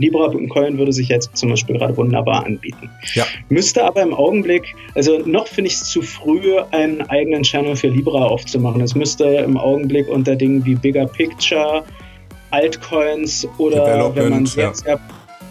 Libra 0.01 0.25
und 0.25 0.49
Coin 0.49 0.77
würde 0.77 0.91
sich 0.91 1.07
jetzt 1.07 1.35
zum 1.35 1.49
Beispiel 1.49 1.77
gerade 1.77 1.95
wunderbar 1.95 2.45
anbieten. 2.45 2.89
Ja. 3.13 3.25
Müsste 3.49 3.83
aber 3.83 4.01
im 4.01 4.13
Augenblick, 4.13 4.75
also 4.95 5.19
noch 5.25 5.47
finde 5.47 5.69
ich 5.69 5.75
es 5.75 5.85
zu 5.85 6.01
früh, 6.01 6.57
einen 6.71 7.01
eigenen 7.09 7.43
Channel 7.43 7.75
für 7.75 7.87
Libra 7.87 8.25
aufzumachen. 8.25 8.81
Es 8.81 8.95
müsste 8.95 9.25
im 9.25 9.57
Augenblick 9.57 10.07
unter 10.09 10.35
Dingen 10.35 10.65
wie 10.65 10.75
Bigger 10.75 11.05
Picture, 11.05 11.83
Altcoins 12.49 13.47
oder 13.57 14.13
wenn 14.15 14.29
man 14.29 14.45
sehr, 14.45 14.65
ja. 14.65 14.73
sehr 14.73 14.99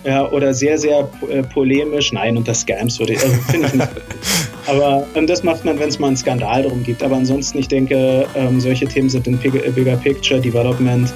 ja, 0.04 0.30
oder 0.30 0.54
sehr, 0.54 0.78
sehr 0.78 1.08
äh, 1.28 1.42
polemisch. 1.42 2.12
Nein, 2.12 2.36
unter 2.36 2.54
Scams 2.54 2.98
würde 2.98 3.14
ich, 3.14 3.22
also 3.22 3.34
finde 3.50 3.66
ich 3.66 3.74
nicht. 3.74 3.88
Aber 4.66 5.06
ähm, 5.14 5.26
das 5.26 5.42
macht 5.42 5.64
man, 5.64 5.78
wenn 5.78 5.88
es 5.88 5.98
mal 5.98 6.08
einen 6.08 6.16
Skandal 6.16 6.62
darum 6.62 6.82
gibt. 6.82 7.02
Aber 7.02 7.16
ansonsten, 7.16 7.58
ich 7.58 7.68
denke, 7.68 8.26
ähm, 8.34 8.60
solche 8.60 8.86
Themen 8.86 9.10
sind 9.10 9.26
in 9.26 9.36
Bigger 9.38 9.96
Picture, 9.96 10.40
Development 10.40 11.12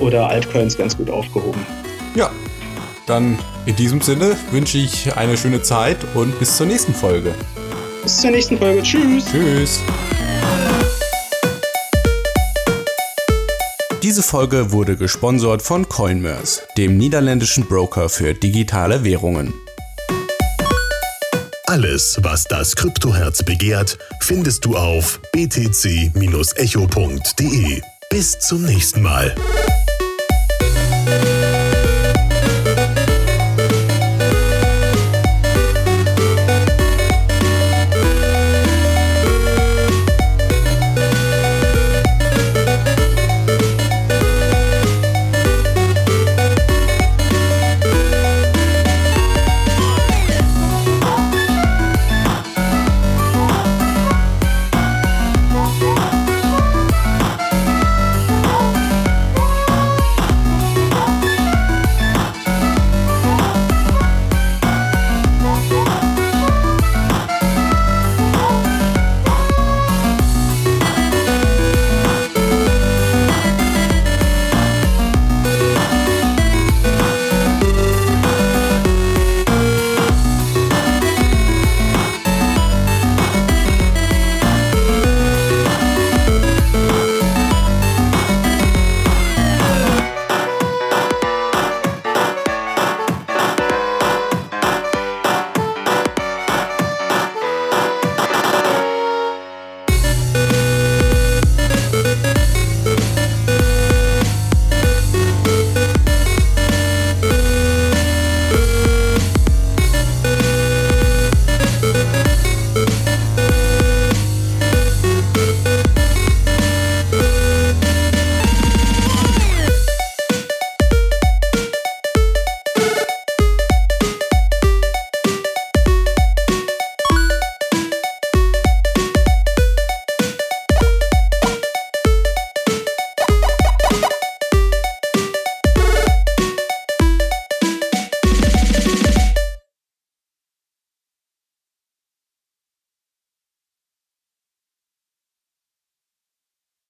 oder 0.00 0.28
Altcoins 0.28 0.76
ganz 0.76 0.96
gut 0.96 1.10
aufgehoben. 1.10 1.64
Ja, 2.14 2.30
dann 3.06 3.38
in 3.66 3.76
diesem 3.76 4.00
Sinne 4.00 4.36
wünsche 4.50 4.78
ich 4.78 5.16
eine 5.16 5.36
schöne 5.36 5.62
Zeit 5.62 5.98
und 6.14 6.38
bis 6.38 6.56
zur 6.56 6.66
nächsten 6.66 6.94
Folge. 6.94 7.34
Bis 8.02 8.20
zur 8.20 8.30
nächsten 8.30 8.58
Folge. 8.58 8.82
Tschüss. 8.82 9.24
Tschüss. 9.30 9.80
Diese 14.02 14.22
Folge 14.22 14.70
wurde 14.70 14.96
gesponsert 14.98 15.62
von 15.62 15.88
Coinmers, 15.88 16.62
dem 16.76 16.98
niederländischen 16.98 17.64
Broker 17.66 18.10
für 18.10 18.34
digitale 18.34 19.02
Währungen. 19.02 19.54
Alles, 21.66 22.18
was 22.20 22.44
das 22.44 22.76
Kryptoherz 22.76 23.42
begehrt, 23.42 23.96
findest 24.20 24.66
du 24.66 24.76
auf 24.76 25.20
btc-echo.de. 25.32 26.12
Bis 28.10 28.38
zum 28.38 28.64
nächsten 28.64 29.00
Mal. 29.00 29.34